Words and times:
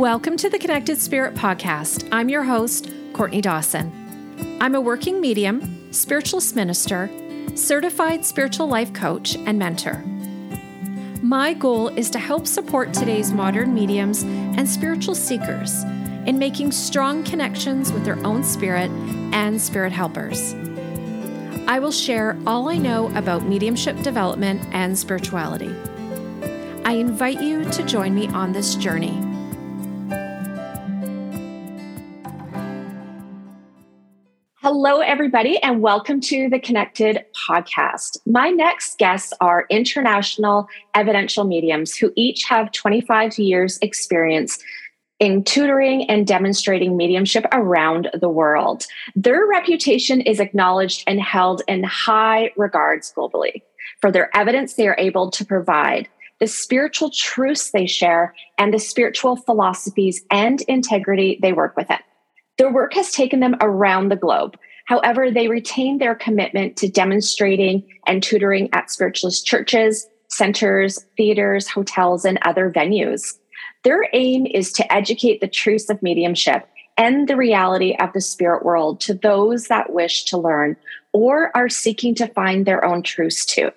Welcome 0.00 0.38
to 0.38 0.48
the 0.48 0.58
Connected 0.58 0.98
Spirit 0.98 1.34
Podcast. 1.34 2.08
I'm 2.10 2.30
your 2.30 2.42
host, 2.42 2.90
Courtney 3.12 3.42
Dawson. 3.42 4.56
I'm 4.58 4.74
a 4.74 4.80
working 4.80 5.20
medium, 5.20 5.92
spiritualist 5.92 6.56
minister, 6.56 7.10
certified 7.54 8.24
spiritual 8.24 8.66
life 8.66 8.94
coach, 8.94 9.36
and 9.36 9.58
mentor. 9.58 10.02
My 11.20 11.52
goal 11.52 11.88
is 11.88 12.08
to 12.12 12.18
help 12.18 12.46
support 12.46 12.94
today's 12.94 13.30
modern 13.30 13.74
mediums 13.74 14.22
and 14.22 14.66
spiritual 14.66 15.14
seekers 15.14 15.82
in 16.24 16.38
making 16.38 16.72
strong 16.72 17.22
connections 17.22 17.92
with 17.92 18.06
their 18.06 18.26
own 18.26 18.42
spirit 18.42 18.90
and 19.34 19.60
spirit 19.60 19.92
helpers. 19.92 20.54
I 21.68 21.78
will 21.78 21.92
share 21.92 22.38
all 22.46 22.70
I 22.70 22.78
know 22.78 23.14
about 23.18 23.42
mediumship 23.44 24.00
development 24.00 24.62
and 24.72 24.98
spirituality. 24.98 25.76
I 26.86 26.92
invite 26.94 27.42
you 27.42 27.66
to 27.66 27.82
join 27.82 28.14
me 28.14 28.28
on 28.28 28.52
this 28.52 28.76
journey. 28.76 29.29
Hello, 34.72 35.00
everybody, 35.00 35.60
and 35.64 35.82
welcome 35.82 36.20
to 36.20 36.48
the 36.48 36.60
Connected 36.60 37.24
podcast. 37.34 38.18
My 38.24 38.50
next 38.50 38.98
guests 38.98 39.32
are 39.40 39.66
international 39.68 40.68
evidential 40.94 41.42
mediums 41.42 41.96
who 41.96 42.12
each 42.14 42.44
have 42.44 42.70
25 42.70 43.36
years' 43.36 43.80
experience 43.82 44.60
in 45.18 45.42
tutoring 45.42 46.08
and 46.08 46.24
demonstrating 46.24 46.96
mediumship 46.96 47.46
around 47.50 48.10
the 48.20 48.28
world. 48.28 48.86
Their 49.16 49.44
reputation 49.44 50.20
is 50.20 50.38
acknowledged 50.38 51.02
and 51.08 51.20
held 51.20 51.62
in 51.66 51.82
high 51.82 52.52
regards 52.56 53.12
globally 53.12 53.62
for 54.00 54.12
their 54.12 54.30
evidence 54.36 54.74
they 54.74 54.86
are 54.86 54.94
able 54.98 55.32
to 55.32 55.44
provide, 55.44 56.08
the 56.38 56.46
spiritual 56.46 57.10
truths 57.10 57.72
they 57.72 57.86
share, 57.86 58.36
and 58.56 58.72
the 58.72 58.78
spiritual 58.78 59.34
philosophies 59.34 60.22
and 60.30 60.60
integrity 60.68 61.40
they 61.42 61.52
work 61.52 61.76
within. 61.76 61.98
Their 62.60 62.70
work 62.70 62.92
has 62.92 63.10
taken 63.10 63.40
them 63.40 63.56
around 63.62 64.10
the 64.10 64.16
globe. 64.16 64.54
However, 64.84 65.30
they 65.30 65.48
retain 65.48 65.96
their 65.96 66.14
commitment 66.14 66.76
to 66.76 66.90
demonstrating 66.90 67.88
and 68.06 68.22
tutoring 68.22 68.68
at 68.74 68.90
spiritualist 68.90 69.46
churches, 69.46 70.06
centers, 70.28 71.06
theaters, 71.16 71.68
hotels, 71.68 72.26
and 72.26 72.38
other 72.42 72.70
venues. 72.70 73.32
Their 73.82 74.06
aim 74.12 74.44
is 74.44 74.72
to 74.72 74.92
educate 74.92 75.40
the 75.40 75.48
truths 75.48 75.88
of 75.88 76.02
mediumship 76.02 76.68
and 76.98 77.26
the 77.26 77.36
reality 77.36 77.96
of 77.98 78.12
the 78.12 78.20
spirit 78.20 78.62
world 78.62 79.00
to 79.00 79.14
those 79.14 79.68
that 79.68 79.94
wish 79.94 80.26
to 80.26 80.36
learn 80.36 80.76
or 81.14 81.56
are 81.56 81.70
seeking 81.70 82.14
to 82.16 82.26
find 82.26 82.66
their 82.66 82.84
own 82.84 83.02
truths 83.02 83.46
too. 83.46 83.70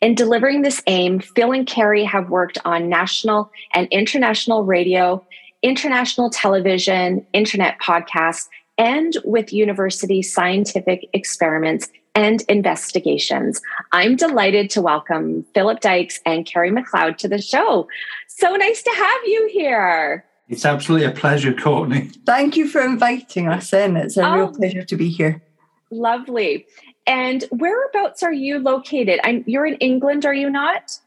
In 0.00 0.14
delivering 0.14 0.62
this 0.62 0.80
aim, 0.86 1.18
Phil 1.18 1.50
and 1.50 1.66
Kerry 1.66 2.04
have 2.04 2.30
worked 2.30 2.58
on 2.64 2.88
national 2.88 3.50
and 3.74 3.88
international 3.90 4.64
radio 4.64 5.26
international 5.62 6.30
television, 6.30 7.26
internet 7.32 7.78
podcasts, 7.80 8.48
and 8.78 9.16
with 9.24 9.52
university 9.52 10.22
scientific 10.22 11.08
experiments 11.12 11.88
and 12.14 12.42
investigations. 12.42 13.60
I'm 13.92 14.16
delighted 14.16 14.70
to 14.70 14.82
welcome 14.82 15.46
Philip 15.54 15.80
Dykes 15.80 16.20
and 16.26 16.44
Kerry 16.44 16.70
McLeod 16.70 17.16
to 17.18 17.28
the 17.28 17.40
show. 17.40 17.88
So 18.28 18.54
nice 18.56 18.82
to 18.82 18.90
have 18.90 19.20
you 19.24 19.48
here. 19.52 20.24
It's 20.48 20.66
absolutely 20.66 21.06
a 21.06 21.12
pleasure, 21.12 21.54
Courtney. 21.54 22.10
Thank 22.26 22.56
you 22.56 22.68
for 22.68 22.82
inviting 22.82 23.48
us 23.48 23.72
in. 23.72 23.96
It's 23.96 24.16
a 24.16 24.28
oh, 24.28 24.34
real 24.34 24.52
pleasure 24.52 24.84
to 24.84 24.96
be 24.96 25.08
here. 25.08 25.42
Lovely. 25.90 26.66
And 27.06 27.44
whereabouts 27.50 28.22
are 28.22 28.32
you 28.32 28.58
located? 28.58 29.20
I'm, 29.24 29.44
you're 29.46 29.66
in 29.66 29.76
England, 29.76 30.26
are 30.26 30.34
you 30.34 30.50
not? 30.50 30.98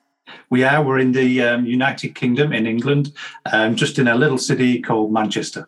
We 0.50 0.64
are. 0.64 0.84
We're 0.84 1.00
in 1.00 1.12
the 1.12 1.42
um, 1.42 1.66
United 1.66 2.16
Kingdom 2.16 2.54
in 2.54 2.66
England, 2.68 3.14
um, 3.52 3.76
just 3.76 4.00
in 4.00 4.08
a 4.08 4.16
little 4.16 4.38
city 4.38 4.82
called 4.82 5.12
Manchester. 5.12 5.68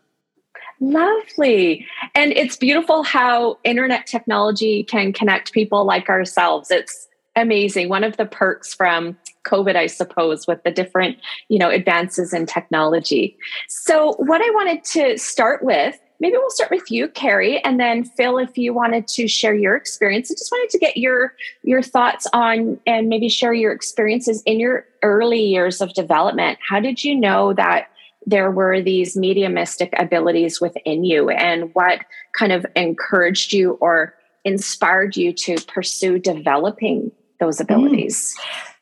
Lovely. 0.80 1.86
And 2.14 2.32
it's 2.34 2.56
beautiful 2.56 3.04
how 3.04 3.58
internet 3.64 4.06
technology 4.06 4.84
can 4.84 5.12
connect 5.12 5.52
people 5.52 5.86
like 5.86 6.08
ourselves. 6.10 6.70
It's 6.70 7.08
amazing. 7.36 7.90
One 7.90 8.04
of 8.04 8.18
the 8.18 8.26
perks 8.26 8.74
from 8.74 9.18
COVID, 9.46 9.76
I 9.76 9.88
suppose, 9.88 10.46
with 10.46 10.64
the 10.64 10.72
different, 10.72 11.18
you 11.50 11.58
know, 11.58 11.70
advances 11.70 12.34
in 12.34 12.46
technology. 12.46 13.38
So 13.68 14.14
what 14.18 14.42
I 14.42 14.50
wanted 14.52 14.84
to 14.86 15.18
start 15.18 15.64
with 15.64 15.98
maybe 16.20 16.38
we'll 16.38 16.50
start 16.50 16.72
with 16.72 16.90
you 16.92 17.08
carrie 17.10 17.64
and 17.64 17.80
then 17.80 18.04
phil 18.04 18.38
if 18.38 18.58
you 18.58 18.74
wanted 18.74 19.08
to 19.08 19.28
share 19.28 19.54
your 19.54 19.76
experience 19.76 20.32
i 20.32 20.34
just 20.34 20.52
wanted 20.52 20.70
to 20.70 20.78
get 20.78 20.98
your 20.98 21.34
your 21.64 21.82
thoughts 21.82 22.28
on 22.34 22.80
and 22.86 23.08
maybe 23.10 23.30
share 23.30 23.54
your 23.54 23.72
experiences 23.72 24.42
in 24.46 24.60
your 24.60 24.86
early 25.04 25.42
years 25.42 25.82
of 25.82 25.94
development 25.94 26.58
how 26.68 26.80
did 26.80 27.04
you 27.04 27.16
know 27.16 27.54
that 27.54 27.88
there 28.26 28.52
were 28.52 28.82
these 28.82 29.16
mediumistic 29.16 29.94
abilities 29.98 30.60
within 30.60 31.06
you 31.06 31.30
and 31.30 31.74
what 31.74 32.02
kind 32.38 32.52
of 32.52 32.66
encouraged 32.76 33.54
you 33.54 33.72
or 33.80 34.14
inspired 34.44 35.16
you 35.16 35.32
to 35.32 35.56
pursue 35.66 36.20
developing 36.20 37.12
those 37.40 37.58
mm. 37.58 37.62
abilities 37.62 38.36
mm. 38.38 38.74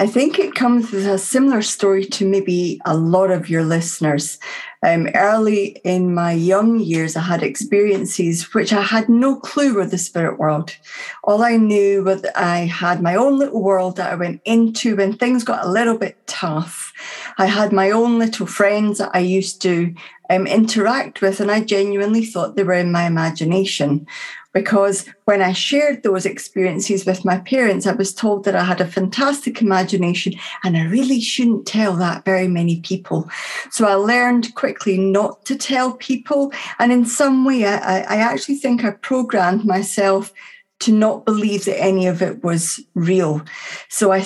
I 0.00 0.06
think 0.06 0.38
it 0.38 0.54
comes 0.54 0.90
with 0.92 1.06
a 1.06 1.18
similar 1.18 1.60
story 1.60 2.06
to 2.06 2.26
maybe 2.26 2.80
a 2.86 2.96
lot 2.96 3.30
of 3.30 3.50
your 3.50 3.64
listeners. 3.64 4.38
Um, 4.82 5.08
early 5.14 5.78
in 5.84 6.14
my 6.14 6.32
young 6.32 6.80
years, 6.80 7.16
I 7.16 7.20
had 7.20 7.42
experiences 7.42 8.54
which 8.54 8.72
I 8.72 8.80
had 8.80 9.10
no 9.10 9.36
clue 9.36 9.74
were 9.74 9.84
the 9.84 9.98
spirit 9.98 10.38
world. 10.38 10.74
All 11.22 11.44
I 11.44 11.58
knew 11.58 12.02
was 12.02 12.22
that 12.22 12.40
I 12.40 12.60
had 12.60 13.02
my 13.02 13.14
own 13.14 13.38
little 13.38 13.62
world 13.62 13.96
that 13.96 14.10
I 14.10 14.14
went 14.14 14.40
into 14.46 14.96
when 14.96 15.18
things 15.18 15.44
got 15.44 15.66
a 15.66 15.70
little 15.70 15.98
bit 15.98 16.16
tough. 16.26 16.94
I 17.36 17.44
had 17.44 17.70
my 17.70 17.90
own 17.90 18.18
little 18.18 18.46
friends 18.46 18.96
that 18.96 19.10
I 19.12 19.18
used 19.18 19.60
to 19.62 19.94
um, 20.30 20.46
interact 20.46 21.20
with, 21.20 21.40
and 21.40 21.50
I 21.50 21.60
genuinely 21.60 22.24
thought 22.24 22.56
they 22.56 22.64
were 22.64 22.72
in 22.72 22.90
my 22.90 23.04
imagination 23.04 24.06
because 24.52 25.06
when 25.24 25.42
I 25.42 25.52
shared 25.52 26.02
those 26.02 26.26
experiences 26.26 27.06
with 27.06 27.24
my 27.24 27.38
parents, 27.38 27.86
I 27.86 27.92
was 27.92 28.12
told 28.12 28.44
that 28.44 28.56
I 28.56 28.64
had 28.64 28.80
a 28.80 28.86
fantastic 28.86 29.62
imagination 29.62 30.34
and 30.64 30.76
I 30.76 30.84
really 30.86 31.20
shouldn't 31.20 31.66
tell 31.66 31.94
that 31.96 32.24
very 32.24 32.48
many 32.48 32.80
people. 32.80 33.30
So 33.70 33.86
I 33.86 33.94
learned 33.94 34.54
quickly 34.54 34.98
not 34.98 35.44
to 35.46 35.56
tell 35.56 35.92
people. 35.92 36.52
And 36.78 36.92
in 36.92 37.04
some 37.04 37.44
way, 37.44 37.64
I, 37.64 38.00
I 38.00 38.16
actually 38.16 38.56
think 38.56 38.84
I 38.84 38.90
programmed 38.90 39.64
myself 39.64 40.32
to 40.80 40.92
not 40.92 41.26
believe 41.26 41.66
that 41.66 41.80
any 41.80 42.06
of 42.06 42.22
it 42.22 42.42
was 42.42 42.80
real. 42.94 43.42
So 43.88 44.12
I 44.12 44.24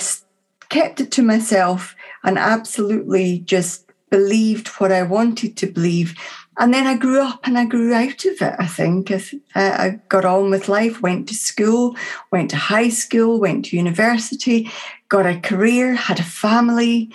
kept 0.69 1.01
it 1.01 1.11
to 1.11 1.21
myself 1.21 1.95
and 2.23 2.39
absolutely 2.39 3.39
just 3.39 3.85
believed 4.09 4.67
what 4.79 4.91
I 4.91 5.03
wanted 5.03 5.57
to 5.57 5.67
believe 5.67 6.15
and 6.57 6.73
then 6.73 6.87
I 6.87 6.95
grew 6.95 7.21
up 7.21 7.45
and 7.45 7.57
I 7.57 7.65
grew 7.65 7.93
out 7.93 8.23
of 8.25 8.41
it, 8.41 8.55
I 8.57 8.67
think. 8.67 9.11
I, 9.11 9.15
uh, 9.15 9.19
I 9.55 9.99
got 10.09 10.25
on 10.25 10.49
with 10.49 10.69
life, 10.69 11.01
went 11.01 11.27
to 11.27 11.33
school, 11.33 11.95
went 12.31 12.49
to 12.51 12.57
high 12.57 12.89
school, 12.89 13.39
went 13.39 13.65
to 13.65 13.77
university, 13.77 14.71
got 15.09 15.25
a 15.25 15.39
career, 15.39 15.95
had 15.95 16.19
a 16.19 16.23
family, 16.23 17.11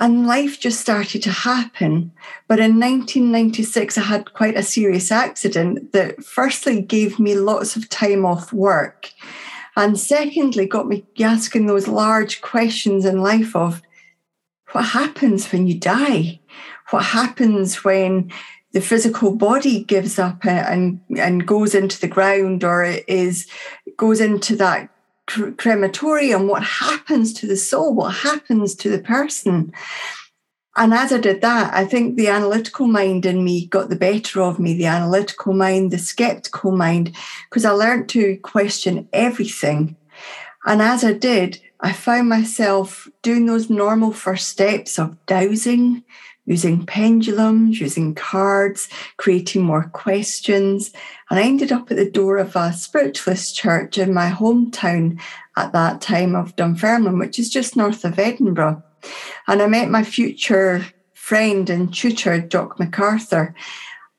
and 0.00 0.26
life 0.26 0.58
just 0.58 0.80
started 0.80 1.22
to 1.24 1.30
happen. 1.30 2.10
But 2.48 2.58
in 2.58 2.80
1996, 2.80 3.98
I 3.98 4.00
had 4.00 4.32
quite 4.32 4.56
a 4.56 4.62
serious 4.62 5.12
accident 5.12 5.92
that 5.92 6.24
firstly 6.24 6.80
gave 6.80 7.18
me 7.18 7.34
lots 7.34 7.76
of 7.76 7.88
time 7.90 8.24
off 8.24 8.50
work. 8.50 9.12
And 9.76 9.98
secondly, 9.98 10.66
got 10.66 10.88
me 10.88 11.04
asking 11.20 11.66
those 11.66 11.86
large 11.86 12.40
questions 12.40 13.04
in 13.04 13.20
life 13.20 13.54
of 13.54 13.82
what 14.72 14.86
happens 14.86 15.52
when 15.52 15.66
you 15.66 15.78
die? 15.78 16.40
What 16.90 17.04
happens 17.04 17.84
when 17.84 18.32
the 18.72 18.80
physical 18.80 19.34
body 19.34 19.82
gives 19.84 20.18
up 20.18 20.44
and 20.46 21.00
and 21.16 21.46
goes 21.46 21.74
into 21.74 22.00
the 22.00 22.08
ground 22.08 22.62
or 22.64 22.84
is 22.84 23.48
goes 23.96 24.20
into 24.20 24.56
that 24.56 24.88
crematorium 25.26 26.48
what 26.48 26.62
happens 26.62 27.32
to 27.32 27.46
the 27.46 27.56
soul 27.56 27.94
what 27.94 28.14
happens 28.14 28.74
to 28.74 28.88
the 28.88 29.02
person. 29.02 29.72
And 30.76 30.94
as 30.94 31.12
i 31.12 31.18
did 31.18 31.40
that 31.40 31.74
i 31.74 31.84
think 31.84 32.16
the 32.16 32.28
analytical 32.28 32.86
mind 32.86 33.26
in 33.26 33.44
me 33.44 33.66
got 33.66 33.90
the 33.90 33.96
better 33.96 34.40
of 34.40 34.58
me 34.58 34.74
the 34.74 34.86
analytical 34.86 35.52
mind 35.52 35.90
the 35.90 35.98
skeptical 35.98 36.72
mind 36.72 37.14
because 37.48 37.64
i 37.64 37.70
learned 37.70 38.08
to 38.10 38.36
question 38.38 39.08
everything. 39.12 39.96
And 40.64 40.80
as 40.80 41.04
i 41.04 41.12
did 41.12 41.60
i 41.80 41.92
found 41.92 42.28
myself 42.28 43.08
doing 43.22 43.46
those 43.46 43.68
normal 43.68 44.12
first 44.12 44.48
steps 44.48 44.98
of 44.98 45.16
dowsing 45.26 46.04
using 46.50 46.84
pendulums, 46.84 47.80
using 47.80 48.12
cards, 48.12 48.88
creating 49.18 49.62
more 49.62 49.84
questions. 49.84 50.92
And 51.30 51.38
I 51.38 51.44
ended 51.44 51.70
up 51.70 51.92
at 51.92 51.96
the 51.96 52.10
door 52.10 52.38
of 52.38 52.56
a 52.56 52.72
spiritualist 52.72 53.54
church 53.54 53.96
in 53.96 54.12
my 54.12 54.30
hometown 54.30 55.20
at 55.56 55.72
that 55.72 56.00
time 56.00 56.34
of 56.34 56.56
Dunfermline, 56.56 57.20
which 57.20 57.38
is 57.38 57.50
just 57.50 57.76
north 57.76 58.04
of 58.04 58.18
Edinburgh. 58.18 58.82
And 59.46 59.62
I 59.62 59.68
met 59.68 59.90
my 59.90 60.02
future 60.02 60.84
friend 61.14 61.70
and 61.70 61.94
tutor, 61.94 62.40
Jock 62.40 62.80
MacArthur. 62.80 63.54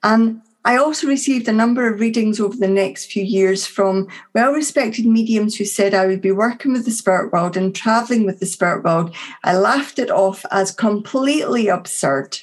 And 0.02 0.42
I 0.64 0.78
also 0.78 1.08
received 1.08 1.48
a 1.48 1.54
number 1.54 1.92
of 1.92 2.00
readings 2.00 2.40
over 2.40 2.56
the 2.56 2.68
next 2.68 3.12
few 3.12 3.24
years 3.24 3.66
from 3.66 4.08
well 4.34 4.54
respected 4.54 5.06
mediums 5.06 5.56
who 5.56 5.66
said 5.66 5.94
I 5.94 6.06
would 6.06 6.22
be 6.22 6.32
working 6.32 6.74
with 6.74 6.86
the 6.86 6.92
spirit 6.92 7.34
world 7.34 7.58
and 7.58 7.74
traveling 7.74 8.26
with 8.26 8.40
the 8.40 8.46
spirit 8.46 8.84
world. 8.84 9.16
I 9.44 9.58
laughed 9.58 9.98
it 9.98 10.12
off 10.12 10.46
as 10.52 10.72
completely 10.72 11.68
absurd. 11.68 12.38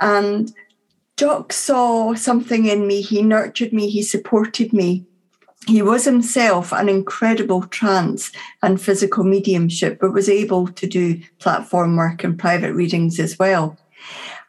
And 0.00 0.52
Jock 1.16 1.52
saw 1.52 2.14
something 2.14 2.66
in 2.66 2.86
me. 2.86 3.00
He 3.00 3.22
nurtured 3.22 3.72
me. 3.72 3.90
He 3.90 4.02
supported 4.02 4.72
me. 4.72 5.04
He 5.66 5.82
was 5.82 6.04
himself 6.04 6.72
an 6.72 6.88
incredible 6.88 7.64
trance 7.64 8.30
and 8.62 8.80
physical 8.80 9.24
mediumship, 9.24 9.98
but 10.00 10.12
was 10.12 10.28
able 10.28 10.68
to 10.68 10.86
do 10.86 11.20
platform 11.40 11.96
work 11.96 12.22
and 12.22 12.38
private 12.38 12.72
readings 12.74 13.18
as 13.18 13.36
well. 13.38 13.76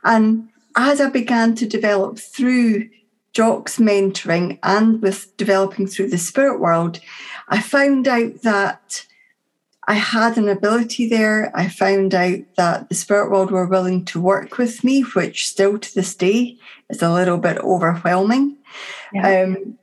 And 0.04 0.49
as 0.80 1.02
I 1.02 1.10
began 1.10 1.56
to 1.56 1.68
develop 1.68 2.18
through 2.18 2.90
Jock's 3.34 3.80
mentoring 3.80 4.60
and 4.64 5.02
with 5.02 5.36
developing 5.36 5.88
through 5.88 6.10
the 6.10 6.18
spirit 6.18 6.60
world, 6.60 7.02
I 7.50 7.62
found 7.62 8.08
out 8.08 8.44
that 8.44 9.06
I 9.90 9.96
had 9.96 10.38
an 10.38 10.48
ability 10.48 11.10
there. 11.10 11.52
I 11.54 11.68
found 11.68 12.16
out 12.16 12.40
that 12.56 12.88
the 12.88 12.96
spirit 12.96 13.30
world 13.30 13.52
were 13.52 13.68
willing 13.68 14.06
to 14.06 14.22
work 14.22 14.58
with 14.58 14.84
me, 14.84 15.02
which 15.02 15.50
still 15.50 15.78
to 15.78 15.96
this 15.96 16.16
day 16.16 16.58
is 16.90 17.02
a 17.02 17.14
little 17.14 17.38
bit 17.38 17.58
overwhelming. 17.58 18.56
Yeah. 19.14 19.44
Um, 19.44 19.78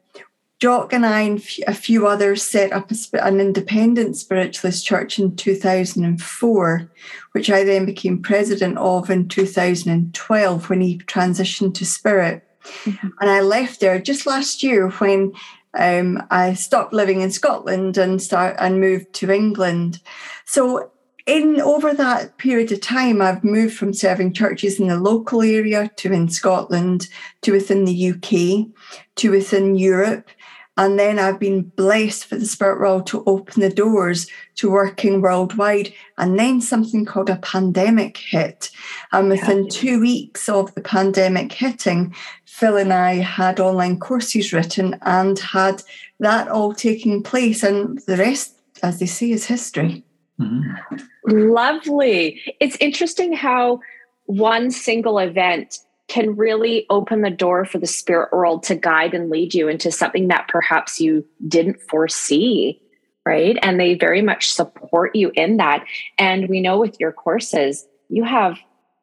Jock 0.59 0.93
and 0.93 1.05
I 1.05 1.21
and 1.21 1.43
a 1.67 1.75
few 1.75 2.07
others 2.07 2.43
set 2.43 2.73
up 2.73 2.91
a, 2.91 3.25
an 3.25 3.41
independent 3.41 4.17
spiritualist 4.17 4.87
church 4.87 5.19
in 5.19 5.37
2004, 5.37 6.91
which 7.33 7.51
I 7.51 7.63
then 7.63 7.85
became 7.85 8.23
president 8.23 8.79
of 8.79 9.11
in 9.11 9.29
2012 9.29 10.71
when 10.71 10.81
he 10.81 10.99
transitioned 10.99 11.75
to 11.75 11.85
spirit. 11.85 12.43
Mm-hmm. 12.85 13.09
And 13.21 13.31
I 13.31 13.41
left 13.41 13.81
there 13.81 14.01
just 14.01 14.27
last 14.27 14.63
year 14.63 14.89
when 14.89 15.33
um, 15.79 16.23
I 16.31 16.55
stopped 16.55 16.95
living 16.95 17.21
in 17.21 17.31
Scotland 17.31 17.99
and 17.99 18.21
start 18.23 18.57
and 18.59 18.81
moved 18.81 19.13
to 19.15 19.31
England. 19.31 20.01
So 20.47 20.91
in 21.27 21.61
over 21.61 21.93
that 21.93 22.39
period 22.39 22.71
of 22.71 22.81
time, 22.81 23.21
I've 23.21 23.43
moved 23.43 23.77
from 23.77 23.93
serving 23.93 24.33
churches 24.33 24.79
in 24.79 24.87
the 24.87 24.99
local 24.99 25.43
area 25.43 25.91
to 25.97 26.13
in 26.13 26.29
Scotland 26.29 27.09
to 27.43 27.53
within 27.53 27.85
the 27.85 28.11
UK 28.11 28.69
to 29.17 29.31
within 29.31 29.75
Europe. 29.75 30.31
And 30.77 30.99
then 30.99 31.19
I've 31.19 31.41
been 31.41 31.63
blessed 31.63 32.27
for 32.27 32.37
the 32.37 32.45
spirit 32.45 32.81
world 32.81 33.07
to 33.09 33.25
open 33.27 33.63
the 33.63 33.71
doors 33.71 34.27
to 34.57 34.71
working 34.71 35.23
worldwide. 35.23 35.93
And 36.19 36.39
then 36.39 36.61
something 36.61 37.05
called 37.05 37.31
a 37.31 37.37
pandemic 37.37 38.19
hit. 38.19 38.71
And 39.13 39.31
within 39.31 39.65
yeah. 39.65 39.71
two 39.71 40.01
weeks 40.01 40.49
of 40.49 40.75
the 40.75 40.83
pandemic 40.83 41.53
hitting, 41.53 42.15
Phil 42.45 42.77
and 42.77 42.93
I 42.93 43.15
had 43.15 43.59
online 43.59 43.99
courses 43.99 44.53
written 44.53 44.99
and 45.03 45.39
had 45.39 45.83
that 46.21 46.49
all 46.49 46.75
taking 46.75 47.23
place. 47.23 47.63
And 47.63 47.99
the 48.07 48.17
rest, 48.17 48.55
as 48.83 48.99
they 48.99 49.07
say, 49.07 49.31
is 49.31 49.47
history. 49.47 50.05
Mm-hmm. 50.39 51.51
Lovely. 51.51 52.43
It's 52.61 52.77
interesting 52.81 53.33
how 53.33 53.81
one 54.27 54.71
single 54.71 55.19
event 55.19 55.79
can 56.09 56.37
really 56.37 56.87
open 56.89 57.23
the 57.23 57.31
door 57.31 57.65
for 57.65 57.79
the 57.79 57.87
spirit 57.87 58.33
world 58.33 58.63
to 58.63 58.75
guide 58.75 59.15
and 59.15 59.31
lead 59.31 59.55
you 59.55 59.69
into 59.69 59.91
something 59.91 60.29
that 60.29 60.49
perhaps 60.49 61.01
you 61.01 61.25
didn't 61.49 61.81
foresee 61.83 62.81
right 63.25 63.59
and 63.63 63.81
they 63.81 63.95
very 63.95 64.23
much 64.23 64.51
support 64.51 65.15
you 65.17 65.31
in 65.35 65.57
that 65.57 65.85
and 66.19 66.49
we 66.49 66.61
know 66.61 66.79
with 66.79 66.99
your 67.01 67.13
courses 67.13 67.87
you 68.09 68.25
have 68.25 68.59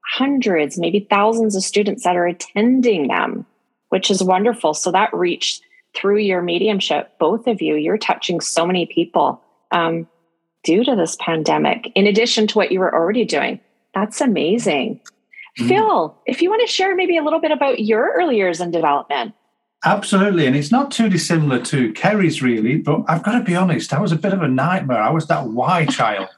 hundreds, 0.05 0.77
maybe 0.77 1.07
thousands 1.09 1.55
of 1.55 1.63
students 1.63 2.03
that 2.03 2.15
are 2.15 2.27
attending 2.27 3.07
them, 3.07 3.45
which 3.89 4.11
is 4.11 4.23
wonderful. 4.23 4.73
So 4.73 4.91
that 4.91 5.13
reach 5.13 5.61
through 5.95 6.17
your 6.17 6.41
mediumship, 6.41 7.17
both 7.19 7.47
of 7.47 7.61
you, 7.61 7.75
you're 7.75 7.97
touching 7.97 8.41
so 8.41 8.65
many 8.65 8.85
people 8.85 9.41
um, 9.71 10.07
due 10.63 10.83
to 10.83 10.95
this 10.95 11.17
pandemic, 11.19 11.91
in 11.95 12.07
addition 12.07 12.47
to 12.47 12.57
what 12.57 12.71
you 12.71 12.79
were 12.79 12.93
already 12.93 13.25
doing. 13.25 13.59
That's 13.93 14.21
amazing. 14.21 15.01
Mm. 15.59 15.67
Phil, 15.67 16.17
if 16.25 16.41
you 16.41 16.49
want 16.49 16.61
to 16.61 16.71
share 16.71 16.95
maybe 16.95 17.17
a 17.17 17.23
little 17.23 17.39
bit 17.39 17.51
about 17.51 17.79
your 17.79 18.13
early 18.13 18.37
years 18.37 18.59
in 18.59 18.71
development. 18.71 19.33
Absolutely. 19.85 20.45
And 20.45 20.55
it's 20.55 20.71
not 20.71 20.91
too 20.91 21.09
dissimilar 21.09 21.59
to 21.65 21.91
Kerry's, 21.91 22.41
really. 22.41 22.77
But 22.77 23.03
I've 23.09 23.21
got 23.21 23.37
to 23.37 23.43
be 23.43 23.53
honest, 23.53 23.93
I 23.93 23.99
was 23.99 24.13
a 24.13 24.17
bit 24.17 24.31
of 24.31 24.41
a 24.41 24.47
nightmare. 24.47 25.01
I 25.01 25.09
was 25.09 25.27
that 25.27 25.47
why 25.47 25.85
child. 25.85 26.29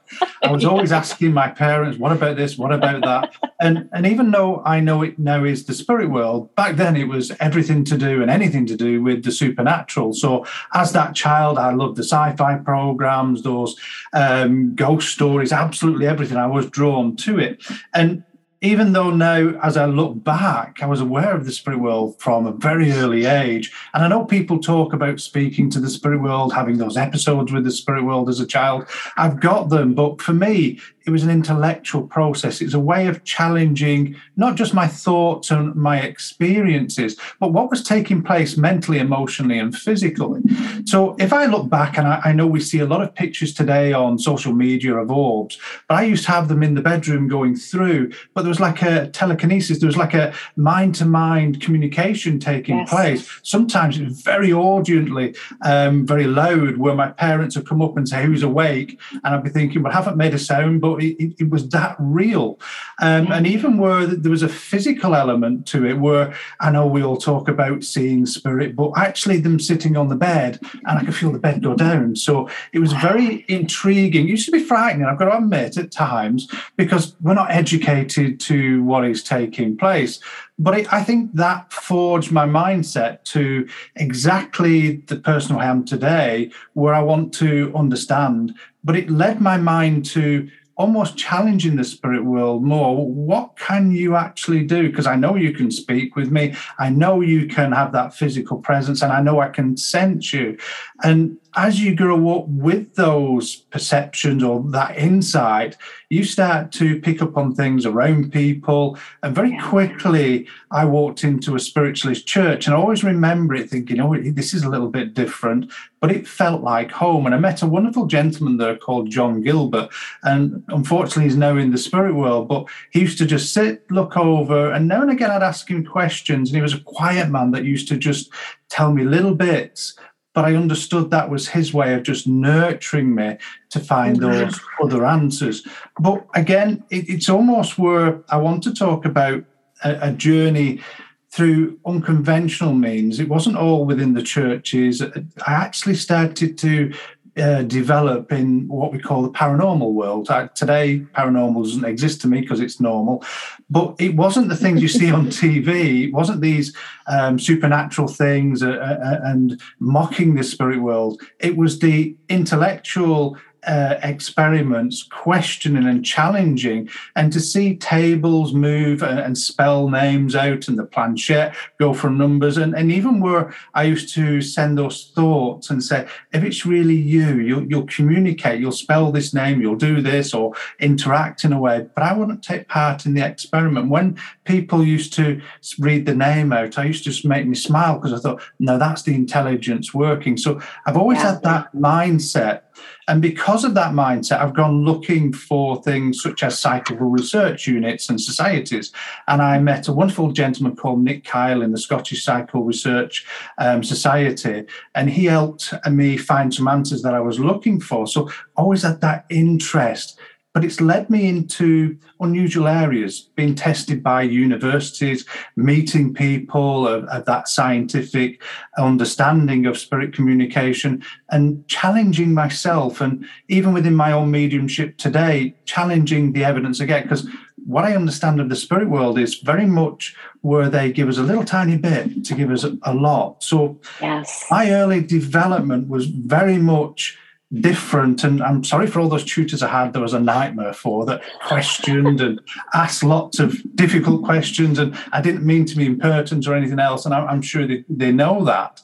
I 0.42 0.50
was 0.50 0.64
always 0.64 0.90
asking 0.90 1.32
my 1.32 1.48
parents, 1.48 1.96
what 1.96 2.10
about 2.10 2.36
this? 2.36 2.58
What 2.58 2.72
about 2.72 3.02
that? 3.04 3.32
And, 3.60 3.88
and 3.92 4.04
even 4.04 4.32
though 4.32 4.62
I 4.64 4.80
know 4.80 5.02
it 5.02 5.16
now 5.20 5.44
is 5.44 5.64
the 5.64 5.74
spirit 5.74 6.10
world, 6.10 6.52
back 6.56 6.74
then 6.74 6.96
it 6.96 7.06
was 7.06 7.30
everything 7.38 7.84
to 7.84 7.96
do 7.96 8.20
and 8.20 8.32
anything 8.32 8.66
to 8.66 8.76
do 8.76 9.00
with 9.00 9.22
the 9.22 9.30
supernatural. 9.30 10.12
So 10.12 10.44
as 10.74 10.92
that 10.92 11.14
child, 11.14 11.56
I 11.56 11.72
loved 11.72 11.96
the 11.96 12.02
sci 12.02 12.34
fi 12.34 12.56
programs, 12.56 13.42
those 13.42 13.76
um, 14.12 14.74
ghost 14.74 15.10
stories, 15.10 15.52
absolutely 15.52 16.08
everything. 16.08 16.36
I 16.36 16.48
was 16.48 16.68
drawn 16.68 17.14
to 17.18 17.38
it. 17.38 17.64
And 17.94 18.24
even 18.62 18.92
though 18.92 19.10
now, 19.10 19.58
as 19.62 19.76
I 19.76 19.84
look 19.84 20.24
back, 20.24 20.78
I 20.82 20.86
was 20.86 21.00
aware 21.00 21.34
of 21.34 21.44
the 21.44 21.52
spirit 21.52 21.78
world 21.78 22.18
from 22.18 22.46
a 22.46 22.52
very 22.52 22.90
early 22.92 23.26
age. 23.26 23.72
And 23.92 24.02
I 24.02 24.08
know 24.08 24.24
people 24.24 24.58
talk 24.58 24.92
about 24.92 25.20
speaking 25.20 25.68
to 25.70 25.80
the 25.80 25.90
spirit 25.90 26.22
world, 26.22 26.54
having 26.54 26.78
those 26.78 26.96
episodes 26.96 27.52
with 27.52 27.64
the 27.64 27.70
spirit 27.70 28.04
world 28.04 28.28
as 28.28 28.40
a 28.40 28.46
child. 28.46 28.86
I've 29.16 29.40
got 29.40 29.68
them. 29.68 29.94
But 29.94 30.22
for 30.22 30.32
me, 30.32 30.80
it 31.06 31.10
was 31.10 31.22
an 31.22 31.30
intellectual 31.30 32.02
process. 32.02 32.60
It's 32.60 32.74
a 32.74 32.80
way 32.80 33.06
of 33.06 33.22
challenging 33.22 34.16
not 34.34 34.56
just 34.56 34.74
my 34.74 34.88
thoughts 34.88 35.52
and 35.52 35.74
my 35.76 36.00
experiences, 36.00 37.16
but 37.38 37.52
what 37.52 37.70
was 37.70 37.82
taking 37.84 38.22
place 38.22 38.56
mentally, 38.56 38.98
emotionally, 38.98 39.58
and 39.58 39.74
physically. 39.74 40.42
So 40.84 41.14
if 41.20 41.32
I 41.32 41.46
look 41.46 41.70
back, 41.70 41.96
and 41.96 42.08
I, 42.08 42.20
I, 42.24 42.32
know 42.32 42.46
we 42.46 42.60
see 42.60 42.80
a 42.80 42.86
lot 42.86 43.02
of 43.02 43.14
pictures 43.14 43.54
today 43.54 43.92
on 43.92 44.18
social 44.18 44.52
media 44.52 44.96
of 44.96 45.10
orbs, 45.10 45.58
but 45.88 45.94
I 45.94 46.02
used 46.02 46.24
to 46.24 46.32
have 46.32 46.48
them 46.48 46.62
in 46.64 46.74
the 46.74 46.82
bedroom 46.82 47.28
going 47.28 47.54
through, 47.54 48.12
but 48.34 48.42
there 48.42 48.48
was 48.48 48.60
like 48.60 48.82
a 48.82 49.08
telekinesis, 49.08 49.78
there 49.78 49.86
was 49.86 49.96
like 49.96 50.14
a 50.14 50.34
mind 50.56 50.96
to 50.96 51.04
mind 51.04 51.60
communication 51.60 52.40
taking 52.40 52.78
yes. 52.78 52.90
place. 52.90 53.40
Sometimes 53.44 53.98
it 53.98 54.04
was 54.04 54.22
very 54.22 54.50
audiently, 54.50 55.36
um, 55.62 56.04
very 56.04 56.24
loud, 56.24 56.78
where 56.78 56.96
my 56.96 57.10
parents 57.12 57.56
would 57.56 57.68
come 57.68 57.80
up 57.80 57.96
and 57.96 58.08
say, 58.08 58.24
Who's 58.24 58.42
awake? 58.42 58.98
And 59.12 59.34
I'd 59.34 59.44
be 59.44 59.50
thinking, 59.50 59.82
Well, 59.82 59.92
I 59.92 59.94
haven't 59.94 60.16
made 60.16 60.34
a 60.34 60.38
sound, 60.38 60.80
but 60.80 60.95
it, 60.98 61.34
it, 61.38 61.50
was 61.50 61.68
that 61.70 61.96
real. 61.98 62.58
Um, 63.00 63.30
and 63.30 63.46
even 63.46 63.78
where 63.78 64.06
there 64.06 64.30
was 64.30 64.42
a 64.42 64.48
physical 64.48 65.14
element 65.14 65.66
to 65.68 65.86
it, 65.86 65.98
where 65.98 66.34
I 66.60 66.70
know 66.70 66.86
we 66.86 67.02
all 67.02 67.16
talk 67.16 67.48
about 67.48 67.84
seeing 67.84 68.26
spirit, 68.26 68.76
but 68.76 68.92
actually 68.96 69.38
them 69.38 69.60
sitting 69.60 69.96
on 69.96 70.08
the 70.08 70.16
bed 70.16 70.60
and 70.72 70.98
I 70.98 71.04
could 71.04 71.14
feel 71.14 71.32
the 71.32 71.38
bed 71.38 71.62
go 71.62 71.74
down. 71.74 72.16
So 72.16 72.48
it 72.72 72.78
was 72.78 72.92
very 72.92 73.44
intriguing. 73.48 74.26
It 74.26 74.30
used 74.30 74.46
to 74.46 74.52
be 74.52 74.62
frightening, 74.62 75.06
I've 75.06 75.18
got 75.18 75.26
to 75.26 75.36
admit, 75.36 75.76
at 75.76 75.92
times, 75.92 76.48
because 76.76 77.16
we're 77.20 77.34
not 77.34 77.50
educated 77.50 78.40
to 78.40 78.82
what 78.84 79.04
is 79.04 79.22
taking 79.22 79.76
place. 79.76 80.20
But 80.58 80.78
it, 80.78 80.92
I 80.92 81.02
think 81.02 81.34
that 81.34 81.72
forged 81.72 82.32
my 82.32 82.46
mindset 82.46 83.24
to 83.24 83.68
exactly 83.96 84.96
the 85.06 85.16
person 85.16 85.56
I 85.56 85.66
am 85.66 85.84
today, 85.84 86.50
where 86.72 86.94
I 86.94 87.02
want 87.02 87.34
to 87.34 87.72
understand. 87.74 88.54
But 88.82 88.96
it 88.96 89.10
led 89.10 89.40
my 89.40 89.58
mind 89.58 90.06
to 90.06 90.48
almost 90.76 91.16
challenging 91.16 91.76
the 91.76 91.84
spirit 91.84 92.24
world 92.24 92.62
more. 92.62 93.06
What 93.06 93.56
can 93.56 93.90
you 93.90 94.14
actually 94.14 94.64
do? 94.64 94.88
Because 94.88 95.06
I 95.06 95.16
know 95.16 95.34
you 95.34 95.52
can 95.52 95.70
speak 95.70 96.16
with 96.16 96.30
me. 96.30 96.54
I 96.78 96.90
know 96.90 97.22
you 97.22 97.46
can 97.46 97.72
have 97.72 97.92
that 97.92 98.14
physical 98.14 98.58
presence, 98.58 99.02
and 99.02 99.12
I 99.12 99.20
know 99.20 99.40
I 99.40 99.48
can 99.48 99.76
sense 99.76 100.32
you. 100.32 100.58
And 101.02 101.38
as 101.56 101.80
you 101.80 101.94
grow 101.94 102.38
up 102.38 102.46
with 102.48 102.94
those 102.96 103.56
perceptions 103.56 104.44
or 104.44 104.62
that 104.68 104.98
insight, 104.98 105.74
you 106.10 106.22
start 106.22 106.70
to 106.70 107.00
pick 107.00 107.22
up 107.22 107.38
on 107.38 107.54
things 107.54 107.86
around 107.86 108.30
people. 108.30 108.98
And 109.22 109.34
very 109.34 109.58
quickly, 109.58 110.46
I 110.70 110.84
walked 110.84 111.24
into 111.24 111.54
a 111.56 111.60
spiritualist 111.60 112.26
church, 112.26 112.66
and 112.66 112.76
I 112.76 112.78
always 112.78 113.02
remember 113.02 113.54
it 113.54 113.70
thinking, 113.70 114.00
oh, 114.00 114.14
this 114.14 114.52
is 114.52 114.64
a 114.64 114.68
little 114.68 114.90
bit 114.90 115.14
different, 115.14 115.72
but 116.00 116.12
it 116.12 116.28
felt 116.28 116.62
like 116.62 116.90
home. 116.90 117.24
And 117.24 117.34
I 117.34 117.38
met 117.38 117.62
a 117.62 117.66
wonderful 117.66 118.04
gentleman 118.04 118.58
there 118.58 118.76
called 118.76 119.10
John 119.10 119.40
Gilbert. 119.40 119.88
And 120.24 120.62
unfortunately, 120.68 121.24
he's 121.24 121.38
now 121.38 121.56
in 121.56 121.72
the 121.72 121.78
spirit 121.78 122.14
world, 122.14 122.48
but 122.48 122.66
he 122.90 123.00
used 123.00 123.16
to 123.18 123.26
just 123.26 123.54
sit, 123.54 123.90
look 123.90 124.18
over, 124.18 124.72
and 124.72 124.86
now 124.86 125.00
and 125.00 125.10
again, 125.10 125.30
I'd 125.30 125.42
ask 125.42 125.70
him 125.70 125.86
questions. 125.86 126.50
And 126.50 126.56
he 126.56 126.62
was 126.62 126.74
a 126.74 126.80
quiet 126.80 127.30
man 127.30 127.52
that 127.52 127.64
used 127.64 127.88
to 127.88 127.96
just 127.96 128.30
tell 128.68 128.92
me 128.92 129.04
little 129.04 129.34
bits 129.34 129.98
but 130.36 130.44
I 130.44 130.54
understood 130.54 131.10
that 131.10 131.30
was 131.30 131.48
his 131.48 131.72
way 131.72 131.94
of 131.94 132.02
just 132.02 132.26
nurturing 132.26 133.14
me 133.14 133.38
to 133.70 133.80
find 133.80 134.20
mm-hmm. 134.20 134.30
those 134.30 134.60
other 134.82 135.06
answers. 135.06 135.66
But 135.98 136.26
again, 136.34 136.84
it, 136.90 137.08
it's 137.08 137.30
almost 137.30 137.78
where 137.78 138.22
I 138.28 138.36
want 138.36 138.62
to 138.64 138.74
talk 138.74 139.06
about 139.06 139.44
a, 139.82 140.10
a 140.10 140.12
journey 140.12 140.82
through 141.30 141.80
unconventional 141.86 142.74
means. 142.74 143.18
It 143.18 143.30
wasn't 143.30 143.56
all 143.56 143.86
within 143.86 144.12
the 144.12 144.22
churches. 144.22 145.00
I 145.00 145.12
actually 145.46 145.94
started 145.94 146.58
to 146.58 146.92
uh, 147.36 147.62
develop 147.62 148.32
in 148.32 148.66
what 148.68 148.92
we 148.92 148.98
call 148.98 149.22
the 149.22 149.30
paranormal 149.30 149.92
world. 149.92 150.30
Uh, 150.30 150.48
today, 150.48 151.04
paranormal 151.14 151.64
doesn't 151.64 151.84
exist 151.84 152.20
to 152.22 152.28
me 152.28 152.40
because 152.40 152.60
it's 152.60 152.80
normal, 152.80 153.24
but 153.68 153.94
it 153.98 154.16
wasn't 154.16 154.48
the 154.48 154.56
things 154.56 154.80
you 154.80 154.88
see 154.88 155.10
on 155.10 155.26
TV. 155.42 156.08
It 156.08 156.12
wasn't 156.12 156.40
these 156.40 156.74
um, 157.06 157.38
supernatural 157.38 158.08
things 158.08 158.62
uh, 158.62 158.70
uh, 158.70 159.04
uh, 159.04 159.20
and 159.24 159.60
mocking 159.78 160.34
the 160.34 160.44
spirit 160.44 160.80
world. 160.80 161.20
It 161.40 161.56
was 161.56 161.78
the 161.78 162.16
intellectual 162.28 163.36
uh, 163.66 163.98
experiments, 164.02 165.02
questioning 165.02 165.86
and 165.86 166.04
challenging, 166.04 166.88
and 167.16 167.32
to 167.32 167.40
see 167.40 167.76
tables 167.76 168.54
move 168.54 169.02
and, 169.02 169.18
and, 169.18 169.36
spell 169.36 169.88
names 169.88 170.34
out 170.34 170.68
and 170.68 170.78
the 170.78 170.84
planchette 170.84 171.54
go 171.78 171.92
from 171.92 172.16
numbers, 172.16 172.56
and, 172.56 172.74
and 172.74 172.92
even 172.92 173.20
where 173.20 173.54
I 173.74 173.84
used 173.84 174.14
to 174.14 174.40
send 174.40 174.78
those 174.78 175.10
thoughts 175.14 175.68
and 175.70 175.82
say, 175.82 176.06
if 176.32 176.44
it's 176.44 176.64
really 176.64 176.94
you, 176.94 177.40
you'll, 177.40 177.66
you'll 177.66 177.86
communicate, 177.86 178.60
you'll 178.60 178.72
spell 178.72 179.10
this 179.12 179.34
name, 179.34 179.60
you'll 179.60 179.76
do 179.76 180.00
this, 180.00 180.32
or 180.32 180.54
interact 180.78 181.44
in 181.44 181.52
a 181.52 181.60
way. 181.60 181.86
But 181.94 182.04
I 182.04 182.12
wouldn't 182.12 182.42
take 182.44 182.68
part 182.68 183.04
in 183.04 183.14
the 183.14 183.26
experiment. 183.26 183.90
When 183.90 184.16
people 184.44 184.84
used 184.84 185.12
to 185.14 185.40
read 185.78 186.06
the 186.06 186.14
name 186.14 186.52
out, 186.52 186.78
I 186.78 186.84
used 186.84 187.04
to 187.04 187.10
just 187.10 187.24
make 187.24 187.46
me 187.46 187.56
smile 187.56 187.98
because 187.98 188.12
I 188.12 188.18
thought, 188.18 188.42
no, 188.58 188.78
that's 188.78 189.02
the 189.02 189.14
intelligence 189.14 189.92
working. 189.92 190.36
So 190.36 190.60
I've 190.86 190.96
always 190.96 191.18
yeah. 191.18 191.32
had 191.32 191.42
that 191.42 191.74
mindset 191.74 192.62
and 193.08 193.22
because 193.22 193.64
of 193.64 193.74
that 193.74 193.92
mindset, 193.92 194.40
I've 194.40 194.54
gone 194.54 194.84
looking 194.84 195.32
for 195.32 195.80
things 195.82 196.20
such 196.20 196.42
as 196.42 196.58
psychical 196.58 197.08
research 197.08 197.66
units 197.66 198.08
and 198.08 198.20
societies. 198.20 198.90
And 199.28 199.40
I 199.40 199.58
met 199.60 199.86
a 199.86 199.92
wonderful 199.92 200.32
gentleman 200.32 200.74
called 200.74 201.04
Nick 201.04 201.24
Kyle 201.24 201.62
in 201.62 201.70
the 201.70 201.78
Scottish 201.78 202.24
Psychical 202.24 202.64
Research 202.64 203.24
um, 203.58 203.84
Society. 203.84 204.64
And 204.96 205.08
he 205.08 205.26
helped 205.26 205.72
me 205.88 206.16
find 206.16 206.52
some 206.52 206.66
answers 206.66 207.02
that 207.02 207.14
I 207.14 207.20
was 207.20 207.38
looking 207.38 207.80
for. 207.80 208.08
So 208.08 208.28
always 208.56 208.82
had 208.82 209.00
that 209.02 209.24
interest 209.30 210.18
but 210.56 210.64
it's 210.64 210.80
led 210.80 211.10
me 211.10 211.28
into 211.28 211.98
unusual 212.18 212.66
areas, 212.66 213.28
being 213.36 213.54
tested 213.54 214.02
by 214.02 214.22
universities, 214.22 215.26
meeting 215.54 216.14
people 216.14 216.88
of, 216.88 217.04
of, 217.08 217.26
that 217.26 217.46
scientific 217.46 218.42
understanding 218.78 219.66
of 219.66 219.76
spirit 219.76 220.14
communication, 220.14 221.04
and 221.28 221.68
challenging 221.68 222.32
myself. 222.32 223.02
And 223.02 223.26
even 223.48 223.74
within 223.74 223.94
my 223.94 224.12
own 224.12 224.30
mediumship 224.30 224.96
today, 224.96 225.54
challenging 225.66 226.32
the 226.32 226.46
evidence 226.46 226.80
again, 226.80 227.02
because 227.02 227.28
what 227.66 227.84
I 227.84 227.94
understand 227.94 228.40
of 228.40 228.48
the 228.48 228.56
spirit 228.56 228.88
world 228.88 229.18
is 229.18 229.34
very 229.34 229.66
much 229.66 230.16
where 230.40 230.70
they 230.70 230.90
give 230.90 231.10
us 231.10 231.18
a 231.18 231.22
little 231.22 231.44
tiny 231.44 231.76
bit 231.76 232.24
to 232.24 232.34
give 232.34 232.50
us 232.50 232.64
a, 232.64 232.78
a 232.84 232.94
lot. 232.94 233.42
So, 233.42 233.78
yes. 234.00 234.46
my 234.50 234.70
early 234.70 235.02
development 235.02 235.88
was 235.88 236.06
very 236.06 236.56
much 236.56 237.18
different. 237.60 238.24
And 238.24 238.42
I'm 238.42 238.64
sorry 238.64 238.86
for 238.86 239.00
all 239.00 239.08
those 239.08 239.24
tutors 239.24 239.62
I 239.62 239.68
had, 239.68 239.92
there 239.92 240.02
was 240.02 240.14
a 240.14 240.20
nightmare 240.20 240.72
for 240.72 241.06
that 241.06 241.22
questioned 241.42 242.20
and 242.20 242.40
asked 242.74 243.04
lots 243.04 243.38
of 243.38 243.56
difficult 243.76 244.24
questions. 244.24 244.78
And 244.78 244.98
I 245.12 245.20
didn't 245.20 245.46
mean 245.46 245.64
to 245.66 245.76
be 245.76 245.86
impertinent 245.86 246.46
or 246.46 246.54
anything 246.54 246.80
else. 246.80 247.04
And 247.04 247.14
I'm 247.14 247.42
sure 247.42 247.66
they, 247.66 247.84
they 247.88 248.12
know 248.12 248.44
that. 248.44 248.82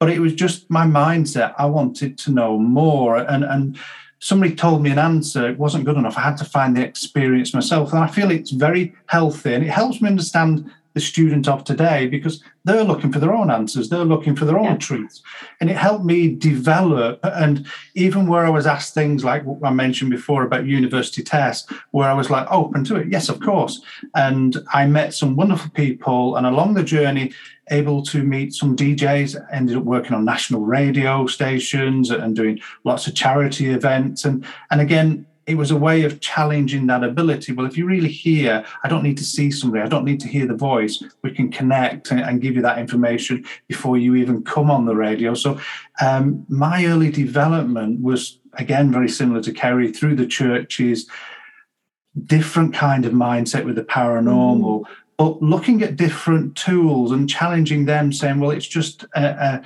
But 0.00 0.10
it 0.10 0.20
was 0.20 0.34
just 0.34 0.70
my 0.70 0.86
mindset. 0.86 1.54
I 1.58 1.66
wanted 1.66 2.18
to 2.18 2.30
know 2.30 2.58
more. 2.58 3.16
And, 3.16 3.44
and 3.44 3.78
somebody 4.20 4.54
told 4.54 4.82
me 4.82 4.90
an 4.90 4.98
answer, 4.98 5.48
it 5.48 5.58
wasn't 5.58 5.84
good 5.84 5.96
enough. 5.96 6.16
I 6.16 6.22
had 6.22 6.36
to 6.38 6.44
find 6.44 6.76
the 6.76 6.84
experience 6.84 7.52
myself. 7.52 7.92
And 7.92 8.02
I 8.02 8.06
feel 8.06 8.30
it's 8.30 8.50
very 8.50 8.94
healthy 9.06 9.54
and 9.54 9.64
it 9.64 9.70
helps 9.70 10.00
me 10.00 10.08
understand 10.08 10.70
the 10.94 11.00
student 11.00 11.46
of 11.46 11.64
today 11.64 12.06
because 12.06 12.42
they're 12.64 12.84
looking 12.84 13.12
for 13.12 13.18
their 13.18 13.34
own 13.34 13.50
answers, 13.50 13.88
they're 13.88 14.04
looking 14.04 14.34
for 14.34 14.44
their 14.44 14.58
own 14.58 14.64
yeah. 14.64 14.76
truths. 14.76 15.22
And 15.60 15.70
it 15.70 15.76
helped 15.76 16.04
me 16.04 16.34
develop. 16.34 17.20
And 17.22 17.66
even 17.94 18.26
where 18.26 18.44
I 18.44 18.50
was 18.50 18.66
asked 18.66 18.94
things 18.94 19.24
like 19.24 19.44
I 19.62 19.70
mentioned 19.70 20.10
before 20.10 20.42
about 20.42 20.66
university 20.66 21.22
tests, 21.22 21.72
where 21.90 22.08
I 22.08 22.14
was 22.14 22.30
like 22.30 22.46
open 22.50 22.84
to 22.84 22.96
it, 22.96 23.08
yes, 23.08 23.28
of 23.28 23.40
course. 23.40 23.80
And 24.14 24.56
I 24.72 24.86
met 24.86 25.14
some 25.14 25.36
wonderful 25.36 25.70
people, 25.70 26.36
and 26.36 26.46
along 26.46 26.74
the 26.74 26.82
journey, 26.82 27.32
able 27.70 28.02
to 28.02 28.22
meet 28.22 28.54
some 28.54 28.76
DJs, 28.76 29.46
ended 29.52 29.76
up 29.76 29.84
working 29.84 30.14
on 30.14 30.24
national 30.24 30.62
radio 30.62 31.26
stations 31.26 32.10
and 32.10 32.34
doing 32.34 32.60
lots 32.84 33.06
of 33.06 33.14
charity 33.14 33.70
events. 33.70 34.24
And 34.24 34.44
and 34.70 34.80
again, 34.80 35.26
it 35.48 35.56
was 35.56 35.70
a 35.70 35.76
way 35.76 36.04
of 36.04 36.20
challenging 36.20 36.86
that 36.86 37.02
ability. 37.02 37.52
Well, 37.52 37.66
if 37.66 37.76
you 37.78 37.86
really 37.86 38.10
hear, 38.10 38.64
I 38.84 38.88
don't 38.88 39.02
need 39.02 39.16
to 39.16 39.24
see 39.24 39.50
somebody, 39.50 39.82
I 39.82 39.88
don't 39.88 40.04
need 40.04 40.20
to 40.20 40.28
hear 40.28 40.46
the 40.46 40.54
voice. 40.54 41.02
We 41.22 41.30
can 41.30 41.50
connect 41.50 42.10
and, 42.10 42.20
and 42.20 42.42
give 42.42 42.54
you 42.54 42.60
that 42.62 42.78
information 42.78 43.46
before 43.66 43.96
you 43.96 44.14
even 44.14 44.44
come 44.44 44.70
on 44.70 44.84
the 44.84 44.94
radio. 44.94 45.32
So, 45.32 45.58
um, 46.02 46.44
my 46.48 46.84
early 46.84 47.10
development 47.10 48.02
was 48.02 48.38
again 48.52 48.92
very 48.92 49.08
similar 49.08 49.40
to 49.42 49.52
Kerry 49.52 49.90
through 49.90 50.16
the 50.16 50.26
churches, 50.26 51.08
different 52.26 52.74
kind 52.74 53.06
of 53.06 53.12
mindset 53.12 53.64
with 53.64 53.76
the 53.76 53.84
paranormal. 53.84 54.82
Mm. 54.82 54.86
But 55.16 55.42
looking 55.42 55.82
at 55.82 55.96
different 55.96 56.56
tools 56.56 57.10
and 57.10 57.28
challenging 57.28 57.86
them, 57.86 58.12
saying, 58.12 58.38
well, 58.38 58.52
it's 58.52 58.68
just 58.68 59.04
a, 59.16 59.24
a 59.24 59.62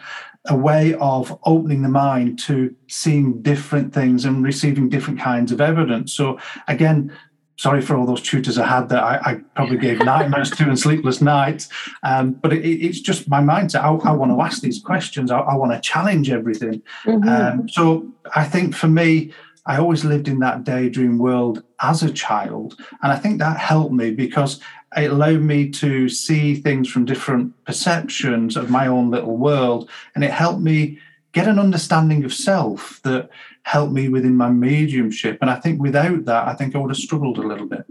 a 0.48 0.56
way 0.56 0.94
of 0.94 1.38
opening 1.44 1.82
the 1.82 1.88
mind 1.88 2.38
to 2.38 2.74
seeing 2.88 3.40
different 3.42 3.94
things 3.94 4.24
and 4.24 4.44
receiving 4.44 4.88
different 4.88 5.20
kinds 5.20 5.52
of 5.52 5.60
evidence. 5.60 6.12
So 6.12 6.38
again, 6.66 7.12
sorry 7.56 7.80
for 7.80 7.96
all 7.96 8.06
those 8.06 8.22
tutors 8.22 8.58
I 8.58 8.66
had 8.66 8.88
that 8.88 9.02
I, 9.04 9.20
I 9.24 9.34
probably 9.54 9.78
gave 9.78 9.98
nightmares 10.04 10.50
to 10.52 10.64
and 10.64 10.78
sleepless 10.78 11.20
nights. 11.20 11.68
Um, 12.02 12.32
but 12.32 12.52
it, 12.52 12.66
it's 12.66 13.00
just 13.00 13.28
my 13.28 13.40
mindset. 13.40 13.82
I, 13.82 14.10
I, 14.10 14.12
want 14.12 14.32
to 14.32 14.40
ask 14.40 14.62
these 14.62 14.80
questions. 14.80 15.30
I, 15.30 15.38
I 15.38 15.54
want 15.54 15.72
to 15.72 15.80
challenge 15.80 16.28
everything. 16.30 16.82
Mm-hmm. 17.04 17.28
Um, 17.28 17.68
so 17.68 18.08
I 18.34 18.44
think 18.44 18.74
for 18.74 18.88
me, 18.88 19.32
I 19.64 19.78
always 19.78 20.04
lived 20.04 20.26
in 20.26 20.40
that 20.40 20.64
daydream 20.64 21.18
world 21.18 21.62
as 21.80 22.02
a 22.02 22.12
child. 22.12 22.76
And 23.00 23.12
I 23.12 23.16
think 23.16 23.38
that 23.38 23.58
helped 23.58 23.92
me 23.92 24.10
because 24.10 24.58
it 24.96 25.10
allowed 25.10 25.40
me 25.40 25.70
to 25.70 26.08
see 26.08 26.54
things 26.54 26.88
from 26.88 27.04
different 27.04 27.64
perceptions 27.64 28.56
of 28.56 28.70
my 28.70 28.86
own 28.86 29.10
little 29.10 29.36
world. 29.36 29.88
And 30.14 30.24
it 30.24 30.30
helped 30.30 30.60
me 30.60 30.98
get 31.32 31.48
an 31.48 31.58
understanding 31.58 32.24
of 32.24 32.32
self 32.32 33.00
that 33.04 33.30
helped 33.62 33.92
me 33.92 34.08
within 34.08 34.36
my 34.36 34.50
mediumship. 34.50 35.38
And 35.40 35.50
I 35.50 35.56
think 35.56 35.80
without 35.80 36.24
that, 36.26 36.48
I 36.48 36.54
think 36.54 36.74
I 36.74 36.78
would 36.78 36.90
have 36.90 36.98
struggled 36.98 37.38
a 37.38 37.46
little 37.46 37.66
bit. 37.66 37.86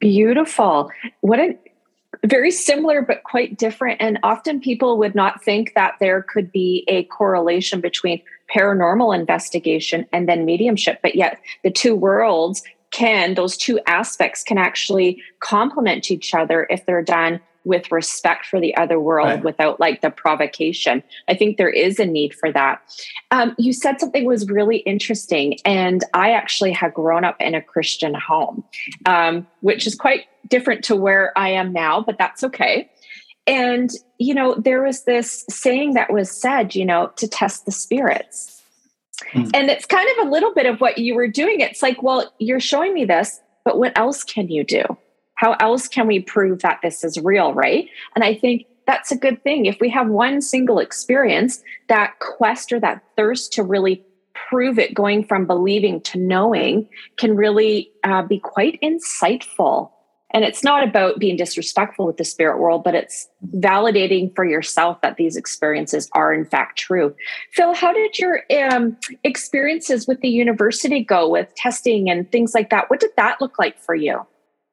Beautiful. 0.00 0.90
What 1.20 1.40
a 1.40 1.56
very 2.26 2.50
similar 2.50 3.02
but 3.02 3.22
quite 3.22 3.58
different. 3.58 4.00
And 4.00 4.18
often 4.22 4.60
people 4.60 4.98
would 4.98 5.14
not 5.14 5.42
think 5.42 5.72
that 5.74 5.94
there 6.00 6.22
could 6.22 6.52
be 6.52 6.84
a 6.88 7.04
correlation 7.04 7.80
between 7.80 8.22
paranormal 8.54 9.18
investigation 9.18 10.06
and 10.12 10.28
then 10.28 10.44
mediumship, 10.44 11.00
but 11.02 11.14
yet 11.14 11.40
the 11.62 11.70
two 11.70 11.94
worlds 11.94 12.62
can, 12.94 13.34
those 13.34 13.56
two 13.56 13.80
aspects 13.86 14.42
can 14.42 14.56
actually 14.56 15.20
complement 15.40 16.10
each 16.10 16.32
other 16.32 16.66
if 16.70 16.86
they're 16.86 17.02
done 17.02 17.40
with 17.64 17.90
respect 17.90 18.46
for 18.46 18.60
the 18.60 18.76
other 18.76 19.00
world 19.00 19.26
right. 19.26 19.42
without 19.42 19.80
like 19.80 20.00
the 20.02 20.10
provocation. 20.10 21.02
I 21.28 21.34
think 21.34 21.56
there 21.56 21.70
is 21.70 21.98
a 21.98 22.06
need 22.06 22.34
for 22.34 22.52
that. 22.52 22.82
Um, 23.30 23.54
you 23.58 23.72
said 23.72 23.98
something 23.98 24.24
was 24.24 24.48
really 24.48 24.78
interesting, 24.78 25.58
and 25.64 26.04
I 26.12 26.32
actually 26.32 26.72
have 26.72 26.94
grown 26.94 27.24
up 27.24 27.36
in 27.40 27.54
a 27.54 27.62
Christian 27.62 28.14
home, 28.14 28.62
um, 29.06 29.46
which 29.60 29.86
is 29.86 29.94
quite 29.94 30.26
different 30.48 30.84
to 30.84 30.96
where 30.96 31.36
I 31.36 31.48
am 31.48 31.72
now, 31.72 32.02
but 32.02 32.18
that's 32.18 32.44
okay. 32.44 32.90
And, 33.46 33.90
you 34.18 34.34
know, 34.34 34.54
there 34.54 34.82
was 34.82 35.04
this 35.04 35.44
saying 35.50 35.94
that 35.94 36.12
was 36.12 36.30
said, 36.30 36.74
you 36.74 36.84
know, 36.84 37.12
to 37.16 37.26
test 37.26 37.66
the 37.66 37.72
spirits. 37.72 38.53
Mm. 39.32 39.50
And 39.54 39.70
it's 39.70 39.86
kind 39.86 40.08
of 40.18 40.26
a 40.26 40.30
little 40.30 40.52
bit 40.54 40.66
of 40.66 40.80
what 40.80 40.98
you 40.98 41.14
were 41.14 41.28
doing. 41.28 41.60
It's 41.60 41.82
like, 41.82 42.02
well, 42.02 42.32
you're 42.38 42.60
showing 42.60 42.94
me 42.94 43.04
this, 43.04 43.40
but 43.64 43.78
what 43.78 43.96
else 43.96 44.24
can 44.24 44.48
you 44.48 44.64
do? 44.64 44.82
How 45.36 45.54
else 45.54 45.88
can 45.88 46.06
we 46.06 46.20
prove 46.20 46.60
that 46.60 46.80
this 46.82 47.04
is 47.04 47.18
real, 47.18 47.52
right? 47.54 47.88
And 48.14 48.24
I 48.24 48.34
think 48.34 48.66
that's 48.86 49.10
a 49.10 49.16
good 49.16 49.42
thing. 49.42 49.66
If 49.66 49.78
we 49.80 49.88
have 49.90 50.08
one 50.08 50.40
single 50.40 50.78
experience, 50.78 51.62
that 51.88 52.18
quest 52.20 52.72
or 52.72 52.80
that 52.80 53.02
thirst 53.16 53.52
to 53.54 53.62
really 53.62 54.04
prove 54.48 54.78
it, 54.78 54.94
going 54.94 55.24
from 55.24 55.46
believing 55.46 56.00
to 56.02 56.18
knowing, 56.18 56.88
can 57.16 57.36
really 57.36 57.90
uh, 58.04 58.22
be 58.22 58.38
quite 58.38 58.78
insightful 58.82 59.90
and 60.34 60.44
it's 60.44 60.64
not 60.64 60.82
about 60.86 61.20
being 61.20 61.36
disrespectful 61.36 62.06
with 62.06 62.16
the 62.16 62.24
spirit 62.24 62.58
world, 62.58 62.82
but 62.82 62.94
it's 62.94 63.28
validating 63.56 64.34
for 64.34 64.44
yourself 64.44 65.00
that 65.00 65.16
these 65.16 65.36
experiences 65.36 66.10
are 66.12 66.34
in 66.34 66.44
fact 66.44 66.76
true. 66.76 67.14
Phil, 67.52 67.72
how 67.72 67.92
did 67.92 68.18
your 68.18 68.42
um, 68.68 68.96
experiences 69.22 70.08
with 70.08 70.20
the 70.20 70.28
university 70.28 71.04
go 71.04 71.30
with 71.30 71.54
testing 71.54 72.10
and 72.10 72.30
things 72.32 72.52
like 72.52 72.70
that? 72.70 72.90
What 72.90 72.98
did 72.98 73.12
that 73.16 73.40
look 73.40 73.60
like 73.60 73.78
for 73.78 73.94
you? 73.94 74.26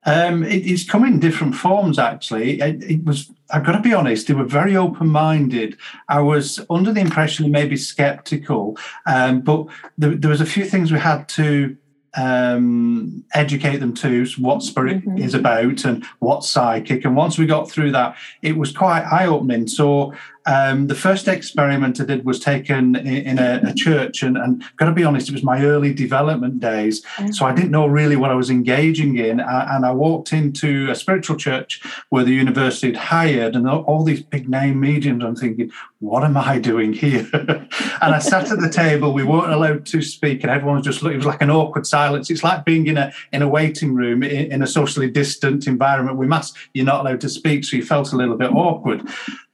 Um, 0.03 0.43
it, 0.43 0.65
it's 0.65 0.83
come 0.83 1.05
in 1.05 1.19
different 1.19 1.53
forms, 1.53 1.99
actually. 1.99 2.59
It, 2.59 2.83
it, 2.83 3.05
was, 3.05 3.31
I've 3.51 3.63
got 3.63 3.73
to 3.73 3.81
be 3.81 3.93
honest, 3.93 4.27
they 4.27 4.33
were 4.33 4.45
very 4.45 4.75
open 4.75 5.09
minded. 5.09 5.77
I 6.09 6.21
was 6.21 6.59
under 6.71 6.91
the 6.91 7.01
impression 7.01 7.51
maybe 7.51 7.77
skeptical, 7.77 8.77
um, 9.05 9.41
but 9.41 9.67
there, 9.99 10.15
there 10.15 10.31
was 10.31 10.41
a 10.41 10.45
few 10.45 10.65
things 10.65 10.91
we 10.91 10.97
had 10.97 11.29
to 11.29 11.77
um, 12.15 13.23
educate 13.33 13.77
them 13.77 13.93
to 13.95 14.25
what 14.37 14.63
spirit 14.63 15.05
mm-hmm. 15.05 15.17
is 15.17 15.33
about 15.33 15.85
and 15.85 16.05
what 16.19 16.43
psychic. 16.43 17.05
And 17.05 17.15
once 17.15 17.37
we 17.37 17.45
got 17.45 17.69
through 17.69 17.91
that, 17.91 18.17
it 18.41 18.57
was 18.57 18.75
quite 18.75 19.03
eye 19.03 19.27
opening. 19.27 19.67
So 19.67 20.13
um, 20.45 20.87
the 20.87 20.95
first 20.95 21.27
experiment 21.27 22.01
I 22.01 22.05
did 22.05 22.25
was 22.25 22.39
taken 22.39 22.95
in, 22.95 23.07
in 23.07 23.39
a, 23.39 23.61
a, 23.63 23.73
church, 23.73 24.23
and, 24.23 24.37
and 24.37 24.63
got 24.77 24.87
to 24.87 24.91
be 24.91 25.03
honest, 25.03 25.29
it 25.29 25.33
was 25.33 25.43
my 25.43 25.63
early 25.63 25.93
development 25.93 26.59
days, 26.59 27.03
mm-hmm. 27.03 27.31
so 27.31 27.45
I 27.45 27.53
didn't 27.53 27.71
know 27.71 27.85
really 27.85 28.15
what 28.15 28.31
I 28.31 28.35
was 28.35 28.49
engaging 28.49 29.17
in. 29.17 29.39
and 29.39 29.85
I 29.85 29.91
walked 29.91 30.33
into 30.33 30.89
a 30.89 30.95
spiritual 30.95 31.37
church 31.37 31.81
where 32.09 32.23
the 32.23 32.33
university 32.33 32.87
had 32.87 32.95
hired, 32.95 33.55
and 33.55 33.69
all 33.69 34.03
these 34.03 34.23
big 34.23 34.49
name 34.49 34.79
mediums. 34.79 35.23
I'm 35.23 35.35
thinking, 35.35 35.71
what 36.01 36.23
am 36.23 36.35
I 36.35 36.57
doing 36.57 36.93
here? 36.93 37.29
and 37.33 37.67
I 38.01 38.17
sat 38.17 38.51
at 38.51 38.59
the 38.59 38.69
table. 38.69 39.13
We 39.13 39.23
weren't 39.23 39.53
allowed 39.53 39.85
to 39.85 40.01
speak, 40.01 40.41
and 40.41 40.49
everyone 40.49 40.77
was 40.77 40.85
just 40.85 41.03
looking. 41.03 41.13
It 41.13 41.17
was 41.17 41.27
like 41.27 41.43
an 41.43 41.51
awkward 41.51 41.85
silence. 41.85 42.31
It's 42.31 42.43
like 42.43 42.65
being 42.65 42.87
in 42.87 42.97
a 42.97 43.13
in 43.31 43.43
a 43.43 43.47
waiting 43.47 43.93
room 43.93 44.23
in, 44.23 44.51
in 44.51 44.63
a 44.63 44.67
socially 44.67 45.09
distant 45.11 45.67
environment. 45.67 46.17
We 46.17 46.25
must. 46.25 46.57
You're 46.73 46.87
not 46.87 47.01
allowed 47.01 47.21
to 47.21 47.29
speak, 47.29 47.63
so 47.63 47.77
you 47.77 47.85
felt 47.85 48.13
a 48.13 48.17
little 48.17 48.35
bit 48.35 48.51
awkward. 48.51 49.07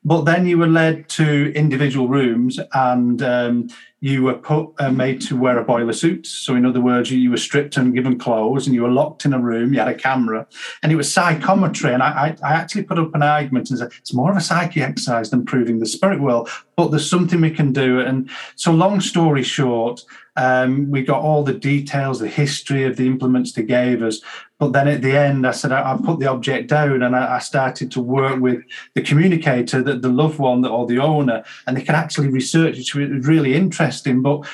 But 0.06 0.22
then 0.22 0.46
you 0.46 0.58
were 0.58 0.68
led 0.68 1.10
to 1.10 1.51
individual 1.54 2.08
rooms, 2.08 2.62
and 2.74 3.22
um, 3.22 3.70
you 4.00 4.22
were 4.22 4.36
put 4.36 4.74
uh, 4.80 4.92
made 4.92 5.20
to 5.22 5.36
wear 5.36 5.58
a 5.58 5.63
boiler 5.63 5.94
suit. 5.94 6.27
So, 6.27 6.56
in 6.56 6.66
other 6.66 6.82
words, 6.82 7.10
you, 7.10 7.18
you, 7.18 7.32
were 7.32 7.38
stripped 7.38 7.77
and 7.77 7.96
given 7.96 8.20
clothes, 8.20 8.68
and 8.68 8.75
you 8.75 8.84
were 8.84 8.92
locked 8.92 9.25
in 9.25 9.34
a 9.34 9.39
room. 9.39 9.74
You 9.74 9.80
had 9.80 9.88
a 9.88 9.96
camera, 9.96 10.46
and 10.84 10.92
it 10.92 10.96
was 10.96 11.12
psychometry. 11.12 11.94
And 11.94 12.04
I, 12.04 12.36
I, 12.44 12.50
I 12.50 12.54
actually 12.54 12.84
put 12.84 13.00
up 13.00 13.16
an 13.16 13.24
argument 13.24 13.70
and 13.70 13.80
said 13.80 13.92
it's 13.98 14.13
more 14.13 14.30
of 14.30 14.38
a 14.38 14.42
psyche 14.42 14.84
exercise 14.84 15.32
than 15.32 15.46
proving 15.46 15.80
the 15.80 15.88
spirit 15.88 16.22
world. 16.22 16.50
But 16.75 16.89
there's 16.89 17.10
something 17.10 17.42
we 17.42 17.50
can 17.50 17.74
do. 17.74 18.00
And 18.00 18.30
so, 18.56 18.72
long 18.72 19.01
story 19.01 19.42
short, 19.42 20.04
um, 20.38 20.91
we 20.91 21.01
got 21.01 21.22
all 21.22 21.44
the 21.44 21.53
details, 21.53 22.20
the 22.20 22.27
history 22.27 22.84
of 22.84 22.96
the 22.96 23.08
implements 23.08 23.51
they 23.51 23.63
gave 23.63 24.03
us. 24.03 24.22
But 24.60 24.72
then 24.72 24.88
at 24.88 25.01
the 25.01 25.17
end, 25.17 25.48
I 25.48 25.51
said, 25.51 25.72
I, 25.72 25.94
I 25.94 25.98
put 25.98 26.20
the 26.20 26.27
object 26.27 26.70
down 26.70 27.01
and 27.01 27.15
I, 27.15 27.36
I, 27.36 27.39
started 27.39 27.91
to 27.91 28.01
work 28.01 28.39
with 28.39 28.63
the 28.94 29.01
communicator, 29.01 29.82
the, 29.82 29.96
the 29.96 30.10
loved 30.10 30.38
one 30.38 30.63
or 30.65 30.86
the 30.86 31.00
owner, 31.00 31.44
and 31.65 31.75
they 31.75 31.82
can 31.82 31.96
actually 31.96 32.27
research, 32.27 32.77
which 32.77 32.94
was 32.94 33.27
really 33.27 33.56
interesting. 33.56 34.22
But 34.22 34.48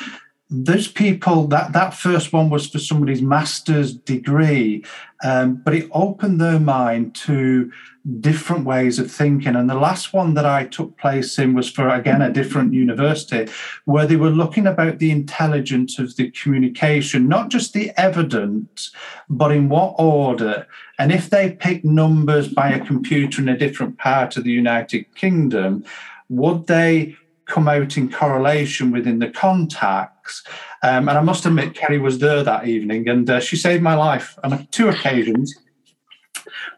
those 0.54 0.88
people 0.88 1.48
that 1.48 1.74
that 1.74 1.96
first 1.96 2.32
one 2.32 2.50
was 2.50 2.70
for 2.70 2.78
somebody's 2.78 3.22
master's 3.22 3.94
degree 3.94 4.84
um, 5.24 5.56
but 5.56 5.74
it 5.74 5.90
opened 5.94 6.40
their 6.40 6.60
mind 6.60 7.16
to 7.16 7.72
different 8.20 8.66
ways 8.66 9.00
of 9.00 9.10
thinking. 9.10 9.56
And 9.56 9.70
the 9.70 9.76
last 9.76 10.12
one 10.12 10.34
that 10.34 10.46
i 10.46 10.66
took 10.66 10.98
place 10.98 11.40
in 11.40 11.54
was 11.54 11.72
for 11.72 11.88
again 11.88 12.22
a 12.22 12.32
different 12.32 12.74
university 12.74 13.52
where 13.86 14.06
they 14.06 14.18
were 14.18 14.30
looking 14.30 14.68
about 14.68 15.00
the 15.00 15.10
intelligence 15.10 15.98
of 15.98 16.16
the 16.18 16.30
communication 16.32 17.30
not 17.30 17.50
just 17.50 17.74
the 17.74 17.92
evidence 17.98 18.92
but 19.30 19.52
in 19.52 19.70
what 19.70 19.96
order. 19.98 20.68
And 21.00 21.12
if 21.12 21.30
they 21.30 21.52
pick 21.52 21.84
numbers 21.84 22.50
by 22.50 22.70
a 22.70 22.86
computer 22.86 23.42
in 23.42 23.50
a 23.50 23.58
different 23.58 23.98
part 23.98 24.38
of 24.38 24.44
the 24.44 24.52
united 24.52 25.16
kingdom 25.16 25.86
would 26.30 26.68
they 26.68 27.16
come 27.46 27.68
out 27.68 27.98
in 27.98 28.12
correlation 28.12 28.92
within 28.92 29.20
the 29.20 29.30
Um, 30.82 31.10
and 31.10 31.18
I 31.18 31.22
must 31.22 31.46
admit, 31.46 31.76
Kerry 31.76 32.00
was 32.00 32.20
there 32.20 32.44
that 32.44 32.68
evening 32.68 33.08
and 33.10 33.30
uh, 33.30 33.40
she 33.40 33.56
saved 33.56 33.84
my 33.84 33.96
life 33.96 34.38
on 34.44 34.68
two 34.72 34.90
occasions. 34.90 35.56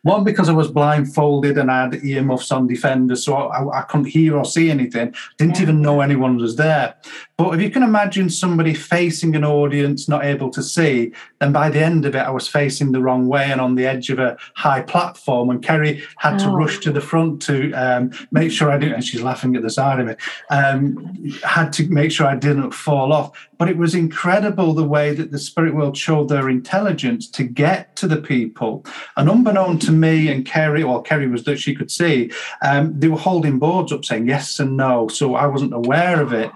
One 0.03 0.23
because 0.23 0.49
I 0.49 0.53
was 0.53 0.69
blindfolded 0.69 1.57
and 1.57 1.71
I 1.71 1.83
had 1.83 2.03
earmuffs 2.03 2.51
on 2.51 2.67
Defender, 2.67 3.15
so 3.15 3.35
I, 3.35 3.79
I 3.79 3.81
couldn't 3.83 4.05
hear 4.07 4.37
or 4.37 4.45
see 4.45 4.69
anything. 4.69 5.15
Didn't 5.37 5.55
yeah. 5.55 5.63
even 5.63 5.81
know 5.81 6.01
anyone 6.01 6.37
was 6.37 6.55
there. 6.55 6.95
But 7.37 7.53
if 7.53 7.61
you 7.61 7.69
can 7.69 7.83
imagine 7.83 8.29
somebody 8.29 8.73
facing 8.73 9.35
an 9.35 9.43
audience 9.43 10.07
not 10.07 10.23
able 10.23 10.49
to 10.51 10.63
see, 10.63 11.11
then 11.39 11.51
by 11.51 11.69
the 11.69 11.83
end 11.83 12.05
of 12.05 12.15
it, 12.15 12.19
I 12.19 12.29
was 12.29 12.47
facing 12.47 12.93
the 12.93 13.01
wrong 13.01 13.27
way 13.27 13.51
and 13.51 13.59
on 13.59 13.75
the 13.75 13.85
edge 13.85 14.09
of 14.09 14.19
a 14.19 14.37
high 14.55 14.81
platform. 14.81 15.49
And 15.49 15.61
Kerry 15.61 16.01
had 16.17 16.35
oh. 16.35 16.45
to 16.45 16.49
rush 16.55 16.79
to 16.79 16.93
the 16.93 17.01
front 17.01 17.41
to 17.41 17.73
um, 17.73 18.11
make 18.31 18.53
sure 18.53 18.71
I 18.71 18.77
didn't. 18.77 18.95
And 18.95 19.03
she's 19.03 19.21
laughing 19.21 19.53
at 19.57 19.63
the 19.63 19.69
side 19.69 19.99
of 19.99 20.07
me. 20.07 20.15
Um, 20.49 21.35
had 21.43 21.73
to 21.73 21.89
make 21.89 22.13
sure 22.13 22.25
I 22.25 22.37
didn't 22.37 22.71
fall 22.71 23.11
off. 23.11 23.49
But 23.57 23.67
it 23.67 23.75
was 23.75 23.95
incredible 23.95 24.73
the 24.73 24.85
way 24.85 25.13
that 25.13 25.31
the 25.31 25.39
spirit 25.39 25.75
world 25.75 25.97
showed 25.97 26.29
their 26.29 26.47
intelligence 26.47 27.29
to 27.31 27.43
get 27.43 27.97
to 27.97 28.07
the 28.07 28.17
people. 28.17 28.85
And 29.17 29.29
unbeknown 29.29 29.79
to 29.79 29.91
me 29.91 30.29
and 30.29 30.45
Kerry, 30.45 30.85
well, 30.85 31.01
Kerry 31.01 31.27
was 31.27 31.43
that 31.43 31.59
she 31.59 31.75
could 31.75 31.91
see, 31.91 32.31
um, 32.61 32.97
they 32.97 33.09
were 33.09 33.17
holding 33.17 33.59
boards 33.59 33.91
up 33.91 34.05
saying 34.05 34.29
yes 34.29 34.57
and 34.57 34.77
no. 34.77 35.09
So 35.09 35.35
I 35.35 35.47
wasn't 35.47 35.73
aware 35.73 36.21
of 36.21 36.31
it. 36.31 36.49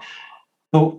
But 0.72 0.96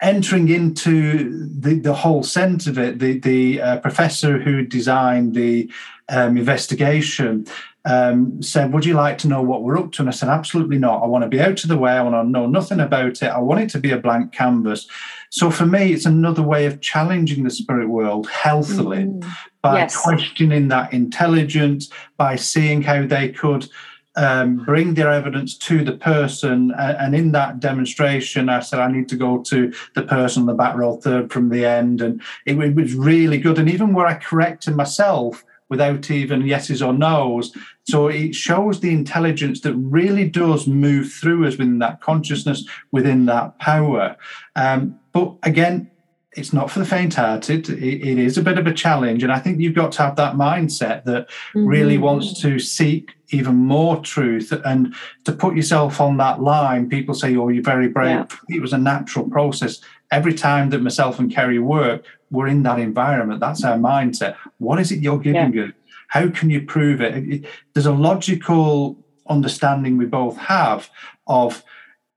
entering 0.00 0.48
into 0.48 1.48
the, 1.48 1.78
the 1.78 1.94
whole 1.94 2.22
sense 2.22 2.66
of 2.66 2.78
it, 2.78 2.98
the, 2.98 3.18
the 3.20 3.60
uh, 3.60 3.78
professor 3.78 4.38
who 4.38 4.66
designed 4.66 5.34
the 5.34 5.70
um, 6.08 6.36
investigation 6.36 7.46
um, 7.84 8.42
said, 8.42 8.72
Would 8.72 8.84
you 8.84 8.94
like 8.94 9.18
to 9.18 9.28
know 9.28 9.42
what 9.42 9.62
we're 9.62 9.78
up 9.78 9.92
to? 9.92 10.02
And 10.02 10.08
I 10.08 10.12
said, 10.12 10.28
Absolutely 10.28 10.78
not. 10.78 11.02
I 11.02 11.06
want 11.06 11.22
to 11.22 11.28
be 11.28 11.40
out 11.40 11.62
of 11.62 11.68
the 11.68 11.78
way. 11.78 11.92
I 11.92 12.02
want 12.02 12.14
to 12.14 12.28
know 12.30 12.46
nothing 12.46 12.80
about 12.80 13.22
it. 13.22 13.28
I 13.28 13.38
want 13.38 13.60
it 13.60 13.70
to 13.70 13.78
be 13.78 13.90
a 13.90 13.98
blank 13.98 14.32
canvas. 14.32 14.86
So 15.30 15.50
for 15.50 15.66
me, 15.66 15.92
it's 15.92 16.06
another 16.06 16.42
way 16.42 16.66
of 16.66 16.80
challenging 16.80 17.44
the 17.44 17.50
spirit 17.50 17.88
world 17.88 18.28
healthily 18.28 19.04
mm. 19.04 19.24
by 19.62 19.78
yes. 19.78 19.96
questioning 19.96 20.68
that 20.68 20.92
intelligence, 20.92 21.90
by 22.16 22.36
seeing 22.36 22.82
how 22.82 23.06
they 23.06 23.30
could. 23.30 23.68
Um, 24.14 24.64
bring 24.66 24.92
their 24.92 25.10
evidence 25.10 25.56
to 25.56 25.82
the 25.82 25.92
person. 25.92 26.70
And 26.78 27.14
in 27.14 27.32
that 27.32 27.60
demonstration, 27.60 28.50
I 28.50 28.60
said, 28.60 28.78
I 28.78 28.92
need 28.92 29.08
to 29.08 29.16
go 29.16 29.38
to 29.44 29.72
the 29.94 30.02
person 30.02 30.42
on 30.42 30.46
the 30.46 30.52
back 30.52 30.76
row 30.76 30.96
third 30.96 31.32
from 31.32 31.48
the 31.48 31.64
end. 31.64 32.02
And 32.02 32.20
it, 32.44 32.58
it 32.58 32.74
was 32.74 32.94
really 32.94 33.38
good. 33.38 33.58
And 33.58 33.70
even 33.70 33.94
where 33.94 34.06
I 34.06 34.14
corrected 34.14 34.76
myself, 34.76 35.44
without 35.72 36.10
even 36.10 36.46
yeses 36.46 36.82
or 36.82 36.92
nos. 36.92 37.56
So 37.84 38.08
it 38.08 38.34
shows 38.34 38.80
the 38.80 38.92
intelligence 38.92 39.62
that 39.62 39.72
really 39.72 40.28
does 40.28 40.66
move 40.66 41.10
through 41.10 41.46
us 41.46 41.56
within 41.56 41.78
that 41.78 42.02
consciousness, 42.02 42.66
within 42.90 43.24
that 43.24 43.58
power. 43.58 44.18
Um, 44.54 45.00
but 45.12 45.34
again, 45.44 45.90
it's 46.34 46.52
not 46.52 46.70
for 46.70 46.78
the 46.78 46.84
faint-hearted. 46.84 47.68
It, 47.68 47.82
it 47.82 48.18
is 48.18 48.38
a 48.38 48.42
bit 48.42 48.58
of 48.58 48.66
a 48.66 48.72
challenge, 48.72 49.22
and 49.22 49.32
I 49.32 49.38
think 49.38 49.60
you've 49.60 49.74
got 49.74 49.92
to 49.92 50.02
have 50.02 50.16
that 50.16 50.34
mindset 50.34 51.04
that 51.04 51.28
mm-hmm. 51.28 51.66
really 51.66 51.98
wants 51.98 52.40
to 52.40 52.58
seek 52.58 53.14
even 53.30 53.56
more 53.56 54.00
truth 54.00 54.52
and 54.64 54.94
to 55.24 55.32
put 55.32 55.56
yourself 55.56 56.00
on 56.00 56.16
that 56.18 56.40
line. 56.42 56.88
People 56.88 57.14
say, 57.14 57.36
"Oh, 57.36 57.48
you're 57.48 57.62
very 57.62 57.88
brave." 57.88 58.26
Yeah. 58.48 58.56
It 58.56 58.62
was 58.62 58.72
a 58.72 58.78
natural 58.78 59.28
process. 59.28 59.80
Every 60.10 60.34
time 60.34 60.70
that 60.70 60.82
myself 60.82 61.18
and 61.18 61.32
Kerry 61.32 61.58
work, 61.58 62.04
we're 62.30 62.48
in 62.48 62.62
that 62.64 62.78
environment. 62.78 63.40
That's 63.40 63.64
our 63.64 63.76
mindset. 63.76 64.36
What 64.58 64.78
is 64.80 64.92
it 64.92 65.00
you're 65.00 65.18
giving 65.18 65.52
yeah. 65.52 65.64
us? 65.64 65.70
How 66.08 66.28
can 66.28 66.50
you 66.50 66.62
prove 66.62 67.00
it? 67.00 67.46
There's 67.72 67.86
a 67.86 67.92
logical 67.92 68.98
understanding 69.28 69.96
we 69.96 70.04
both 70.04 70.36
have 70.36 70.90
of 71.26 71.62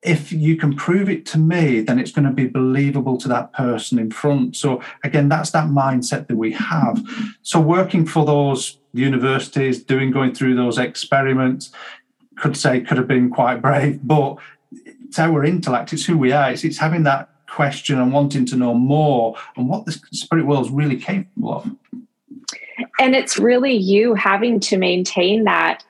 if 0.05 0.31
you 0.31 0.55
can 0.55 0.75
prove 0.75 1.09
it 1.09 1.25
to 1.27 1.37
me, 1.37 1.81
then 1.81 1.99
it's 1.99 2.11
going 2.11 2.25
to 2.25 2.31
be 2.31 2.47
believable 2.47 3.17
to 3.17 3.27
that 3.27 3.51
person 3.53 3.97
in 3.97 4.11
front. 4.11 4.55
So 4.55 4.81
again, 5.03 5.29
that's 5.29 5.51
that 5.51 5.65
mindset 5.65 6.27
that 6.27 6.35
we 6.37 6.51
have. 6.53 7.03
So 7.41 7.59
working 7.59 8.05
for 8.05 8.25
those 8.25 8.77
universities, 8.93 9.83
doing 9.83 10.11
going 10.11 10.33
through 10.33 10.55
those 10.55 10.77
experiments, 10.77 11.71
could 12.37 12.55
say 12.55 12.81
could 12.81 12.97
have 12.97 13.07
been 13.07 13.29
quite 13.29 13.61
brave, 13.61 13.99
but 14.03 14.37
it's 14.71 15.19
our 15.19 15.43
intellect, 15.43 15.93
it's 15.93 16.05
who 16.05 16.17
we 16.17 16.31
are, 16.31 16.51
it's, 16.51 16.63
it's 16.63 16.77
having 16.77 17.03
that 17.03 17.29
question 17.47 17.99
and 17.99 18.11
wanting 18.11 18.45
to 18.45 18.55
know 18.55 18.73
more 18.73 19.35
and 19.55 19.69
what 19.69 19.85
the 19.85 19.91
spirit 20.11 20.45
world 20.45 20.65
is 20.65 20.71
really 20.71 20.97
capable 20.97 21.53
of. 21.53 21.71
And 22.99 23.15
it's 23.15 23.37
really 23.37 23.73
you 23.73 24.13
having 24.13 24.59
to 24.61 24.77
maintain 24.77 25.45
that 25.45 25.83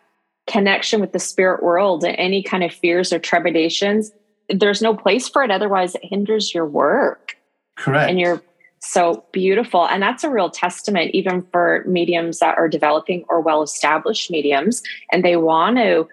connection 0.47 1.01
with 1.01 1.11
the 1.11 1.19
spirit 1.19 1.63
world 1.63 2.03
and 2.03 2.15
any 2.17 2.43
kind 2.43 2.63
of 2.63 2.73
fears 2.73 3.11
or 3.11 3.19
trepidations. 3.19 4.11
There's 4.49 4.81
no 4.81 4.95
place 4.95 5.27
for 5.27 5.43
it. 5.43 5.51
Otherwise, 5.51 5.95
it 5.95 6.05
hinders 6.05 6.53
your 6.53 6.65
work. 6.67 7.35
Correct. 7.77 8.09
And 8.09 8.19
you're 8.19 8.41
so 8.79 9.25
beautiful. 9.31 9.87
And 9.87 10.01
that's 10.01 10.23
a 10.23 10.29
real 10.29 10.49
testament, 10.49 11.11
even 11.15 11.41
for 11.51 11.83
mediums 11.87 12.39
that 12.39 12.57
are 12.57 12.69
developing 12.69 13.25
or 13.29 13.41
well 13.41 13.63
established 13.63 14.29
mediums, 14.29 14.83
and 15.11 15.25
they 15.25 15.35
want 15.35 15.77
to 15.77 16.07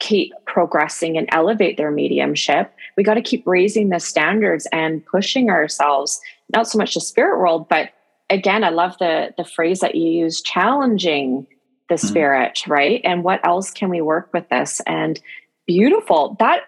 keep 0.00 0.32
progressing 0.46 1.16
and 1.16 1.28
elevate 1.32 1.76
their 1.76 1.90
mediumship, 1.90 2.72
we 2.96 3.02
got 3.02 3.14
to 3.14 3.22
keep 3.22 3.44
raising 3.46 3.88
the 3.88 3.98
standards 3.98 4.68
and 4.70 5.04
pushing 5.06 5.50
ourselves, 5.50 6.20
not 6.54 6.68
so 6.68 6.78
much 6.78 6.94
the 6.94 7.00
spirit 7.00 7.38
world, 7.38 7.68
but 7.68 7.90
again, 8.30 8.62
I 8.62 8.68
love 8.68 8.96
the 8.98 9.34
the 9.36 9.44
phrase 9.44 9.80
that 9.80 9.94
you 9.94 10.08
use, 10.08 10.42
challenging 10.42 11.46
the 11.88 11.94
mm 11.94 12.08
spirit, 12.08 12.66
right? 12.66 13.00
And 13.04 13.24
what 13.24 13.44
else 13.46 13.70
can 13.70 13.88
we 13.88 14.00
work 14.00 14.30
with 14.32 14.48
this? 14.48 14.80
And 14.86 15.20
beautiful. 15.66 16.36
That 16.38 16.62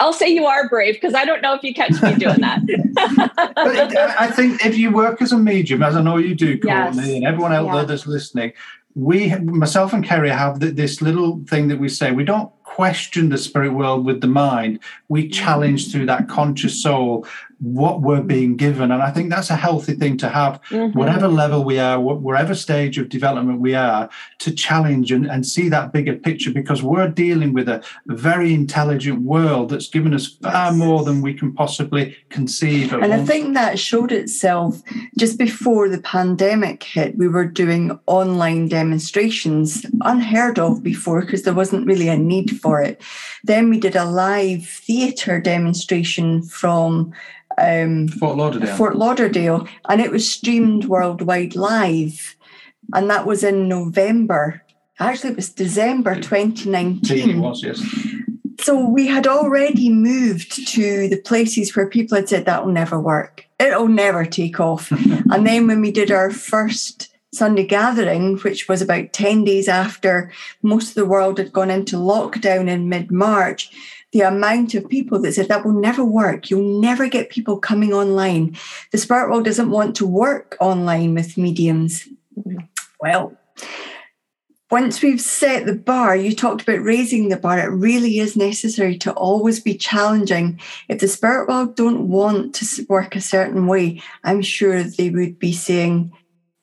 I'll 0.00 0.12
say 0.12 0.28
you 0.28 0.46
are 0.46 0.68
brave 0.68 0.94
because 0.94 1.14
I 1.14 1.24
don't 1.24 1.40
know 1.40 1.54
if 1.54 1.62
you 1.62 1.72
catch 1.72 2.02
me 2.02 2.14
doing 2.16 2.40
that. 2.40 2.60
I 4.18 4.30
think 4.30 4.64
if 4.64 4.76
you 4.76 4.90
work 4.90 5.22
as 5.22 5.32
a 5.32 5.38
medium, 5.38 5.82
as 5.82 5.96
I 5.96 6.02
know 6.02 6.16
you 6.16 6.34
do, 6.34 6.58
Courtney, 6.58 7.02
yes. 7.02 7.16
and 7.16 7.24
everyone 7.24 7.52
out 7.52 7.66
yeah. 7.66 7.76
there 7.76 7.84
that's 7.86 8.06
listening, 8.06 8.52
we, 8.96 9.34
myself 9.36 9.92
and 9.92 10.04
Kerry, 10.04 10.30
have 10.30 10.60
this 10.60 11.00
little 11.00 11.42
thing 11.48 11.68
that 11.68 11.78
we 11.78 11.88
say. 11.88 12.12
We 12.12 12.24
don't 12.24 12.50
question 12.62 13.28
the 13.28 13.38
spirit 13.38 13.72
world 13.72 14.04
with 14.04 14.20
the 14.20 14.26
mind. 14.26 14.80
We 15.08 15.28
challenge 15.28 15.90
through 15.90 16.06
that 16.06 16.28
conscious 16.28 16.80
soul 16.80 17.26
what 17.58 18.02
we're 18.02 18.22
being 18.22 18.56
given. 18.56 18.90
And 18.90 19.02
I 19.02 19.10
think 19.10 19.30
that's 19.30 19.50
a 19.50 19.56
healthy 19.56 19.94
thing 19.94 20.16
to 20.18 20.28
have, 20.28 20.60
mm-hmm. 20.70 20.98
whatever 20.98 21.28
level 21.28 21.64
we 21.64 21.78
are, 21.78 22.00
whatever 22.00 22.54
stage 22.54 22.98
of 22.98 23.08
development 23.08 23.60
we 23.60 23.74
are, 23.74 24.08
to 24.40 24.52
challenge 24.52 25.12
and, 25.12 25.26
and 25.26 25.46
see 25.46 25.68
that 25.68 25.92
bigger 25.92 26.14
picture 26.14 26.50
because 26.50 26.82
we're 26.82 27.08
dealing 27.08 27.52
with 27.52 27.68
a 27.68 27.82
very 28.06 28.54
intelligent 28.54 29.22
world 29.22 29.70
that's 29.70 29.88
given 29.88 30.14
us 30.14 30.26
far 30.26 30.72
more 30.72 31.04
than 31.04 31.22
we 31.22 31.34
can 31.34 31.52
possibly 31.52 32.16
conceive. 32.28 32.92
And 32.92 33.12
I 33.12 33.24
think 33.24 33.54
that 33.54 33.78
showed 33.78 34.12
itself 34.12 34.82
just 35.18 35.38
before 35.38 35.88
the 35.88 36.00
pandemic 36.00 36.82
hit. 36.82 37.16
We 37.16 37.28
were 37.28 37.44
doing 37.46 37.98
online 38.06 38.68
demonstrations, 38.68 39.86
unheard 40.02 40.58
of 40.58 40.82
before 40.82 41.20
because 41.20 41.42
there 41.42 41.54
wasn't 41.54 41.86
really 41.86 42.08
a 42.08 42.16
need 42.16 42.60
for 42.60 42.82
it. 42.82 43.00
Then 43.42 43.70
we 43.70 43.78
did 43.78 43.96
a 43.96 44.04
live 44.04 44.66
theatre 44.66 45.40
demonstration 45.40 46.42
from 46.42 47.12
um, 47.58 48.08
Fort 48.08 48.36
Lauderdale. 48.36 48.76
Fort 48.76 48.96
Lauderdale, 48.96 49.68
and 49.88 50.00
it 50.00 50.10
was 50.10 50.30
streamed 50.30 50.86
worldwide 50.86 51.54
live, 51.54 52.36
and 52.92 53.10
that 53.10 53.26
was 53.26 53.44
in 53.44 53.68
November. 53.68 54.62
Actually, 54.98 55.30
it 55.30 55.36
was 55.36 55.52
December 55.52 56.14
2019. 56.16 57.30
It 57.30 57.38
was, 57.38 57.62
yes. 57.62 57.82
So 58.60 58.88
we 58.88 59.06
had 59.06 59.26
already 59.26 59.90
moved 59.90 60.68
to 60.68 61.08
the 61.08 61.20
places 61.20 61.74
where 61.74 61.88
people 61.88 62.16
had 62.16 62.28
said 62.28 62.46
that 62.46 62.64
will 62.64 62.72
never 62.72 63.00
work. 63.00 63.46
It'll 63.58 63.88
never 63.88 64.24
take 64.24 64.58
off. 64.58 64.90
and 65.30 65.46
then 65.46 65.66
when 65.66 65.80
we 65.80 65.90
did 65.90 66.10
our 66.10 66.30
first 66.30 67.14
Sunday 67.34 67.66
gathering, 67.66 68.38
which 68.38 68.68
was 68.68 68.80
about 68.80 69.12
10 69.12 69.44
days 69.44 69.68
after 69.68 70.30
most 70.62 70.90
of 70.90 70.94
the 70.94 71.04
world 71.04 71.38
had 71.38 71.52
gone 71.52 71.70
into 71.70 71.96
lockdown 71.96 72.68
in 72.68 72.88
mid 72.88 73.10
March, 73.10 73.70
the 74.14 74.20
amount 74.20 74.74
of 74.74 74.88
people 74.88 75.18
that 75.18 75.32
said 75.32 75.48
that 75.48 75.64
will 75.64 75.72
never 75.72 76.04
work. 76.04 76.48
You'll 76.48 76.80
never 76.80 77.08
get 77.08 77.30
people 77.30 77.58
coming 77.58 77.92
online. 77.92 78.56
The 78.92 78.98
spirit 78.98 79.28
world 79.28 79.44
doesn't 79.44 79.72
want 79.72 79.96
to 79.96 80.06
work 80.06 80.56
online 80.60 81.14
with 81.14 81.36
mediums. 81.36 82.06
Well, 83.00 83.36
once 84.70 85.02
we've 85.02 85.20
set 85.20 85.66
the 85.66 85.74
bar, 85.74 86.14
you 86.14 86.32
talked 86.32 86.62
about 86.62 86.84
raising 86.84 87.28
the 87.28 87.36
bar. 87.36 87.58
It 87.58 87.74
really 87.74 88.20
is 88.20 88.36
necessary 88.36 88.96
to 88.98 89.12
always 89.14 89.58
be 89.58 89.74
challenging. 89.76 90.60
If 90.88 91.00
the 91.00 91.08
spirit 91.08 91.48
world 91.48 91.74
don't 91.74 92.08
want 92.08 92.54
to 92.54 92.86
work 92.88 93.16
a 93.16 93.20
certain 93.20 93.66
way, 93.66 94.00
I'm 94.22 94.42
sure 94.42 94.84
they 94.84 95.10
would 95.10 95.40
be 95.40 95.52
saying, 95.52 96.12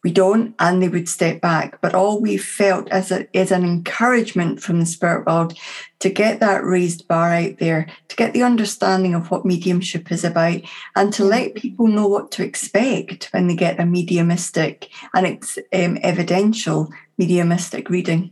we 0.03 0.11
don't, 0.11 0.55
and 0.59 0.81
they 0.81 0.89
would 0.89 1.07
step 1.07 1.41
back. 1.41 1.79
But 1.81 1.93
all 1.93 2.19
we 2.19 2.37
felt 2.37 2.89
as 2.89 3.11
a, 3.11 3.27
is 3.37 3.51
an 3.51 3.63
encouragement 3.63 4.61
from 4.61 4.79
the 4.79 4.85
spirit 4.85 5.27
world 5.27 5.57
to 5.99 6.09
get 6.09 6.39
that 6.39 6.63
raised 6.63 7.07
bar 7.07 7.31
out 7.33 7.59
there, 7.59 7.87
to 8.07 8.15
get 8.15 8.33
the 8.33 8.43
understanding 8.43 9.13
of 9.13 9.29
what 9.29 9.45
mediumship 9.45 10.11
is 10.11 10.23
about, 10.23 10.61
and 10.95 11.13
to 11.13 11.23
let 11.23 11.55
people 11.55 11.87
know 11.87 12.07
what 12.07 12.31
to 12.31 12.43
expect 12.43 13.25
when 13.31 13.47
they 13.47 13.55
get 13.55 13.79
a 13.79 13.85
mediumistic 13.85 14.89
and 15.13 15.27
it's 15.27 15.59
um, 15.73 15.99
evidential 16.01 16.91
mediumistic 17.17 17.89
reading. 17.89 18.31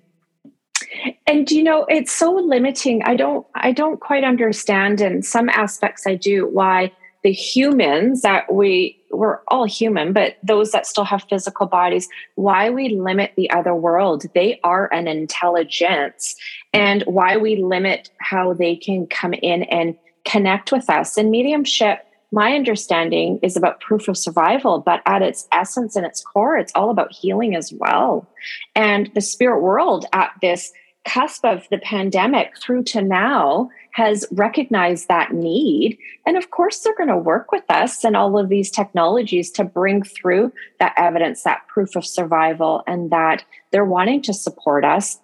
And 1.28 1.50
you 1.52 1.62
know, 1.62 1.86
it's 1.88 2.12
so 2.12 2.32
limiting. 2.32 3.04
I 3.04 3.16
don't, 3.16 3.46
I 3.54 3.72
don't 3.72 4.00
quite 4.00 4.24
understand. 4.24 5.02
In 5.02 5.22
some 5.22 5.50
aspects, 5.50 6.08
I 6.08 6.16
do 6.16 6.48
why 6.48 6.92
the 7.24 7.32
humans 7.32 8.22
that 8.22 8.52
we 8.52 8.99
we're 9.12 9.40
all 9.48 9.66
human, 9.66 10.14
but 10.14 10.38
those 10.44 10.72
that 10.72 10.86
still 10.86 11.04
have 11.04 11.26
physical 11.30 11.66
bodies, 11.66 12.08
why 12.36 12.70
we 12.70 12.90
limit 12.90 13.34
the 13.36 13.50
other 13.50 13.74
world. 13.74 14.26
They 14.34 14.60
are 14.64 14.92
an 14.94 15.08
intelligence, 15.08 16.36
and 16.74 17.04
why 17.04 17.38
we 17.38 17.58
limit 17.58 18.10
how 18.20 18.54
they 18.54 18.76
can 18.76 19.08
come 19.08 19.34
in 19.34 19.64
and 19.64 19.96
connect 20.26 20.72
with 20.72 20.90
us. 20.90 21.18
And 21.18 21.32
mediumship, 21.32 22.06
my 22.32 22.54
understanding, 22.54 23.40
is 23.42 23.58
about 23.58 23.82
proof 23.82 24.08
of 24.08 24.18
survival, 24.18 24.80
but 24.80 25.02
at 25.06 25.22
its 25.22 25.48
essence 25.52 25.96
and 25.96 26.06
its 26.06 26.22
core, 26.22 26.58
it's 26.58 26.74
all 26.76 26.92
about 26.92 27.12
healing 27.12 27.56
as 27.56 27.74
well. 27.74 28.28
And 28.76 29.10
the 29.16 29.22
spirit 29.22 29.62
world 29.62 30.06
at 30.14 30.32
this 30.42 30.72
cusp 31.06 31.44
of 31.46 31.68
the 31.72 31.80
pandemic 31.80 32.58
through 32.62 32.84
to 32.84 33.02
now 33.02 33.70
has 33.92 34.26
recognized 34.32 35.08
that 35.08 35.34
need. 35.34 35.98
And 36.26 36.38
of 36.38 36.52
course, 36.52 36.80
they're 36.80 36.96
going 36.96 37.10
to 37.10 37.18
work 37.18 37.52
with 37.52 37.64
us 37.70 38.04
and 38.04 38.16
all 38.16 38.38
of 38.38 38.50
these 38.50 38.72
technologies 38.72 39.52
to 39.52 39.64
bring 39.64 40.04
through 40.04 40.54
that 40.80 40.94
evidence, 40.96 41.44
that 41.44 41.68
proof 41.68 41.96
of 41.96 42.06
survival, 42.06 42.84
and 42.88 43.12
that 43.12 43.44
they're 43.72 43.86
wanting 43.86 44.22
to 44.24 44.34
support 44.34 44.86
us 44.86 45.20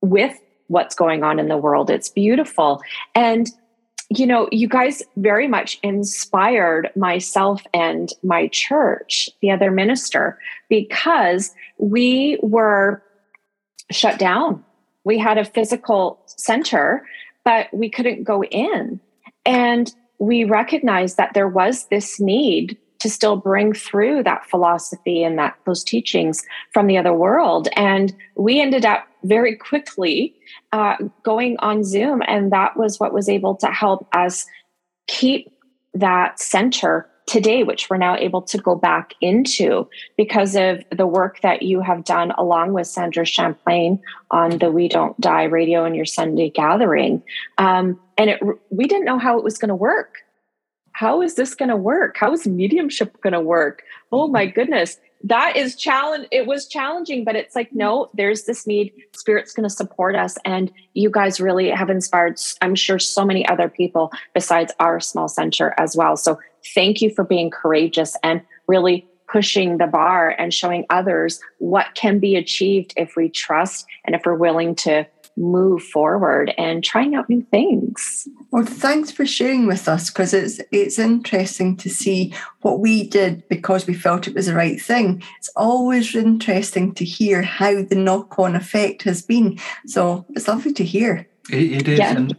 with 0.00 0.38
what's 0.68 0.94
going 0.94 1.22
on 1.22 1.38
in 1.38 1.48
the 1.48 1.56
world. 1.56 1.90
It's 1.90 2.08
beautiful. 2.08 2.80
And 3.14 3.50
you 4.18 4.26
know, 4.26 4.48
you 4.52 4.68
guys 4.68 5.02
very 5.16 5.48
much 5.48 5.78
inspired 5.82 6.90
myself 6.94 7.62
and 7.72 8.10
my 8.22 8.48
church, 8.48 9.30
the 9.40 9.50
other 9.50 9.70
minister, 9.70 10.38
because 10.68 11.54
we 11.78 12.38
were 12.42 13.02
shut 13.90 14.18
down. 14.18 14.62
We 15.04 15.18
had 15.18 15.38
a 15.38 15.44
physical 15.44 16.20
center 16.26 17.06
but 17.44 17.68
we 17.72 17.90
couldn't 17.90 18.24
go 18.24 18.44
in. 18.44 19.00
And 19.44 19.92
we 20.18 20.44
recognized 20.44 21.16
that 21.16 21.34
there 21.34 21.48
was 21.48 21.86
this 21.86 22.20
need 22.20 22.78
to 23.00 23.10
still 23.10 23.34
bring 23.36 23.72
through 23.72 24.22
that 24.22 24.48
philosophy 24.48 25.24
and 25.24 25.36
that 25.36 25.56
those 25.66 25.82
teachings 25.82 26.44
from 26.72 26.86
the 26.86 26.96
other 26.96 27.12
world. 27.12 27.68
And 27.74 28.14
we 28.36 28.60
ended 28.60 28.86
up 28.86 29.08
very 29.24 29.56
quickly 29.56 30.34
uh, 30.70 30.96
going 31.24 31.56
on 31.58 31.82
Zoom, 31.82 32.22
and 32.28 32.52
that 32.52 32.76
was 32.76 33.00
what 33.00 33.12
was 33.12 33.28
able 33.28 33.56
to 33.56 33.66
help 33.66 34.06
us 34.14 34.46
keep 35.08 35.52
that 35.94 36.38
center 36.38 37.08
today, 37.26 37.62
which 37.62 37.88
we're 37.88 37.96
now 37.96 38.16
able 38.16 38.42
to 38.42 38.58
go 38.58 38.74
back 38.74 39.14
into 39.20 39.88
because 40.16 40.54
of 40.56 40.82
the 40.90 41.06
work 41.06 41.40
that 41.42 41.62
you 41.62 41.80
have 41.80 42.04
done 42.04 42.32
along 42.32 42.72
with 42.72 42.86
Sandra 42.86 43.24
Champlain 43.24 44.00
on 44.30 44.58
the 44.58 44.70
We 44.70 44.88
Don't 44.88 45.18
Die 45.20 45.44
radio 45.44 45.84
and 45.84 45.94
your 45.94 46.04
Sunday 46.04 46.50
gathering. 46.50 47.22
Um, 47.58 47.98
and 48.18 48.30
it, 48.30 48.40
we 48.70 48.86
didn't 48.86 49.04
know 49.04 49.18
how 49.18 49.38
it 49.38 49.44
was 49.44 49.58
going 49.58 49.68
to 49.68 49.74
work. 49.74 50.16
How 50.92 51.22
is 51.22 51.36
this 51.36 51.54
going 51.54 51.70
to 51.70 51.76
work? 51.76 52.16
How 52.16 52.32
is 52.32 52.46
mediumship 52.46 53.20
going 53.22 53.32
to 53.32 53.40
work? 53.40 53.82
Oh 54.10 54.28
my 54.28 54.46
goodness. 54.46 54.98
That 55.24 55.56
is 55.56 55.76
challenge. 55.76 56.26
It 56.32 56.46
was 56.46 56.66
challenging, 56.66 57.24
but 57.24 57.36
it's 57.36 57.54
like, 57.54 57.72
no, 57.72 58.10
there's 58.12 58.42
this 58.42 58.66
need. 58.66 58.92
Spirit's 59.14 59.52
going 59.52 59.68
to 59.68 59.74
support 59.74 60.16
us. 60.16 60.36
And 60.44 60.70
you 60.94 61.10
guys 61.10 61.40
really 61.40 61.70
have 61.70 61.90
inspired, 61.90 62.40
I'm 62.60 62.74
sure, 62.74 62.98
so 62.98 63.24
many 63.24 63.46
other 63.46 63.68
people 63.68 64.10
besides 64.34 64.72
our 64.80 64.98
small 64.98 65.28
center 65.28 65.74
as 65.78 65.96
well. 65.96 66.16
So 66.16 66.38
thank 66.74 67.00
you 67.00 67.10
for 67.14 67.24
being 67.24 67.50
courageous 67.50 68.16
and 68.22 68.42
really 68.66 69.06
pushing 69.28 69.78
the 69.78 69.86
bar 69.86 70.30
and 70.38 70.52
showing 70.52 70.84
others 70.90 71.40
what 71.58 71.94
can 71.94 72.18
be 72.18 72.36
achieved 72.36 72.92
if 72.96 73.16
we 73.16 73.30
trust 73.30 73.86
and 74.04 74.14
if 74.14 74.22
we're 74.26 74.34
willing 74.34 74.74
to 74.74 75.06
move 75.36 75.82
forward 75.82 76.52
and 76.58 76.84
trying 76.84 77.14
out 77.14 77.28
new 77.28 77.40
things. 77.50 78.28
Well, 78.50 78.66
thanks 78.66 79.10
for 79.10 79.24
sharing 79.24 79.66
with 79.66 79.88
us 79.88 80.10
because 80.10 80.34
it's 80.34 80.60
it's 80.70 80.98
interesting 80.98 81.76
to 81.78 81.88
see 81.88 82.34
what 82.60 82.80
we 82.80 83.08
did 83.08 83.48
because 83.48 83.86
we 83.86 83.94
felt 83.94 84.28
it 84.28 84.34
was 84.34 84.46
the 84.46 84.54
right 84.54 84.80
thing. 84.80 85.22
It's 85.38 85.48
always 85.56 86.14
interesting 86.14 86.94
to 86.94 87.04
hear 87.04 87.40
how 87.40 87.82
the 87.82 87.94
knock-on 87.94 88.54
effect 88.54 89.02
has 89.04 89.22
been. 89.22 89.58
So 89.86 90.26
it's 90.30 90.48
lovely 90.48 90.74
to 90.74 90.84
hear. 90.84 91.26
it, 91.50 91.72
it 91.72 91.88
is, 91.88 91.98
yeah. 91.98 92.16
and 92.16 92.36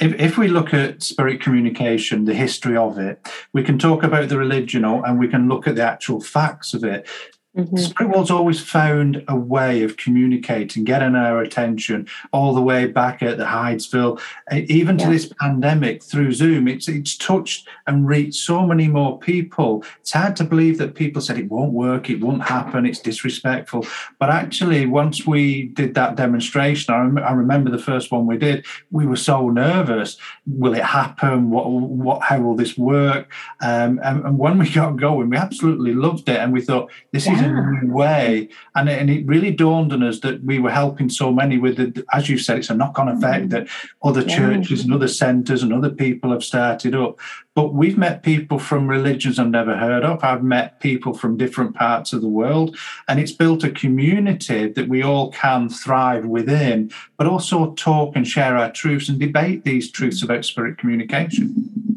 if, 0.00 0.14
if 0.20 0.38
we 0.38 0.48
look 0.48 0.74
at 0.74 1.02
spirit 1.02 1.40
communication, 1.40 2.24
the 2.24 2.34
history 2.34 2.76
of 2.76 2.98
it, 2.98 3.26
we 3.52 3.62
can 3.62 3.78
talk 3.78 4.02
about 4.02 4.28
the 4.28 4.38
religion 4.38 4.84
and 4.84 5.18
we 5.18 5.28
can 5.28 5.48
look 5.48 5.66
at 5.66 5.76
the 5.76 5.84
actual 5.84 6.20
facts 6.20 6.74
of 6.74 6.84
it. 6.84 7.06
Mm-hmm. 7.56 7.76
Spirit 7.76 8.30
always 8.32 8.60
found 8.60 9.24
a 9.28 9.36
way 9.36 9.84
of 9.84 9.96
communicating, 9.96 10.82
getting 10.82 11.14
our 11.14 11.40
attention 11.40 12.08
all 12.32 12.52
the 12.52 12.60
way 12.60 12.86
back 12.86 13.22
at 13.22 13.38
the 13.38 13.44
Hydesville, 13.44 14.20
even 14.52 14.98
to 14.98 15.08
this 15.08 15.32
pandemic 15.40 16.02
through 16.02 16.32
Zoom. 16.32 16.66
It's 16.66 16.88
it's 16.88 17.16
touched 17.16 17.68
and 17.86 18.08
reached 18.08 18.42
so 18.42 18.66
many 18.66 18.88
more 18.88 19.20
people. 19.20 19.84
It's 20.00 20.10
hard 20.10 20.34
to 20.36 20.44
believe 20.44 20.78
that 20.78 20.96
people 20.96 21.22
said 21.22 21.38
it 21.38 21.48
won't 21.48 21.72
work, 21.72 22.10
it 22.10 22.20
won't 22.20 22.42
happen, 22.42 22.86
it's 22.86 22.98
disrespectful. 22.98 23.86
But 24.18 24.30
actually, 24.30 24.86
once 24.86 25.24
we 25.24 25.66
did 25.66 25.94
that 25.94 26.16
demonstration, 26.16 26.92
I, 26.92 26.98
rem- 26.98 27.18
I 27.18 27.32
remember 27.32 27.70
the 27.70 27.78
first 27.78 28.10
one 28.10 28.26
we 28.26 28.36
did, 28.36 28.66
we 28.90 29.06
were 29.06 29.16
so 29.16 29.48
nervous. 29.50 30.16
Will 30.44 30.74
it 30.74 30.82
happen? 30.82 31.50
What 31.50 31.70
what? 31.70 32.22
How 32.22 32.40
will 32.40 32.56
this 32.56 32.76
work? 32.76 33.30
Um, 33.60 34.00
and, 34.02 34.24
and, 34.24 34.38
when 34.38 34.58
we 34.58 34.68
got 34.68 34.96
going, 34.96 35.30
we 35.30 35.36
absolutely 35.36 35.94
loved 35.94 36.28
it, 36.28 36.38
and 36.38 36.52
we 36.52 36.60
thought 36.60 36.90
this 37.12 37.26
yeah. 37.26 37.36
is 37.36 37.43
a 37.50 37.70
new 37.82 37.92
way. 37.92 38.48
And, 38.74 38.88
and 38.88 39.10
it 39.10 39.26
really 39.26 39.50
dawned 39.50 39.92
on 39.92 40.02
us 40.02 40.20
that 40.20 40.42
we 40.44 40.58
were 40.58 40.70
helping 40.70 41.08
so 41.08 41.32
many 41.32 41.58
with, 41.58 41.76
the, 41.76 42.04
as 42.12 42.28
you 42.28 42.38
said, 42.38 42.58
it's 42.58 42.70
a 42.70 42.74
knock 42.74 42.98
on 42.98 43.08
effect 43.08 43.48
mm-hmm. 43.48 43.64
that 43.64 43.68
other 44.02 44.22
yeah. 44.22 44.36
churches 44.36 44.84
and 44.84 44.92
other 44.92 45.08
centres 45.08 45.62
and 45.62 45.72
other 45.72 45.90
people 45.90 46.30
have 46.30 46.44
started 46.44 46.94
up. 46.94 47.18
But 47.54 47.72
we've 47.72 47.96
met 47.96 48.24
people 48.24 48.58
from 48.58 48.88
religions 48.88 49.38
I've 49.38 49.48
never 49.48 49.76
heard 49.76 50.02
of. 50.02 50.24
I've 50.24 50.42
met 50.42 50.80
people 50.80 51.14
from 51.14 51.36
different 51.36 51.76
parts 51.76 52.12
of 52.12 52.20
the 52.20 52.28
world. 52.28 52.76
And 53.06 53.20
it's 53.20 53.30
built 53.32 53.62
a 53.62 53.70
community 53.70 54.68
that 54.68 54.88
we 54.88 55.02
all 55.02 55.30
can 55.30 55.68
thrive 55.68 56.24
within, 56.24 56.90
but 57.16 57.28
also 57.28 57.72
talk 57.74 58.16
and 58.16 58.26
share 58.26 58.56
our 58.56 58.72
truths 58.72 59.08
and 59.08 59.20
debate 59.20 59.64
these 59.64 59.90
truths 59.90 60.22
about 60.22 60.44
spirit 60.44 60.78
communication. 60.78 61.93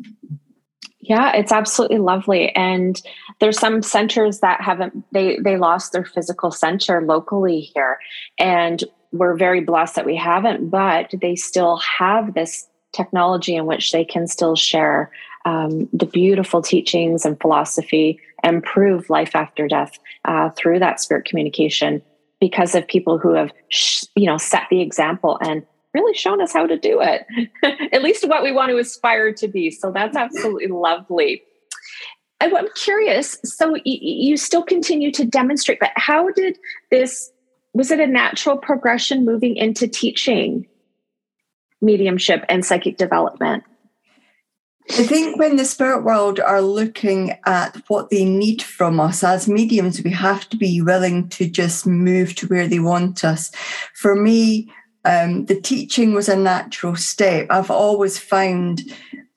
Yeah, 1.08 1.32
it's 1.34 1.54
absolutely 1.54 2.00
lovely. 2.00 2.54
And 2.54 3.02
there's 3.40 3.58
some 3.58 3.82
centers 3.82 4.42
that 4.42 4.60
haven't 4.60 5.06
they 5.14 5.40
they 5.40 5.56
lost 5.56 5.94
their 5.94 6.04
physical 6.04 6.52
center 6.52 7.02
locally 7.02 7.62
here. 7.62 7.98
And 8.38 8.84
we're 9.14 9.38
very 9.38 9.62
blessed 9.62 9.96
that 9.96 10.06
we 10.06 10.18
haven't, 10.18 10.70
but 10.70 11.14
they 11.22 11.36
still 11.36 11.78
have 11.78 12.34
this 12.34 12.68
technology 12.94 13.56
in 13.56 13.66
which 13.66 13.94
they 13.94 14.04
can 14.04 14.28
still 14.28 14.56
share 14.56 15.10
um, 15.46 15.88
the 15.94 16.06
beautiful 16.06 16.62
teachings 16.62 17.24
and 17.26 17.40
philosophy 17.40 18.20
and 18.44 18.62
prove 18.64 19.10
life 19.10 19.34
after 19.34 19.66
death 19.66 19.98
uh, 20.26 20.50
through 20.58 20.80
that 20.80 21.00
spirit 21.00 21.24
communication 21.24 22.02
because 22.42 22.76
of 22.76 22.86
people 22.86 23.18
who 23.18 23.34
have 23.34 23.54
sh- 23.70 24.04
you 24.16 24.26
know 24.26 24.38
set 24.38 24.64
the 24.70 24.82
example 24.82 25.40
and 25.42 25.66
really 25.98 26.14
shown 26.14 26.42
us 26.42 26.54
how 26.54 26.68
to 26.68 26.78
do 26.78 27.02
it, 27.02 27.26
at 27.92 28.04
least 28.04 28.28
what 28.28 28.44
we 28.44 28.52
want 28.52 28.70
to 28.70 28.78
aspire 28.78 29.34
to 29.34 29.48
be. 29.48 29.72
So 29.72 29.92
that's 29.92 30.16
mm-hmm. 30.16 30.26
absolutely 30.26 30.68
lovely. 30.68 31.44
I'm 32.40 32.68
curious. 32.76 33.38
So 33.44 33.78
you 33.84 34.38
still 34.38 34.62
continue 34.62 35.12
to 35.12 35.26
demonstrate, 35.26 35.80
but 35.80 35.92
how 35.96 36.30
did 36.32 36.58
this? 36.92 37.32
Was 37.74 37.90
it 37.90 38.00
a 38.00 38.08
natural 38.08 38.58
progression 38.58 39.26
moving 39.26 39.56
into 39.56 39.88
teaching 39.88 40.68
mediumship 41.82 42.46
and 42.48 42.64
psychic 42.64 42.98
development? 42.98 43.64
I 44.90 45.04
think 45.04 45.38
when 45.38 45.58
the 45.58 45.66
spirit 45.66 46.04
world 46.04 46.40
are 46.40 46.62
looking 46.62 47.38
at 47.46 47.76
what 47.90 48.10
they 48.10 48.24
need 48.24 48.62
from 48.62 49.02
us 49.02 49.22
as 49.22 49.48
mediums, 49.48 50.02
we 50.02 50.12
have 50.12 50.48
to 50.50 50.58
be 50.58 50.82
willing 50.82 51.28
to 51.30 51.50
just 51.50 51.86
move 51.86 52.36
to 52.36 52.48
where 52.48 52.68
they 52.68 52.80
want 52.80 53.26
us. 53.26 53.52
For 53.94 54.16
me, 54.16 54.72
um, 55.08 55.46
the 55.46 55.60
teaching 55.60 56.14
was 56.14 56.28
a 56.28 56.36
natural 56.36 56.98
step. 56.98 57.48
I've 57.50 57.72
always 57.72 58.20
found 58.20 58.82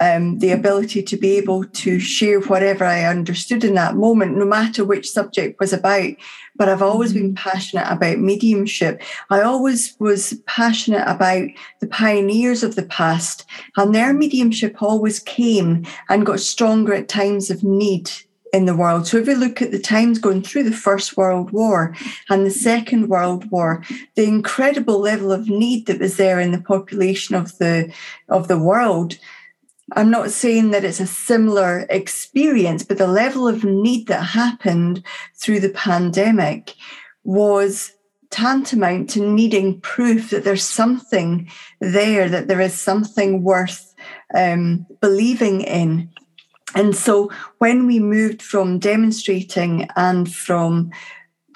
um, 0.00 0.40
the 0.40 0.50
ability 0.50 1.02
to 1.02 1.16
be 1.16 1.37
able 1.37 1.64
to 1.64 2.00
share 2.00 2.40
whatever 2.40 2.85
I 2.85 3.04
understood 3.04 3.62
in 3.62 3.74
that 3.74 3.94
moment, 3.94 4.37
no 4.37 4.46
matter 4.46 4.85
which 4.85 5.09
subject 5.09 5.61
was 5.61 5.72
about. 5.72 6.11
But 6.56 6.68
I've 6.68 6.83
always 6.83 7.12
been 7.12 7.35
mm-hmm. 7.35 7.48
passionate 7.48 7.87
about 7.88 8.18
mediumship. 8.18 9.00
I 9.30 9.42
always 9.42 9.94
was 10.00 10.35
passionate 10.46 11.04
about 11.06 11.48
the 11.80 11.87
pioneers 11.87 12.64
of 12.64 12.74
the 12.74 12.83
past, 12.87 13.46
and 13.76 13.94
their 13.94 14.12
mediumship 14.12 14.83
always 14.83 15.20
came 15.20 15.87
and 16.09 16.26
got 16.26 16.40
stronger 16.40 16.94
at 16.94 17.09
times 17.09 17.48
of 17.48 17.62
need 17.62 18.11
in 18.52 18.64
the 18.64 18.76
world. 18.76 19.06
So 19.06 19.18
if 19.18 19.26
we 19.26 19.34
look 19.34 19.62
at 19.62 19.70
the 19.70 19.78
times 19.78 20.18
going 20.18 20.42
through 20.42 20.64
the 20.64 20.72
First 20.72 21.16
World 21.16 21.50
War 21.50 21.94
and 22.28 22.44
the 22.44 22.50
Second 22.50 23.08
World 23.08 23.50
War, 23.50 23.84
the 24.16 24.24
incredible 24.24 24.98
level 24.98 25.32
of 25.32 25.48
need 25.48 25.86
that 25.86 26.00
was 26.00 26.16
there 26.16 26.40
in 26.40 26.52
the 26.52 26.60
population 26.60 27.34
of 27.34 27.56
the 27.58 27.92
of 28.28 28.48
the 28.48 28.58
world. 28.58 29.18
I'm 29.96 30.10
not 30.10 30.30
saying 30.30 30.70
that 30.70 30.84
it's 30.84 31.00
a 31.00 31.06
similar 31.06 31.86
experience, 31.90 32.84
but 32.84 32.98
the 32.98 33.08
level 33.08 33.48
of 33.48 33.64
need 33.64 34.06
that 34.06 34.22
happened 34.22 35.04
through 35.36 35.60
the 35.60 35.70
pandemic 35.70 36.74
was 37.24 37.92
tantamount 38.30 39.10
to 39.10 39.20
needing 39.20 39.80
proof 39.80 40.30
that 40.30 40.44
there's 40.44 40.62
something 40.62 41.50
there, 41.80 42.28
that 42.28 42.46
there 42.46 42.60
is 42.60 42.74
something 42.74 43.42
worth 43.42 43.92
um, 44.34 44.86
believing 45.00 45.62
in. 45.62 46.08
And 46.74 46.94
so 46.94 47.30
when 47.59 47.87
we 47.87 47.98
moved 47.98 48.42
from 48.42 48.78
demonstrating 48.78 49.88
and 49.96 50.33
from 50.33 50.90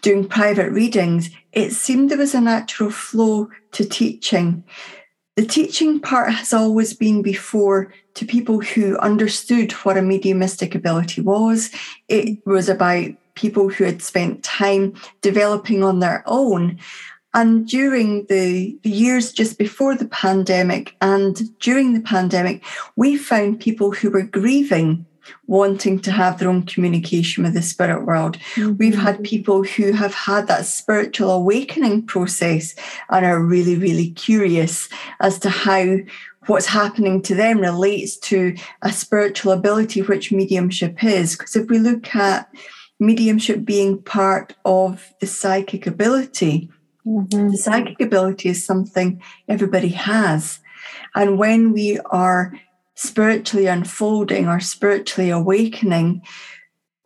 doing 0.02 0.28
private 0.28 0.70
readings, 0.70 1.30
it 1.52 1.70
seemed 1.72 2.10
there 2.10 2.18
was 2.18 2.34
a 2.34 2.40
natural 2.40 2.90
flow 2.90 3.48
to 3.72 3.84
teaching. 3.84 4.64
The 5.36 5.46
teaching 5.46 6.00
part 6.00 6.32
has 6.32 6.52
always 6.52 6.94
been 6.94 7.22
before 7.22 7.92
to 8.14 8.24
people 8.24 8.60
who 8.60 8.96
understood 8.98 9.72
what 9.72 9.96
a 9.96 10.02
mediumistic 10.02 10.74
ability 10.74 11.22
was. 11.22 11.70
It 12.08 12.38
was 12.46 12.68
about 12.68 13.10
people 13.34 13.68
who 13.68 13.84
had 13.84 14.02
spent 14.02 14.44
time 14.44 14.94
developing 15.22 15.82
on 15.82 15.98
their 15.98 16.22
own. 16.26 16.78
And 17.34 17.66
during 17.68 18.26
the, 18.26 18.78
years 18.84 19.32
just 19.32 19.58
before 19.58 19.96
the 19.96 20.08
pandemic 20.08 20.96
and 21.00 21.58
during 21.58 21.92
the 21.92 22.00
pandemic, 22.00 22.64
we 22.96 23.16
found 23.16 23.60
people 23.60 23.90
who 23.90 24.10
were 24.10 24.22
grieving 24.22 25.04
wanting 25.46 25.98
to 26.00 26.12
have 26.12 26.38
their 26.38 26.48
own 26.48 26.64
communication 26.64 27.44
with 27.44 27.54
the 27.54 27.62
spirit 27.62 28.04
world. 28.04 28.38
Mm-hmm. 28.54 28.76
We've 28.76 28.98
had 28.98 29.24
people 29.24 29.64
who 29.64 29.92
have 29.92 30.14
had 30.14 30.46
that 30.48 30.66
spiritual 30.66 31.30
awakening 31.30 32.06
process 32.06 32.74
and 33.10 33.24
are 33.24 33.42
really, 33.42 33.76
really 33.76 34.10
curious 34.10 34.88
as 35.20 35.38
to 35.40 35.50
how 35.50 35.98
what's 36.46 36.66
happening 36.66 37.22
to 37.22 37.34
them 37.34 37.58
relates 37.58 38.18
to 38.18 38.54
a 38.82 38.92
spiritual 38.92 39.52
ability, 39.52 40.02
which 40.02 40.32
mediumship 40.32 41.02
is. 41.02 41.36
Because 41.36 41.56
if 41.56 41.68
we 41.68 41.78
look 41.78 42.14
at 42.14 42.50
mediumship 43.00 43.64
being 43.64 44.02
part 44.02 44.54
of 44.64 45.12
the 45.20 45.26
psychic 45.26 45.86
ability, 45.86 46.70
mm-hmm. 47.06 47.50
the 47.50 47.56
psychic 47.56 48.00
ability 48.00 48.48
is 48.48 48.64
something 48.64 49.22
everybody 49.48 49.88
has. 49.88 50.60
And 51.14 51.38
when 51.38 51.72
we 51.72 51.98
are 52.06 52.58
spiritually 52.94 53.66
unfolding 53.66 54.48
or 54.48 54.60
spiritually 54.60 55.30
awakening, 55.30 56.22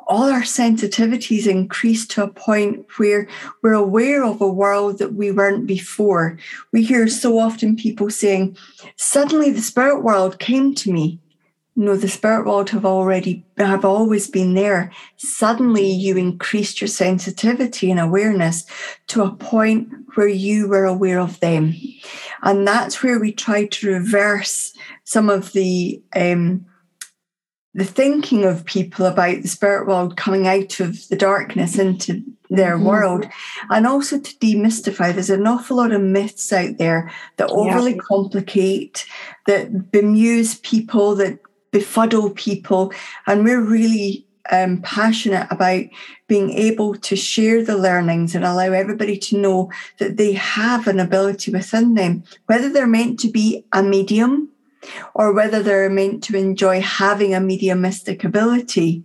all 0.08 0.30
our 0.30 0.42
sensitivities 0.42 1.46
increase 1.46 2.06
to 2.06 2.22
a 2.22 2.28
point 2.28 2.86
where 2.96 3.28
we're 3.62 3.74
aware 3.74 4.24
of 4.24 4.40
a 4.40 4.48
world 4.48 4.98
that 4.98 5.14
we 5.14 5.30
weren't 5.30 5.66
before. 5.66 6.38
We 6.72 6.82
hear 6.82 7.08
so 7.08 7.38
often 7.38 7.76
people 7.76 8.08
saying, 8.08 8.56
Suddenly 8.96 9.50
the 9.50 9.60
spirit 9.60 10.02
world 10.02 10.38
came 10.38 10.74
to 10.76 10.90
me. 10.90 11.20
No, 11.78 11.96
the 11.96 12.08
spirit 12.08 12.44
world 12.44 12.70
have 12.70 12.84
already 12.84 13.46
have 13.56 13.84
always 13.84 14.28
been 14.28 14.54
there. 14.54 14.90
Suddenly 15.16 15.88
you 15.88 16.16
increased 16.16 16.80
your 16.80 16.88
sensitivity 16.88 17.88
and 17.88 18.00
awareness 18.00 18.64
to 19.06 19.22
a 19.22 19.30
point 19.30 19.88
where 20.16 20.26
you 20.26 20.66
were 20.66 20.86
aware 20.86 21.20
of 21.20 21.38
them. 21.38 21.72
And 22.42 22.66
that's 22.66 23.00
where 23.00 23.20
we 23.20 23.30
try 23.30 23.66
to 23.66 23.92
reverse 23.92 24.76
some 25.04 25.30
of 25.30 25.52
the 25.52 26.02
um, 26.16 26.66
the 27.74 27.84
thinking 27.84 28.44
of 28.44 28.64
people 28.64 29.06
about 29.06 29.42
the 29.42 29.48
spirit 29.48 29.86
world 29.86 30.16
coming 30.16 30.48
out 30.48 30.80
of 30.80 31.06
the 31.10 31.16
darkness 31.16 31.78
into 31.78 32.24
their 32.50 32.74
mm-hmm. 32.74 32.86
world 32.86 33.26
and 33.70 33.86
also 33.86 34.18
to 34.18 34.34
demystify 34.38 35.12
there's 35.12 35.30
an 35.30 35.46
awful 35.46 35.76
lot 35.76 35.92
of 35.92 36.00
myths 36.00 36.50
out 36.50 36.78
there 36.78 37.12
that 37.36 37.50
overly 37.50 37.94
yeah. 37.94 38.00
complicate 38.08 39.06
that 39.46 39.92
bemuse 39.92 40.56
people 40.62 41.14
that 41.14 41.38
befuddle 41.70 42.30
people. 42.30 42.92
And 43.26 43.44
we're 43.44 43.60
really 43.60 44.26
um, 44.50 44.80
passionate 44.82 45.46
about 45.50 45.84
being 46.26 46.50
able 46.50 46.94
to 46.96 47.16
share 47.16 47.62
the 47.64 47.76
learnings 47.76 48.34
and 48.34 48.44
allow 48.44 48.72
everybody 48.72 49.18
to 49.18 49.38
know 49.38 49.70
that 49.98 50.16
they 50.16 50.32
have 50.32 50.86
an 50.86 51.00
ability 51.00 51.50
within 51.50 51.94
them, 51.94 52.24
whether 52.46 52.70
they're 52.70 52.86
meant 52.86 53.18
to 53.20 53.28
be 53.28 53.64
a 53.72 53.82
medium 53.82 54.48
or 55.14 55.32
whether 55.32 55.62
they're 55.62 55.90
meant 55.90 56.22
to 56.24 56.36
enjoy 56.36 56.80
having 56.80 57.34
a 57.34 57.40
mediumistic 57.40 58.24
ability 58.24 59.04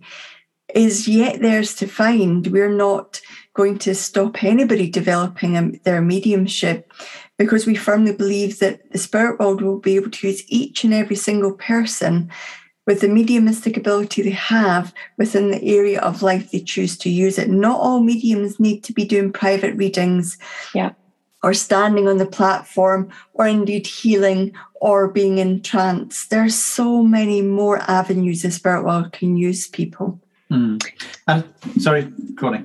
is 0.74 1.06
yet 1.06 1.40
theirs 1.40 1.74
to 1.76 1.86
find. 1.86 2.46
We're 2.48 2.74
not 2.74 3.20
going 3.54 3.78
to 3.78 3.94
stop 3.94 4.42
anybody 4.42 4.90
developing 4.90 5.80
their 5.84 6.00
mediumship 6.00 6.92
because 7.38 7.66
we 7.66 7.74
firmly 7.74 8.12
believe 8.12 8.58
that 8.60 8.92
the 8.92 8.98
spirit 8.98 9.38
world 9.38 9.60
will 9.60 9.78
be 9.78 9.96
able 9.96 10.10
to 10.10 10.28
use 10.28 10.44
each 10.48 10.84
and 10.84 10.94
every 10.94 11.16
single 11.16 11.52
person 11.52 12.30
with 12.86 13.00
the 13.00 13.08
mediumistic 13.08 13.76
ability 13.76 14.22
they 14.22 14.30
have 14.30 14.92
within 15.16 15.50
the 15.50 15.62
area 15.64 16.00
of 16.00 16.22
life 16.22 16.50
they 16.50 16.60
choose 16.60 16.96
to 16.98 17.10
use 17.10 17.38
it. 17.38 17.48
Not 17.48 17.80
all 17.80 18.00
mediums 18.00 18.60
need 18.60 18.84
to 18.84 18.92
be 18.92 19.04
doing 19.04 19.32
private 19.32 19.74
readings. 19.76 20.38
Yeah. 20.74 20.92
Or 21.42 21.52
standing 21.52 22.08
on 22.08 22.16
the 22.16 22.24
platform, 22.24 23.10
or 23.34 23.46
indeed 23.46 23.86
healing, 23.86 24.54
or 24.76 25.08
being 25.08 25.36
in 25.36 25.60
trance. 25.60 26.26
There's 26.28 26.54
so 26.54 27.02
many 27.02 27.42
more 27.42 27.78
avenues 27.90 28.40
the 28.40 28.50
spirit 28.50 28.82
world 28.82 29.12
can 29.12 29.36
use 29.36 29.68
people. 29.68 30.18
Mm. 30.50 30.82
And 31.28 31.44
sorry, 31.78 32.10
Connie. 32.38 32.64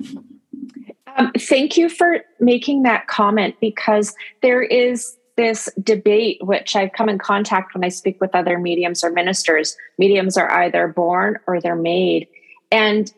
Um, 1.20 1.32
thank 1.38 1.76
you 1.76 1.90
for 1.90 2.20
making 2.38 2.82
that 2.84 3.06
comment 3.06 3.54
because 3.60 4.14
there 4.40 4.62
is 4.62 5.18
this 5.36 5.68
debate, 5.82 6.38
which 6.42 6.74
I've 6.74 6.92
come 6.92 7.10
in 7.10 7.18
contact 7.18 7.74
when 7.74 7.84
I 7.84 7.90
speak 7.90 8.18
with 8.22 8.34
other 8.34 8.58
mediums 8.58 9.04
or 9.04 9.10
ministers. 9.10 9.76
Mediums 9.98 10.38
are 10.38 10.50
either 10.50 10.88
born 10.88 11.38
or 11.46 11.60
they're 11.60 11.76
made. 11.76 12.26
And 12.72 13.12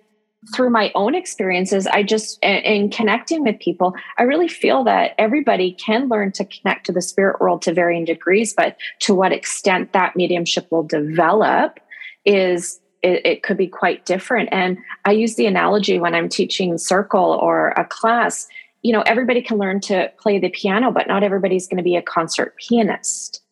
through 0.53 0.71
my 0.71 0.91
own 0.97 1.15
experiences, 1.15 1.87
I 1.87 2.03
just, 2.03 2.43
in 2.43 2.91
connecting 2.91 3.45
with 3.45 3.61
people, 3.61 3.95
I 4.19 4.25
really 4.25 4.49
feel 4.49 4.83
that 4.83 5.15
everybody 5.17 5.73
can 5.73 6.09
learn 6.09 6.33
to 6.33 6.45
connect 6.45 6.87
to 6.87 6.93
the 6.93 7.03
spirit 7.03 7.41
world 7.41 7.63
to 7.63 7.73
varying 7.73 8.05
degrees, 8.05 8.53
but 8.53 8.77
to 9.01 9.15
what 9.15 9.31
extent 9.31 9.93
that 9.93 10.17
mediumship 10.17 10.67
will 10.73 10.83
develop 10.83 11.79
is 12.25 12.81
it, 13.03 13.25
it, 13.27 13.43
could 13.43 13.57
be 13.57 13.67
quite 13.67 14.07
different. 14.07 14.49
And 14.53 14.79
I 15.05 15.13
use 15.13 15.35
the 15.35 15.47
analogy 15.47 15.99
when 15.99 16.15
I'm 16.15 16.29
teaching 16.29 16.79
circle 16.79 17.39
or 17.41 17.69
a 17.71 17.85
class, 17.85 18.49
you 18.83 18.93
know, 18.93 19.03
everybody 19.03 19.43
can 19.43 19.59
learn 19.59 19.81
to 19.83 20.11
play 20.19 20.39
the 20.39 20.49
piano, 20.49 20.91
but 20.91 21.07
not 21.07 21.23
everybody's 21.23 21.67
going 21.67 21.79
to 21.79 21.83
be 21.83 21.97
a 21.97 22.03
concert 22.03 22.55
pianist. 22.57 23.43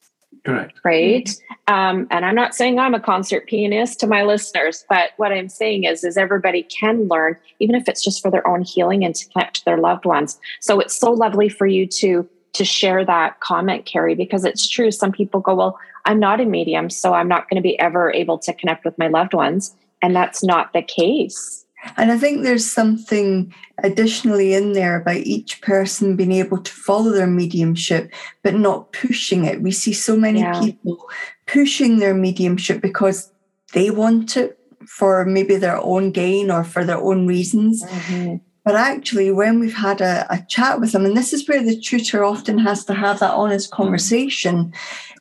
Correct. 0.44 0.80
Right. 0.84 1.28
Um, 1.68 2.06
and 2.10 2.24
I'm 2.24 2.34
not 2.34 2.54
saying 2.54 2.78
I'm 2.78 2.94
a 2.94 3.00
concert 3.00 3.46
pianist 3.46 4.00
to 4.00 4.06
my 4.06 4.22
listeners, 4.22 4.84
but 4.88 5.10
what 5.18 5.32
I'm 5.32 5.48
saying 5.48 5.84
is, 5.84 6.02
is 6.02 6.16
everybody 6.16 6.62
can 6.62 7.08
learn, 7.08 7.36
even 7.58 7.74
if 7.74 7.88
it's 7.88 8.02
just 8.02 8.22
for 8.22 8.30
their 8.30 8.46
own 8.46 8.62
healing 8.62 9.04
and 9.04 9.14
to 9.14 9.28
connect 9.28 9.56
to 9.56 9.64
their 9.66 9.76
loved 9.76 10.06
ones. 10.06 10.38
So 10.60 10.80
it's 10.80 10.96
so 10.96 11.12
lovely 11.12 11.48
for 11.48 11.66
you 11.66 11.86
to 11.86 12.28
to 12.52 12.64
share 12.64 13.04
that 13.04 13.40
comment, 13.40 13.86
Kerry, 13.86 14.14
because 14.14 14.44
it's 14.44 14.68
true. 14.68 14.90
Some 14.90 15.12
people 15.12 15.40
go, 15.40 15.54
well, 15.54 15.78
I'm 16.04 16.18
not 16.18 16.40
a 16.40 16.44
medium, 16.44 16.90
so 16.90 17.14
I'm 17.14 17.28
not 17.28 17.48
going 17.48 17.56
to 17.56 17.66
be 17.66 17.78
ever 17.78 18.12
able 18.12 18.38
to 18.38 18.52
connect 18.54 18.84
with 18.84 18.98
my 18.98 19.08
loved 19.08 19.34
ones, 19.34 19.74
and 20.02 20.14
that's 20.14 20.42
not 20.42 20.72
the 20.72 20.82
case. 20.82 21.66
And 21.96 22.12
I 22.12 22.18
think 22.18 22.42
there's 22.42 22.70
something 22.70 23.54
additionally 23.82 24.52
in 24.52 24.72
there 24.72 25.00
about 25.00 25.16
each 25.16 25.62
person 25.62 26.16
being 26.16 26.32
able 26.32 26.58
to 26.58 26.72
follow 26.72 27.10
their 27.10 27.26
mediumship, 27.26 28.12
but 28.42 28.54
not 28.54 28.92
pushing 28.92 29.44
it. 29.44 29.62
We 29.62 29.72
see 29.72 29.94
so 29.94 30.16
many 30.16 30.40
yeah. 30.40 30.60
people 30.60 31.08
pushing 31.46 31.98
their 31.98 32.14
mediumship 32.14 32.82
because 32.82 33.32
they 33.72 33.90
want 33.90 34.36
it 34.36 34.58
for 34.86 35.24
maybe 35.24 35.56
their 35.56 35.78
own 35.78 36.10
gain 36.10 36.50
or 36.50 36.64
for 36.64 36.84
their 36.84 36.98
own 36.98 37.26
reasons. 37.26 37.82
Mm-hmm. 37.84 38.36
But 38.64 38.76
actually, 38.76 39.30
when 39.30 39.58
we've 39.58 39.74
had 39.74 40.00
a, 40.00 40.26
a, 40.30 40.44
chat 40.48 40.80
with 40.80 40.92
them, 40.92 41.06
and 41.06 41.16
this 41.16 41.32
is 41.32 41.48
where 41.48 41.62
the 41.62 41.80
tutor 41.80 42.24
often 42.24 42.58
has 42.58 42.84
to 42.84 42.94
have 42.94 43.20
that 43.20 43.32
honest 43.32 43.70
mm. 43.70 43.74
conversation, 43.74 44.72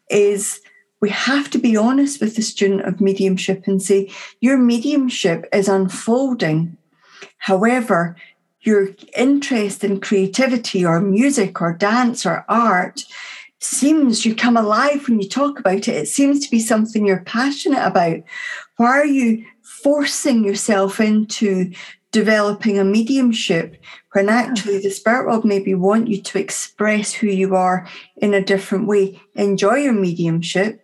is 0.10 0.60
we 1.02 1.10
have 1.10 1.49
to 1.52 1.58
be 1.58 1.78
honest 1.78 2.19
with 2.19 2.36
the 2.36 2.41
student 2.41 2.82
of 2.82 2.99
mediumship 2.99 3.65
and 3.67 3.82
say, 3.82 4.12
your 4.41 4.58
mediumship 4.58 5.47
is 5.54 5.69
unfolding. 5.69 6.78
However, 7.38 8.17
your 8.62 8.89
interest 9.15 9.84
in 9.84 10.02
creativity 10.02 10.86
or 10.86 10.99
music 10.99 11.62
or 11.62 11.73
dance 11.73 12.25
or 12.25 12.43
art 12.49 13.06
seems 13.60 14.25
you 14.25 14.36
come 14.36 14.58
alive 14.58 15.08
when 15.08 15.21
you 15.21 15.30
talk 15.30 15.60
about 15.60 15.88
it. 15.88 15.95
It 15.95 16.08
seems 16.08 16.43
to 16.45 16.52
be 16.52 16.60
something 16.60 17.06
you're 17.06 17.23
passionate 17.23 17.86
about. 17.86 18.19
Why 18.78 18.89
are 18.89 19.06
you 19.06 19.45
forcing 19.62 20.43
yourself 20.43 20.99
into 20.99 21.71
developing 22.12 22.80
a 22.80 22.84
mediumship 22.84 23.82
when 24.13 24.30
actually 24.30 24.80
the 24.80 24.89
spirit 24.89 25.28
world 25.28 25.45
maybe 25.45 25.74
want 25.76 26.08
you 26.08 26.22
to 26.22 26.39
express 26.39 27.13
who 27.13 27.28
you 27.28 27.56
are 27.56 27.88
in 28.17 28.34
a 28.34 28.43
different 28.43 28.88
way? 28.88 29.22
Enjoy 29.36 29.76
your 29.76 29.93
mediumship 29.93 30.84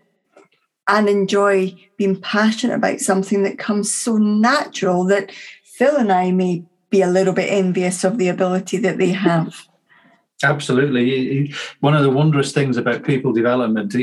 and 0.87 1.09
enjoy 1.09 1.75
being 1.97 2.19
passionate 2.19 2.75
about 2.75 2.99
something 2.99 3.43
that 3.43 3.57
comes 3.57 3.91
so 3.91 4.17
natural 4.17 5.03
that 5.05 5.31
Phil 5.63 5.97
and 5.97 6.11
I 6.11 6.31
may 6.31 6.63
be 6.89 7.01
a 7.01 7.07
little 7.07 7.33
bit 7.33 7.51
envious 7.51 8.03
of 8.03 8.17
the 8.17 8.29
ability 8.29 8.77
that 8.77 8.97
they 8.97 9.09
have. 9.09 9.67
Absolutely. 10.43 11.53
One 11.79 11.95
of 11.95 12.03
the 12.03 12.09
wondrous 12.09 12.51
things 12.51 12.75
about 12.75 13.03
people 13.03 13.31
development, 13.31 13.93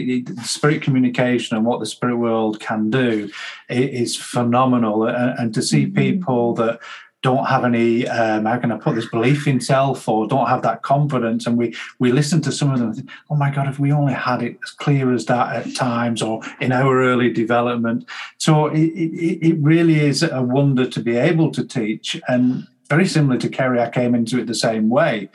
spirit 0.45 0.83
communication 0.83 1.57
and 1.57 1.67
what 1.67 1.79
the 1.79 1.87
spirit 1.87 2.17
world 2.17 2.59
can 2.59 2.91
do 2.91 3.31
is 3.69 4.17
phenomenal. 4.17 5.07
And 5.07 5.53
to 5.55 5.63
see 5.63 5.85
mm-hmm. 5.85 5.97
people 5.97 6.55
that 6.55 6.81
don't 7.23 7.47
have 7.47 7.65
any 7.65 8.07
um, 8.09 8.45
how 8.45 8.59
can 8.59 8.73
I 8.73 8.77
put 8.77 8.97
this 8.97 9.09
belief 9.09 9.47
in 9.47 9.61
self 9.61 10.09
or 10.09 10.27
don't 10.27 10.49
have 10.49 10.63
that 10.63 10.83
confidence. 10.83 11.47
And 11.47 11.57
we 11.57 11.75
we 11.99 12.13
listen 12.13 12.41
to 12.43 12.53
some 12.53 12.73
of 12.73 12.81
them 12.81 12.93
think, 12.93 13.11
oh 13.31 13.37
my 13.37 13.51
god 13.51 13.69
if 13.69 13.79
we 13.79 13.93
only 13.93 14.13
had 14.13 14.43
it 14.43 14.59
as 14.63 14.71
clear 14.71 15.13
as 15.13 15.27
that 15.27 15.55
at 15.55 15.75
times 15.75 16.21
or 16.21 16.43
in 16.61 16.73
our 16.73 17.03
early 17.03 17.33
development. 17.33 18.09
So 18.39 18.67
it, 18.67 18.81
it, 18.81 19.49
it 19.49 19.57
really 19.61 20.01
is 20.01 20.23
a 20.23 20.43
wonder 20.43 20.87
to 20.87 21.01
be 21.01 21.17
able 21.17 21.51
to 21.53 21.65
teach. 21.65 22.21
And 22.29 22.67
very 22.89 23.07
similar 23.07 23.39
to 23.39 23.49
Kerry 23.49 23.81
I 23.81 23.89
came 23.89 24.15
into 24.15 24.39
it 24.39 24.47
the 24.47 24.55
same 24.55 24.91
way. 24.91 25.31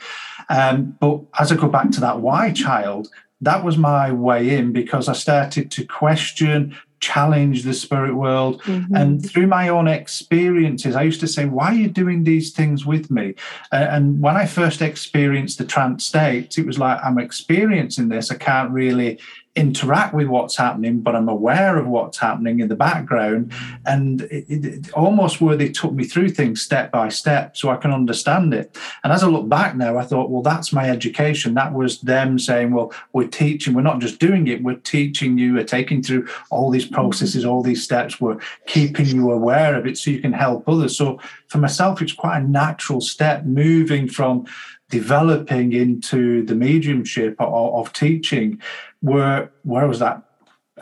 Um, 0.48 0.96
but 1.00 1.20
as 1.38 1.50
I 1.50 1.56
go 1.56 1.68
back 1.68 1.90
to 1.92 2.00
that 2.00 2.20
why 2.20 2.52
child 2.52 3.08
that 3.40 3.64
was 3.64 3.78
my 3.78 4.10
way 4.10 4.56
in 4.56 4.72
because 4.72 5.08
I 5.08 5.12
started 5.12 5.70
to 5.70 5.86
question 5.86 6.76
challenge 7.00 7.62
the 7.62 7.74
spirit 7.74 8.14
world. 8.14 8.62
Mm-hmm. 8.62 8.94
And 8.94 9.30
through 9.30 9.46
my 9.46 9.68
own 9.68 9.88
experiences, 9.88 10.96
I 10.96 11.02
used 11.02 11.20
to 11.20 11.28
say, 11.28 11.46
Why 11.46 11.66
are 11.66 11.74
you 11.74 11.88
doing 11.88 12.24
these 12.24 12.52
things 12.52 12.84
with 12.84 13.10
me? 13.10 13.34
Uh, 13.72 13.86
and 13.90 14.20
when 14.20 14.36
I 14.36 14.46
first 14.46 14.82
experienced 14.82 15.58
the 15.58 15.64
trance 15.64 16.04
state, 16.04 16.58
it 16.58 16.66
was 16.66 16.78
like, 16.78 16.98
I'm 17.04 17.18
experiencing 17.18 18.08
this. 18.08 18.30
I 18.30 18.36
can't 18.36 18.70
really 18.70 19.20
interact 19.58 20.14
with 20.14 20.28
what's 20.28 20.56
happening, 20.56 21.00
but 21.00 21.16
I'm 21.16 21.28
aware 21.28 21.76
of 21.76 21.88
what's 21.88 22.18
happening 22.18 22.60
in 22.60 22.68
the 22.68 22.76
background. 22.76 23.50
Mm. 23.50 23.78
And 23.86 24.20
it, 24.22 24.46
it, 24.48 24.92
almost 24.92 25.40
where 25.40 25.56
they 25.56 25.68
took 25.68 25.92
me 25.92 26.04
through 26.04 26.30
things 26.30 26.62
step 26.62 26.92
by 26.92 27.08
step 27.08 27.56
so 27.56 27.68
I 27.68 27.76
can 27.76 27.92
understand 27.92 28.54
it. 28.54 28.78
And 29.02 29.12
as 29.12 29.24
I 29.24 29.26
look 29.26 29.48
back 29.48 29.74
now, 29.74 29.98
I 29.98 30.04
thought, 30.04 30.30
well, 30.30 30.42
that's 30.42 30.72
my 30.72 30.88
education. 30.88 31.54
That 31.54 31.74
was 31.74 32.00
them 32.00 32.38
saying, 32.38 32.72
well, 32.72 32.92
we're 33.12 33.26
teaching, 33.26 33.74
we're 33.74 33.82
not 33.82 34.00
just 34.00 34.20
doing 34.20 34.46
it, 34.46 34.62
we're 34.62 34.76
teaching 34.76 35.36
you, 35.36 35.54
we're 35.54 35.64
taking 35.64 36.02
through 36.02 36.28
all 36.50 36.70
these 36.70 36.84
mm-hmm. 36.84 36.94
processes, 36.94 37.44
all 37.44 37.62
these 37.62 37.82
steps, 37.82 38.20
we're 38.20 38.38
keeping 38.66 39.06
you 39.06 39.32
aware 39.32 39.74
of 39.74 39.86
it 39.86 39.98
so 39.98 40.10
you 40.10 40.20
can 40.20 40.32
help 40.32 40.68
others. 40.68 40.96
So 40.96 41.18
for 41.48 41.58
myself, 41.58 42.00
it's 42.00 42.12
quite 42.12 42.38
a 42.38 42.48
natural 42.48 43.00
step 43.00 43.44
moving 43.44 44.08
from 44.08 44.46
developing 44.90 45.72
into 45.72 46.42
the 46.44 46.54
mediumship 46.54 47.36
of, 47.38 47.74
of 47.74 47.92
teaching 47.92 48.60
where 49.00 49.50
where 49.62 49.86
was 49.86 49.98
that 50.00 50.22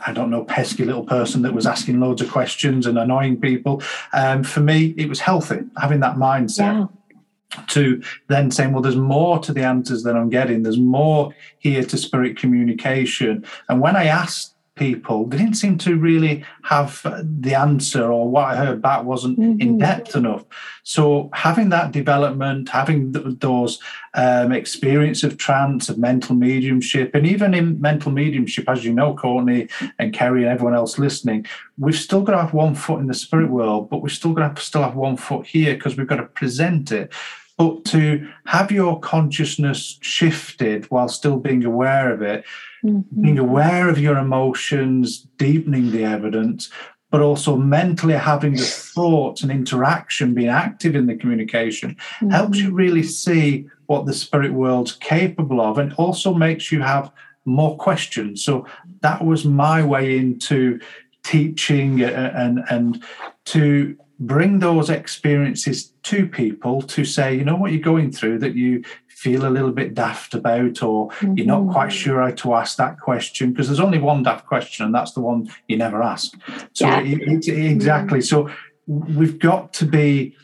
I 0.05 0.13
don't 0.13 0.29
know, 0.29 0.43
pesky 0.43 0.85
little 0.85 1.05
person 1.05 1.41
that 1.41 1.53
was 1.53 1.65
asking 1.65 1.99
loads 1.99 2.21
of 2.21 2.29
questions 2.29 2.85
and 2.85 2.97
annoying 2.97 3.39
people. 3.39 3.81
Um, 4.13 4.43
for 4.43 4.59
me, 4.59 4.93
it 4.97 5.09
was 5.09 5.19
healthy 5.19 5.61
having 5.77 6.01
that 6.01 6.17
mindset. 6.17 6.59
Yeah. 6.59 6.87
To 7.69 8.03
then 8.27 8.51
saying, 8.51 8.73
well, 8.73 8.81
there's 8.81 8.97
more 8.97 9.39
to 9.39 9.53
the 9.53 9.63
answers 9.63 10.03
that 10.03 10.17
I'm 10.17 10.29
getting. 10.29 10.63
There's 10.63 10.77
more 10.77 11.33
here 11.59 11.81
to 11.81 11.97
spirit 11.97 12.37
communication. 12.37 13.45
And 13.69 13.79
when 13.79 13.95
I 13.95 14.03
asked 14.03 14.53
people, 14.77 15.25
they 15.25 15.37
didn't 15.37 15.55
seem 15.55 15.77
to 15.79 15.97
really 15.97 16.45
have 16.63 17.01
the 17.03 17.55
answer, 17.55 18.11
or 18.11 18.29
what 18.29 18.45
I 18.45 18.55
heard 18.55 18.81
back 18.81 19.03
wasn't 19.03 19.39
mm-hmm. 19.39 19.61
in 19.61 19.77
depth 19.77 20.15
enough. 20.15 20.45
So, 20.83 21.29
having 21.33 21.69
that 21.69 21.91
development, 21.91 22.69
having 22.69 23.13
th- 23.13 23.39
those 23.39 23.79
um, 24.13 24.51
experience 24.51 25.23
of 25.23 25.37
trance, 25.37 25.89
of 25.89 25.97
mental 25.97 26.35
mediumship, 26.35 27.13
and 27.13 27.25
even 27.27 27.53
in 27.53 27.81
mental 27.81 28.11
mediumship, 28.11 28.69
as 28.69 28.85
you 28.85 28.93
know, 28.93 29.15
Courtney 29.15 29.67
and 29.99 30.13
Kerry 30.13 30.43
and 30.43 30.51
everyone 30.51 30.75
else 30.75 30.97
listening, 30.97 31.45
we've 31.77 31.95
still 31.95 32.21
got 32.21 32.33
to 32.33 32.41
have 32.41 32.53
one 32.53 32.75
foot 32.75 32.99
in 32.99 33.07
the 33.07 33.13
spirit 33.13 33.49
world, 33.49 33.89
but 33.89 34.01
we've 34.01 34.11
still 34.11 34.33
got 34.33 34.55
to 34.55 34.61
still 34.61 34.83
have 34.83 34.95
one 34.95 35.17
foot 35.17 35.45
here 35.45 35.73
because 35.73 35.97
we've 35.97 36.07
got 36.07 36.17
to 36.17 36.25
present 36.25 36.91
it 36.91 37.11
but 37.57 37.83
to 37.85 38.27
have 38.45 38.71
your 38.71 38.99
consciousness 38.99 39.97
shifted 40.01 40.85
while 40.91 41.09
still 41.09 41.37
being 41.37 41.65
aware 41.65 42.13
of 42.13 42.21
it, 42.21 42.45
mm-hmm. 42.83 43.21
being 43.21 43.39
aware 43.39 43.89
of 43.89 43.99
your 43.99 44.17
emotions, 44.17 45.27
deepening 45.37 45.91
the 45.91 46.03
evidence, 46.03 46.69
but 47.09 47.21
also 47.21 47.55
mentally 47.55 48.13
having 48.13 48.53
the 48.53 48.63
thoughts 48.63 49.41
and 49.41 49.51
interaction, 49.51 50.33
being 50.33 50.49
active 50.49 50.95
in 50.95 51.05
the 51.05 51.15
communication, 51.15 51.95
mm-hmm. 51.95 52.29
helps 52.29 52.57
you 52.57 52.73
really 52.73 53.03
see 53.03 53.67
what 53.85 54.05
the 54.05 54.13
spirit 54.13 54.53
world's 54.53 54.91
capable 54.91 55.61
of 55.61 55.77
and 55.77 55.93
also 55.93 56.33
makes 56.33 56.71
you 56.71 56.81
have 56.81 57.11
more 57.45 57.77
questions. 57.77 58.43
So 58.43 58.67
that 59.01 59.23
was 59.23 59.45
my 59.45 59.83
way 59.83 60.17
into 60.17 60.79
teaching 61.23 62.01
and 62.01 62.63
and 62.69 63.03
to 63.45 63.97
bring 64.19 64.59
those 64.59 64.89
experiences 64.89 65.93
to 66.03 66.27
people 66.27 66.81
to 66.81 67.05
say, 67.05 67.35
you 67.35 67.43
know 67.43 67.55
what 67.55 67.71
you're 67.71 67.81
going 67.81 68.11
through 68.11 68.39
that 68.39 68.55
you 68.55 68.83
feel 69.07 69.45
a 69.45 69.49
little 69.49 69.71
bit 69.71 69.93
daft 69.93 70.33
about, 70.33 70.83
or 70.83 71.09
mm-hmm. 71.09 71.37
you're 71.37 71.47
not 71.47 71.71
quite 71.71 71.89
mm-hmm. 71.89 71.97
sure 71.97 72.21
how 72.21 72.31
to 72.31 72.53
ask 72.53 72.77
that 72.77 72.99
question, 72.99 73.51
because 73.51 73.67
there's 73.67 73.79
only 73.79 73.99
one 73.99 74.23
daft 74.23 74.45
question, 74.45 74.85
and 74.85 74.93
that's 74.93 75.13
the 75.13 75.21
one 75.21 75.49
you 75.67 75.77
never 75.77 76.03
ask. 76.03 76.33
So, 76.73 76.85
yeah. 76.85 77.01
it, 77.01 77.47
it, 77.47 77.65
exactly. 77.71 78.19
Mm-hmm. 78.19 78.47
So, 78.47 78.49
we've 78.87 79.37
got 79.37 79.73
to 79.73 79.85
be 79.85 80.35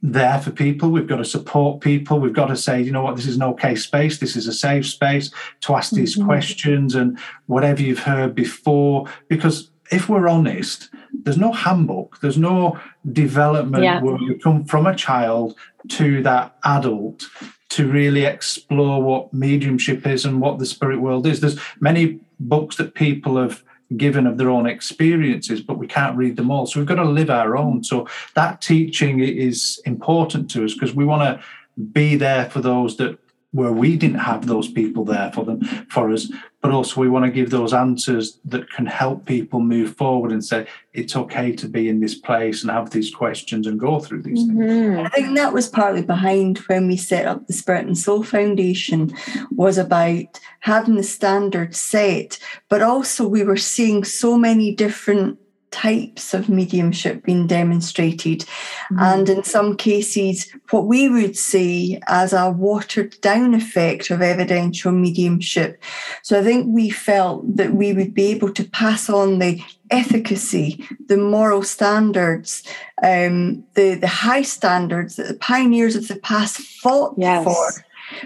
there 0.00 0.40
for 0.40 0.50
people. 0.50 0.90
We've 0.90 1.06
got 1.06 1.18
to 1.18 1.24
support 1.24 1.80
people. 1.80 2.20
We've 2.20 2.32
got 2.32 2.46
to 2.46 2.56
say, 2.56 2.80
you 2.80 2.90
know 2.90 3.02
what, 3.02 3.16
this 3.16 3.26
is 3.26 3.36
an 3.36 3.42
okay 3.42 3.74
space. 3.74 4.18
This 4.18 4.34
is 4.34 4.46
a 4.46 4.52
safe 4.52 4.86
space 4.86 5.30
to 5.62 5.74
ask 5.74 5.92
these 5.92 6.16
mm-hmm. 6.16 6.26
questions 6.26 6.94
and 6.94 7.18
whatever 7.46 7.82
you've 7.82 7.98
heard 7.98 8.34
before. 8.34 9.08
Because 9.28 9.71
if 9.92 10.08
we're 10.08 10.28
honest, 10.28 10.88
there's 11.12 11.38
no 11.38 11.52
handbook, 11.52 12.18
there's 12.20 12.38
no 12.38 12.80
development 13.12 13.84
yeah. 13.84 14.00
where 14.00 14.18
you 14.18 14.38
come 14.42 14.64
from 14.64 14.86
a 14.86 14.96
child 14.96 15.56
to 15.88 16.22
that 16.22 16.56
adult 16.64 17.26
to 17.70 17.90
really 17.90 18.24
explore 18.24 19.02
what 19.02 19.32
mediumship 19.32 20.06
is 20.06 20.24
and 20.24 20.40
what 20.40 20.58
the 20.58 20.66
spirit 20.66 21.00
world 21.00 21.26
is. 21.26 21.40
There's 21.40 21.58
many 21.80 22.20
books 22.40 22.76
that 22.76 22.94
people 22.94 23.36
have 23.36 23.62
given 23.96 24.26
of 24.26 24.38
their 24.38 24.50
own 24.50 24.66
experiences, 24.66 25.60
but 25.60 25.78
we 25.78 25.86
can't 25.86 26.16
read 26.16 26.36
them 26.36 26.50
all. 26.50 26.66
So 26.66 26.80
we've 26.80 26.86
got 26.86 26.96
to 26.96 27.04
live 27.04 27.30
our 27.30 27.56
own. 27.56 27.84
So 27.84 28.08
that 28.34 28.60
teaching 28.60 29.20
is 29.20 29.80
important 29.84 30.50
to 30.52 30.64
us 30.64 30.74
because 30.74 30.94
we 30.94 31.04
want 31.04 31.22
to 31.22 31.44
be 31.92 32.16
there 32.16 32.48
for 32.50 32.60
those 32.60 32.96
that 32.96 33.18
where 33.52 33.72
we 33.72 33.96
didn't 33.96 34.18
have 34.18 34.46
those 34.46 34.70
people 34.70 35.04
there 35.04 35.30
for 35.32 35.44
them 35.44 35.60
for 35.88 36.10
us 36.10 36.30
but 36.62 36.70
also 36.70 37.00
we 37.00 37.08
want 37.08 37.24
to 37.24 37.30
give 37.30 37.50
those 37.50 37.72
answers 37.72 38.38
that 38.44 38.70
can 38.70 38.86
help 38.86 39.24
people 39.26 39.60
move 39.60 39.96
forward 39.96 40.30
and 40.30 40.44
say 40.44 40.66
it's 40.94 41.16
okay 41.16 41.52
to 41.52 41.68
be 41.68 41.88
in 41.88 42.00
this 42.00 42.14
place 42.14 42.62
and 42.62 42.70
have 42.70 42.90
these 42.90 43.12
questions 43.12 43.66
and 43.66 43.78
go 43.78 43.98
through 43.98 44.22
these 44.22 44.40
mm-hmm. 44.40 44.94
things 44.94 45.10
i 45.12 45.16
think 45.16 45.36
that 45.36 45.52
was 45.52 45.68
partly 45.68 46.02
behind 46.02 46.58
when 46.58 46.88
we 46.88 46.96
set 46.96 47.26
up 47.26 47.46
the 47.46 47.52
spirit 47.52 47.86
and 47.86 47.98
soul 47.98 48.22
foundation 48.22 49.12
was 49.50 49.76
about 49.78 50.40
having 50.60 50.96
the 50.96 51.02
standard 51.02 51.74
set 51.74 52.38
but 52.68 52.82
also 52.82 53.26
we 53.26 53.44
were 53.44 53.56
seeing 53.56 54.02
so 54.04 54.38
many 54.38 54.74
different 54.74 55.38
types 55.72 56.34
of 56.34 56.48
mediumship 56.48 57.24
being 57.24 57.46
demonstrated. 57.46 58.40
Mm-hmm. 58.40 58.98
And 59.00 59.28
in 59.28 59.42
some 59.42 59.76
cases, 59.76 60.52
what 60.70 60.86
we 60.86 61.08
would 61.08 61.36
see 61.36 61.98
as 62.06 62.32
a 62.32 62.50
watered 62.50 63.20
down 63.20 63.54
effect 63.54 64.10
of 64.10 64.22
evidential 64.22 64.92
mediumship. 64.92 65.82
So 66.22 66.38
I 66.38 66.44
think 66.44 66.66
we 66.68 66.90
felt 66.90 67.56
that 67.56 67.74
we 67.74 67.92
would 67.92 68.14
be 68.14 68.26
able 68.26 68.52
to 68.52 68.64
pass 68.64 69.10
on 69.10 69.38
the 69.38 69.60
efficacy, 69.90 70.86
the 71.06 71.16
moral 71.16 71.62
standards, 71.62 72.62
um, 73.02 73.64
the, 73.74 73.94
the 73.94 74.06
high 74.06 74.42
standards 74.42 75.16
that 75.16 75.28
the 75.28 75.34
pioneers 75.34 75.96
of 75.96 76.08
the 76.08 76.16
past 76.16 76.58
fought 76.58 77.14
yes. 77.16 77.44
for 77.44 77.84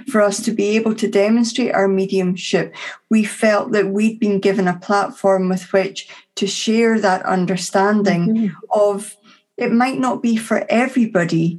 for 0.08 0.20
us 0.20 0.42
to 0.42 0.50
be 0.50 0.76
able 0.76 0.94
to 0.94 1.08
demonstrate 1.08 1.72
our 1.72 1.88
mediumship, 1.88 2.74
we 3.10 3.24
felt 3.24 3.72
that 3.72 3.88
we'd 3.88 4.18
been 4.18 4.40
given 4.40 4.68
a 4.68 4.78
platform 4.78 5.48
with 5.48 5.72
which 5.72 6.08
to 6.36 6.46
share 6.46 7.00
that 7.00 7.24
understanding 7.24 8.28
mm-hmm. 8.28 8.54
of 8.70 9.16
it 9.56 9.72
might 9.72 9.98
not 9.98 10.22
be 10.22 10.36
for 10.36 10.64
everybody, 10.68 11.58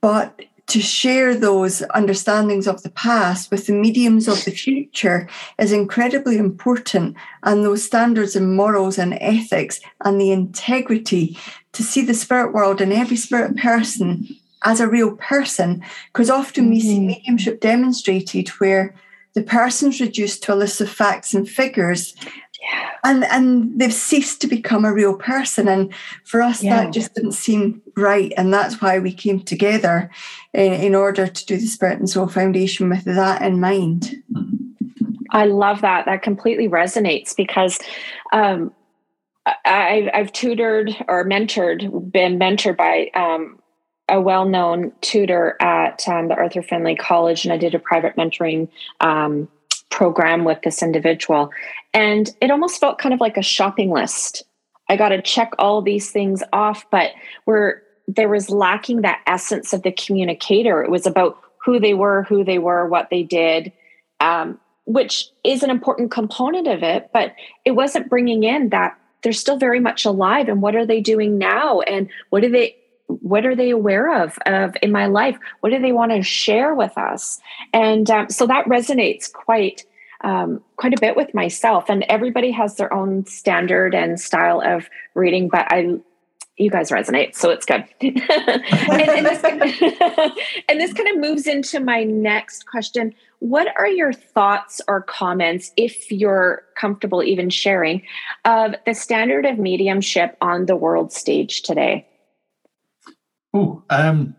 but 0.00 0.40
to 0.68 0.80
share 0.80 1.34
those 1.34 1.82
understandings 1.94 2.66
of 2.66 2.82
the 2.82 2.90
past 2.90 3.50
with 3.50 3.66
the 3.66 3.72
mediums 3.72 4.28
of 4.28 4.44
the 4.44 4.50
future 4.50 5.26
is 5.58 5.72
incredibly 5.72 6.36
important. 6.36 7.16
And 7.42 7.64
those 7.64 7.82
standards 7.82 8.36
and 8.36 8.54
morals 8.54 8.98
and 8.98 9.16
ethics 9.20 9.80
and 10.04 10.20
the 10.20 10.30
integrity 10.30 11.38
to 11.72 11.82
see 11.82 12.02
the 12.02 12.12
spirit 12.12 12.52
world 12.52 12.82
and 12.82 12.92
every 12.92 13.16
spirit 13.16 13.56
person 13.56 14.28
as 14.64 14.80
a 14.80 14.88
real 14.88 15.16
person, 15.16 15.82
because 16.12 16.28
often 16.28 16.64
mm-hmm. 16.64 16.72
we 16.72 16.80
see 16.80 16.98
mm-hmm. 16.98 17.06
mediumship 17.06 17.60
demonstrated 17.60 18.48
where 18.60 18.94
the 19.34 19.42
person's 19.42 20.00
reduced 20.00 20.42
to 20.42 20.52
a 20.52 20.56
list 20.56 20.80
of 20.80 20.90
facts 20.90 21.32
and 21.32 21.48
figures. 21.48 22.14
Yeah. 22.60 22.90
And 23.04 23.24
and 23.24 23.78
they've 23.78 23.92
ceased 23.92 24.40
to 24.40 24.46
become 24.46 24.84
a 24.84 24.92
real 24.92 25.16
person. 25.16 25.68
And 25.68 25.94
for 26.24 26.42
us, 26.42 26.62
yeah. 26.62 26.84
that 26.84 26.92
just 26.92 27.14
didn't 27.14 27.32
seem 27.32 27.80
right. 27.96 28.32
And 28.36 28.52
that's 28.52 28.80
why 28.80 28.98
we 28.98 29.12
came 29.12 29.40
together 29.40 30.10
in, 30.52 30.72
in 30.72 30.94
order 30.94 31.26
to 31.26 31.46
do 31.46 31.56
the 31.56 31.66
Spirit 31.66 31.98
and 31.98 32.10
Soul 32.10 32.26
Foundation 32.26 32.88
with 32.88 33.04
that 33.04 33.42
in 33.42 33.60
mind. 33.60 34.22
I 35.30 35.46
love 35.46 35.82
that. 35.82 36.06
That 36.06 36.22
completely 36.22 36.68
resonates 36.68 37.36
because 37.36 37.78
um, 38.32 38.72
I, 39.64 40.10
have 40.12 40.32
tutored 40.32 40.94
or 41.06 41.24
mentored, 41.24 42.10
been 42.10 42.38
mentored 42.38 42.76
by 42.76 43.10
um, 43.14 43.58
a 44.08 44.20
well-known 44.20 44.92
tutor 45.00 45.56
at 45.60 46.08
um, 46.08 46.28
the 46.28 46.34
Arthur 46.34 46.62
Findlay 46.62 46.96
College, 46.96 47.44
and 47.44 47.52
I 47.52 47.58
did 47.58 47.74
a 47.74 47.78
private 47.78 48.16
mentoring 48.16 48.68
um, 49.00 49.48
program 49.90 50.44
with 50.44 50.60
this 50.62 50.82
individual, 50.82 51.50
and 51.94 52.30
it 52.40 52.50
almost 52.50 52.80
felt 52.80 52.98
kind 52.98 53.14
of 53.14 53.20
like 53.20 53.36
a 53.36 53.42
shopping 53.42 53.90
list. 53.90 54.44
I 54.88 54.96
got 54.96 55.10
to 55.10 55.20
check 55.20 55.52
all 55.58 55.82
these 55.82 56.10
things 56.10 56.42
off, 56.52 56.84
but 56.90 57.12
where 57.44 57.82
there 58.06 58.28
was 58.28 58.48
lacking 58.48 59.02
that 59.02 59.20
essence 59.26 59.72
of 59.72 59.82
the 59.82 59.92
communicator. 59.92 60.82
It 60.82 60.90
was 60.90 61.06
about 61.06 61.38
who 61.62 61.78
they 61.78 61.92
were, 61.92 62.22
who 62.22 62.42
they 62.42 62.58
were, 62.58 62.88
what 62.88 63.08
they 63.10 63.22
did, 63.22 63.70
um, 64.20 64.58
which 64.86 65.26
is 65.44 65.62
an 65.62 65.68
important 65.68 66.10
component 66.10 66.66
of 66.66 66.82
it. 66.82 67.10
But 67.12 67.34
it 67.66 67.72
wasn't 67.72 68.08
bringing 68.08 68.44
in 68.44 68.70
that 68.70 68.98
they're 69.22 69.32
still 69.32 69.58
very 69.58 69.80
much 69.80 70.06
alive, 70.06 70.48
and 70.48 70.62
what 70.62 70.74
are 70.74 70.86
they 70.86 71.00
doing 71.00 71.36
now, 71.36 71.80
and 71.82 72.08
what 72.30 72.40
do 72.40 72.48
they 72.48 72.76
what 73.08 73.44
are 73.46 73.56
they 73.56 73.70
aware 73.70 74.22
of 74.22 74.38
of 74.46 74.76
in 74.82 74.92
my 74.92 75.06
life? 75.06 75.38
What 75.60 75.70
do 75.70 75.80
they 75.80 75.92
want 75.92 76.12
to 76.12 76.22
share 76.22 76.74
with 76.74 76.96
us? 76.96 77.40
And 77.72 78.08
um, 78.10 78.30
so 78.30 78.46
that 78.46 78.66
resonates 78.66 79.32
quite 79.32 79.84
um, 80.22 80.62
quite 80.76 80.94
a 80.94 81.00
bit 81.00 81.16
with 81.16 81.32
myself. 81.32 81.88
And 81.88 82.04
everybody 82.08 82.50
has 82.50 82.76
their 82.76 82.92
own 82.92 83.24
standard 83.26 83.94
and 83.94 84.20
style 84.20 84.60
of 84.64 84.88
reading 85.14 85.48
but 85.48 85.66
i 85.70 85.98
you 86.58 86.70
guys 86.70 86.90
resonate 86.90 87.34
so 87.36 87.50
it's 87.50 87.64
good. 87.64 87.84
And, 88.00 89.02
and, 89.02 89.26
this, 89.26 89.44
and 90.68 90.80
this 90.80 90.92
kind 90.92 91.08
of 91.08 91.18
moves 91.18 91.46
into 91.46 91.78
my 91.78 92.02
next 92.02 92.66
question. 92.66 93.14
What 93.38 93.68
are 93.78 93.86
your 93.86 94.12
thoughts 94.12 94.80
or 94.88 95.02
comments 95.02 95.72
if 95.76 96.10
you're 96.10 96.62
comfortable 96.76 97.22
even 97.22 97.48
sharing 97.48 98.02
of 98.44 98.74
the 98.86 98.94
standard 98.94 99.46
of 99.46 99.58
mediumship 99.58 100.36
on 100.40 100.66
the 100.66 100.74
world 100.74 101.12
stage 101.12 101.62
today 101.62 102.08
Oh, 103.54 103.82
um, 103.90 104.36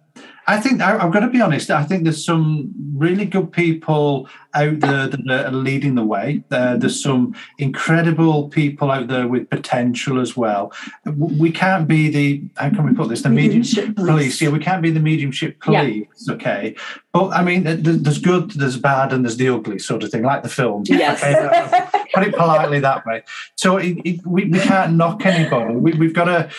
I 0.50 0.60
think 0.60 0.82
I, 0.82 0.98
have 0.98 1.14
got 1.14 1.20
to 1.20 1.30
be 1.30 1.42
honest. 1.42 1.70
I 1.70 1.84
think 1.84 2.04
there's 2.04 2.26
some 2.26 2.74
really 2.96 3.26
good 3.26 3.52
people 3.52 4.28
out 4.56 4.80
there 4.80 5.08
that 5.08 5.46
are 5.46 5.52
leading 5.52 5.94
the 5.94 6.04
way. 6.04 6.44
Uh, 6.50 6.76
there's 6.76 7.02
some 7.02 7.36
incredible 7.60 8.50
people 8.50 8.90
out 8.90 9.08
there 9.08 9.28
with 9.28 9.48
potential 9.52 10.20
as 10.20 10.36
well. 10.36 10.74
We 11.06 11.52
can't 11.52 11.88
be 11.88 12.10
the 12.10 12.44
how 12.58 12.72
can 12.72 12.84
we 12.84 12.96
put 12.96 13.10
this 13.10 13.22
the 13.22 13.30
mediumship, 13.30 13.96
police. 13.96 14.10
police. 14.10 14.42
Yeah, 14.42 14.50
we 14.50 14.58
can't 14.58 14.82
be 14.82 14.90
the 14.90 15.00
mediumship 15.00 15.60
police. 15.60 16.08
Yeah. 16.28 16.34
Okay, 16.34 16.76
but 17.14 17.30
I 17.30 17.44
mean, 17.44 17.64
there's 17.64 18.20
good, 18.20 18.50
there's 18.52 18.78
bad, 18.78 19.14
and 19.14 19.24
there's 19.24 19.38
the 19.38 19.50
ugly 19.50 19.78
sort 19.78 20.02
of 20.02 20.10
thing, 20.10 20.24
like 20.24 20.42
the 20.42 20.50
film. 20.50 20.82
Yes. 20.88 21.24
Okay? 21.24 22.06
put 22.12 22.28
it 22.28 22.36
politely 22.36 22.80
that 22.80 23.06
way. 23.06 23.22
So 23.56 23.78
it, 23.78 23.98
it, 24.04 24.26
we, 24.26 24.46
we 24.46 24.60
can't 24.60 24.94
knock 24.94 25.28
anybody. 25.28 25.76
We, 25.76 25.94
we've 25.94 26.14
got 26.14 26.26
to 26.26 26.50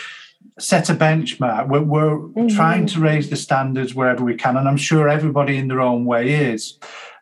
set 0.59 0.89
a 0.89 0.93
benchmark. 0.93 1.67
We're, 1.67 1.81
we're 1.81 2.17
mm-hmm. 2.17 2.55
trying 2.55 2.85
to 2.87 2.99
raise 2.99 3.29
the 3.29 3.35
standards 3.35 3.95
wherever 3.95 4.23
we 4.23 4.35
can, 4.35 4.57
and 4.57 4.67
I'm 4.67 4.77
sure 4.77 5.09
everybody 5.09 5.57
in 5.57 5.67
their 5.67 5.81
own 5.81 6.05
way 6.05 6.31
is 6.31 6.77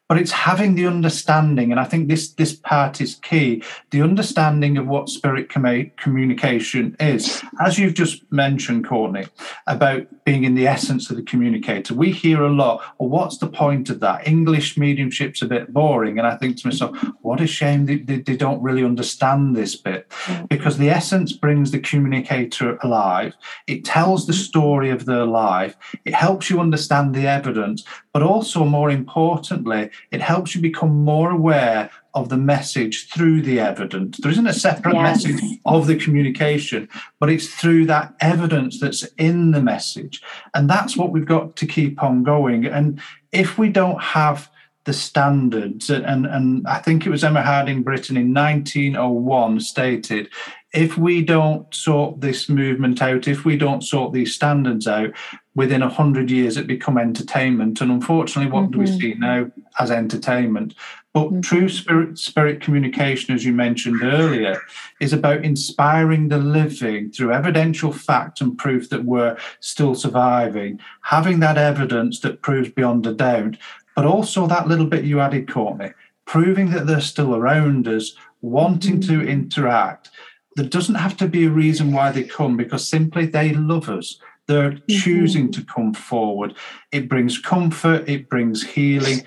but 0.10 0.18
it's 0.18 0.32
having 0.32 0.76
the 0.76 0.88
understanding 0.88 1.72
and 1.72 1.80
i 1.80 1.84
think 1.86 2.10
this 2.10 2.34
this 2.34 2.54
part 2.54 3.00
is 3.00 3.16
key 3.16 3.64
the 3.92 4.02
understanding 4.02 4.78
of 4.78 4.88
what 4.88 5.08
spirit 5.08 5.50
communication 5.50 6.98
is 7.00 7.42
as 7.62 7.80
you've 7.80 7.94
just 7.94 8.30
mentioned 8.32 8.86
courtney 8.86 9.26
about 9.68 10.06
being 10.30 10.44
in 10.44 10.54
the 10.54 10.68
essence 10.68 11.10
of 11.10 11.16
the 11.16 11.24
communicator. 11.24 11.96
We 11.96 12.12
hear 12.12 12.44
a 12.44 12.54
lot 12.62 12.76
well 12.98 13.10
what's 13.10 13.40
the 13.40 13.48
point 13.48 13.90
of 13.90 14.00
that? 14.02 14.28
English 14.28 14.78
mediumship's 14.78 15.42
a 15.42 15.48
bit 15.56 15.74
boring. 15.74 16.20
And 16.20 16.28
i 16.28 16.36
think 16.38 16.58
to 16.58 16.68
myself 16.68 16.92
what 17.22 17.42
a 17.42 17.48
shame 17.48 17.88
they, 17.88 17.98
they, 18.08 18.20
they 18.28 18.38
don't 18.38 18.62
really 18.62 18.84
understand 18.84 19.56
this 19.56 19.76
bit. 19.76 20.02
Mm. 20.26 20.48
because 20.54 20.78
the 20.78 20.92
essence 21.00 21.32
brings 21.34 21.72
the 21.72 21.80
communicator 21.80 22.78
alive. 22.84 23.34
It 23.74 23.86
tells 23.96 24.28
the 24.28 24.40
story 24.48 24.90
of 24.92 25.06
their 25.06 25.26
life. 25.26 25.74
It 26.06 26.14
helps 26.14 26.50
you 26.50 26.60
understand 26.60 27.16
the 27.16 27.26
evidence. 27.40 27.84
But 28.14 28.24
also 28.24 28.60
more 28.66 28.92
importantly 28.92 29.90
it 30.12 30.22
helps 30.22 30.54
you 30.54 30.62
become 30.62 30.94
more 31.14 31.32
aware 31.32 31.90
of 32.14 32.30
the 32.30 32.38
message 32.38 33.10
through 33.10 33.42
the 33.42 33.60
evidence. 33.60 34.18
There 34.18 34.32
isn't 34.32 34.48
a 34.48 34.54
separate 34.54 34.96
yes. 34.96 35.26
message 35.26 35.60
of 35.66 35.88
the 35.88 35.96
communication, 35.96 36.90
but 37.20 37.30
it's 37.30 37.48
through 37.48 37.86
that 37.88 38.16
evidence 38.20 38.80
that's 38.80 39.04
in 39.18 39.52
the 39.52 39.62
message. 39.62 40.22
And 40.54 40.70
that's 40.70 40.98
what 40.98 41.12
we've 41.12 41.26
got 41.26 41.56
to 41.58 41.68
keep 41.68 42.02
on 42.02 42.24
going. 42.24 42.66
And 42.66 43.00
if 43.32 43.58
we 43.58 43.70
don't 43.70 44.02
have 44.02 44.50
the 44.86 44.94
standards, 44.94 45.90
and, 45.90 46.26
and 46.26 46.66
I 46.68 46.80
think 46.80 47.06
it 47.06 47.10
was 47.10 47.24
Emma 47.24 47.44
Hardinge 47.44 47.84
Britten 47.84 48.18
in 48.18 48.34
1901 48.34 49.60
stated, 49.60 50.30
if 50.74 50.98
we 50.98 51.24
don't 51.24 51.74
sort 51.74 52.22
this 52.22 52.48
movement 52.48 53.02
out, 53.02 53.28
if 53.28 53.44
we 53.44 53.58
don't 53.58 53.84
sort 53.84 54.14
these 54.14 54.36
standards 54.36 54.88
out, 54.88 55.12
within 55.56 55.82
a 55.82 55.90
hundred 55.90 56.30
years 56.30 56.58
it 56.58 56.68
become 56.68 56.98
entertainment. 56.98 57.82
And 57.82 57.92
unfortunately, 57.92 58.52
what 58.52 58.64
mm-hmm. 58.64 58.72
do 58.72 58.80
we 58.80 58.86
mm-hmm. 58.86 59.00
see 59.00 59.14
now 59.16 59.52
as 59.80 59.92
entertainment? 59.92 60.76
But 61.14 61.26
mm-hmm. 61.26 61.42
true 61.42 61.70
spirit 61.70 62.18
spirit 62.20 62.62
communication, 62.62 63.34
as 63.34 63.44
you 63.44 63.52
mentioned 63.52 64.04
earlier, 64.04 64.62
is 65.00 65.14
about 65.14 65.44
inspiring 65.44 66.28
the 66.28 66.38
living 66.38 67.12
through 67.12 67.34
evidential 67.34 67.92
fact 67.92 68.42
and 68.42 68.58
proof 68.58 68.90
that 68.90 69.06
we're 69.06 69.38
still 69.60 69.96
surviving, 69.96 70.80
having 71.02 71.40
that 71.40 71.58
evidence 71.58 72.20
that 72.20 72.42
proves 72.42 72.70
beyond 72.70 73.08
a 73.08 73.14
doubt, 73.14 73.58
but 73.96 74.06
also 74.06 74.46
that 74.48 74.68
little 74.68 74.86
bit 74.86 75.04
you 75.04 75.20
added, 75.20 75.52
Courtney, 75.52 75.92
proving 76.26 76.70
that 76.72 76.86
they're 76.86 77.02
still 77.02 77.36
around 77.36 77.88
us, 77.88 78.16
wanting 78.42 79.00
mm-hmm. 79.00 79.22
to 79.22 79.28
interact 79.28 80.12
there 80.60 80.68
doesn't 80.68 80.96
have 80.96 81.16
to 81.18 81.28
be 81.28 81.46
a 81.46 81.50
reason 81.50 81.94
why 81.94 82.12
they 82.12 82.24
come 82.24 82.58
because 82.58 82.88
simply 82.88 83.26
they 83.26 83.54
love 83.54 83.90
us. 83.90 84.20
They're 84.48 84.72
mm-hmm. 84.72 85.00
choosing 85.00 85.52
to 85.54 85.64
come 85.64 85.94
forward. 85.94 86.56
It 86.92 87.08
brings 87.08 87.38
comfort, 87.38 88.10
it 88.10 88.30
brings 88.30 88.64
healing. 88.64 89.22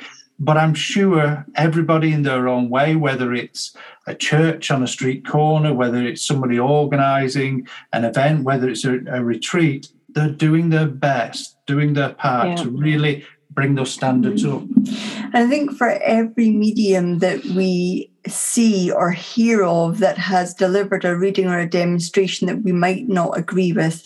But 0.44 0.56
I'm 0.56 0.74
sure 0.74 1.46
everybody 1.54 2.12
in 2.12 2.22
their 2.24 2.48
own 2.48 2.68
way, 2.68 2.96
whether 2.96 3.32
it's 3.32 3.76
a 4.08 4.14
church 4.14 4.72
on 4.72 4.82
a 4.82 4.88
street 4.88 5.24
corner, 5.24 5.72
whether 5.72 6.02
it's 6.02 6.20
somebody 6.20 6.58
organizing 6.58 7.68
an 7.92 8.04
event, 8.04 8.42
whether 8.42 8.68
it's 8.68 8.84
a, 8.84 8.98
a 9.06 9.22
retreat, 9.22 9.92
they're 10.08 10.30
doing 10.30 10.70
their 10.70 10.88
best, 10.88 11.56
doing 11.66 11.92
their 11.94 12.14
part 12.14 12.48
yeah. 12.48 12.56
to 12.56 12.70
really 12.70 13.24
bring 13.50 13.76
those 13.76 13.92
standards 13.92 14.44
up. 14.44 14.62
I 15.32 15.46
think 15.48 15.76
for 15.76 15.90
every 15.90 16.50
medium 16.50 17.20
that 17.20 17.44
we 17.44 18.10
see 18.26 18.90
or 18.90 19.12
hear 19.12 19.62
of 19.62 19.98
that 19.98 20.18
has 20.18 20.54
delivered 20.54 21.04
a 21.04 21.16
reading 21.16 21.46
or 21.46 21.60
a 21.60 21.68
demonstration 21.68 22.48
that 22.48 22.62
we 22.62 22.72
might 22.72 23.08
not 23.08 23.38
agree 23.38 23.72
with, 23.72 24.04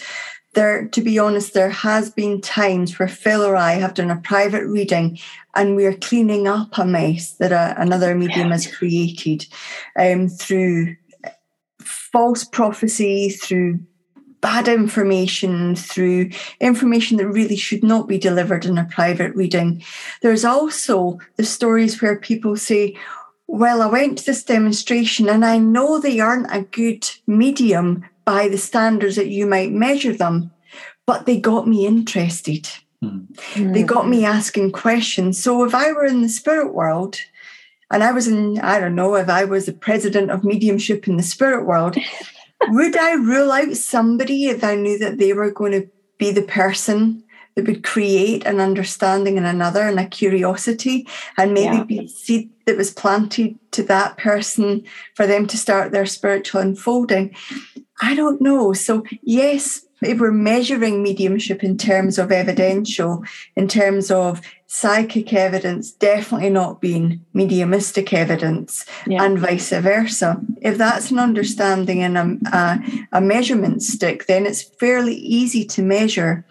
there, 0.56 0.88
to 0.88 1.02
be 1.02 1.18
honest, 1.18 1.54
there 1.54 1.70
has 1.70 2.10
been 2.10 2.40
times 2.40 2.98
where 2.98 3.08
Phil 3.08 3.44
or 3.44 3.54
I 3.54 3.74
have 3.74 3.94
done 3.94 4.10
a 4.10 4.16
private 4.16 4.66
reading 4.66 5.18
and 5.54 5.76
we 5.76 5.84
are 5.84 5.94
cleaning 5.94 6.48
up 6.48 6.76
a 6.78 6.84
mess 6.84 7.32
that 7.32 7.52
a, 7.52 7.80
another 7.80 8.14
medium 8.14 8.50
has 8.50 8.66
created 8.66 9.46
um, 9.98 10.28
through 10.28 10.96
false 11.80 12.42
prophecy, 12.42 13.28
through 13.28 13.78
bad 14.40 14.66
information, 14.66 15.76
through 15.76 16.30
information 16.60 17.18
that 17.18 17.28
really 17.28 17.56
should 17.56 17.82
not 17.82 18.08
be 18.08 18.18
delivered 18.18 18.64
in 18.64 18.78
a 18.78 18.84
private 18.86 19.34
reading. 19.36 19.84
There's 20.22 20.44
also 20.44 21.18
the 21.36 21.44
stories 21.44 22.00
where 22.00 22.18
people 22.18 22.56
say, 22.56 22.96
well, 23.46 23.82
I 23.82 23.86
went 23.86 24.18
to 24.18 24.26
this 24.26 24.42
demonstration 24.42 25.28
and 25.28 25.44
I 25.44 25.58
know 25.58 26.00
they 26.00 26.18
aren't 26.18 26.50
a 26.50 26.62
good 26.62 27.08
medium 27.26 28.04
by 28.26 28.48
the 28.48 28.58
standards 28.58 29.16
that 29.16 29.28
you 29.28 29.46
might 29.46 29.72
measure 29.72 30.12
them, 30.12 30.50
but 31.06 31.24
they 31.24 31.40
got 31.40 31.66
me 31.66 31.86
interested. 31.86 32.68
Mm. 33.02 33.72
They 33.72 33.82
got 33.82 34.08
me 34.08 34.24
asking 34.26 34.72
questions. 34.72 35.42
So 35.42 35.64
if 35.64 35.74
I 35.74 35.92
were 35.92 36.04
in 36.04 36.20
the 36.20 36.28
spirit 36.28 36.74
world, 36.74 37.18
and 37.90 38.02
I 38.02 38.12
was 38.12 38.26
in, 38.26 38.58
I 38.58 38.80
don't 38.80 38.96
know, 38.96 39.14
if 39.14 39.28
I 39.28 39.44
was 39.44 39.66
the 39.66 39.72
president 39.72 40.30
of 40.30 40.44
mediumship 40.44 41.06
in 41.06 41.16
the 41.16 41.22
spirit 41.22 41.64
world, 41.64 41.96
would 42.68 42.96
I 42.96 43.12
rule 43.12 43.52
out 43.52 43.76
somebody 43.76 44.46
if 44.46 44.64
I 44.64 44.74
knew 44.74 44.98
that 44.98 45.18
they 45.18 45.32
were 45.32 45.50
going 45.50 45.72
to 45.72 45.88
be 46.18 46.32
the 46.32 46.42
person 46.42 47.22
that 47.54 47.66
would 47.66 47.84
create 47.84 48.44
an 48.44 48.60
understanding 48.60 49.36
in 49.36 49.44
another 49.44 49.82
and 49.82 49.98
a 50.00 50.06
curiosity 50.06 51.06
and 51.38 51.54
maybe 51.54 51.76
yeah. 51.76 51.84
be 51.84 52.08
seed 52.08 52.50
that 52.66 52.76
was 52.76 52.92
planted 52.92 53.56
to 53.70 53.82
that 53.84 54.18
person 54.18 54.84
for 55.14 55.26
them 55.26 55.46
to 55.46 55.56
start 55.56 55.92
their 55.92 56.06
spiritual 56.06 56.60
unfolding? 56.60 57.34
I 58.00 58.14
don't 58.14 58.40
know. 58.40 58.72
So, 58.72 59.04
yes, 59.22 59.86
if 60.02 60.20
we're 60.20 60.30
measuring 60.30 61.02
mediumship 61.02 61.64
in 61.64 61.78
terms 61.78 62.18
of 62.18 62.30
evidential, 62.30 63.24
in 63.54 63.66
terms 63.66 64.10
of 64.10 64.40
psychic 64.66 65.32
evidence, 65.32 65.92
definitely 65.92 66.50
not 66.50 66.80
being 66.80 67.24
mediumistic 67.32 68.12
evidence, 68.12 68.84
yeah. 69.06 69.24
and 69.24 69.38
vice 69.38 69.70
versa. 69.70 70.40
If 70.60 70.76
that's 70.76 71.10
an 71.10 71.18
understanding 71.18 72.02
and 72.02 72.18
a, 72.18 72.56
a, 72.56 72.78
a 73.12 73.20
measurement 73.20 73.82
stick, 73.82 74.26
then 74.26 74.44
it's 74.44 74.62
fairly 74.62 75.14
easy 75.14 75.64
to 75.64 75.82
measure 75.82 76.44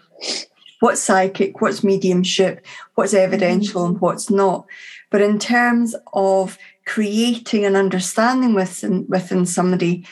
what's 0.80 1.00
psychic, 1.00 1.60
what's 1.60 1.84
mediumship, 1.84 2.64
what's 2.96 3.14
mm-hmm. 3.14 3.24
evidential, 3.24 3.84
and 3.84 4.00
what's 4.00 4.28
not. 4.28 4.66
But 5.10 5.20
in 5.20 5.38
terms 5.38 5.94
of 6.12 6.58
creating 6.84 7.64
an 7.64 7.76
understanding 7.76 8.54
within, 8.54 9.06
within 9.08 9.46
somebody, 9.46 10.04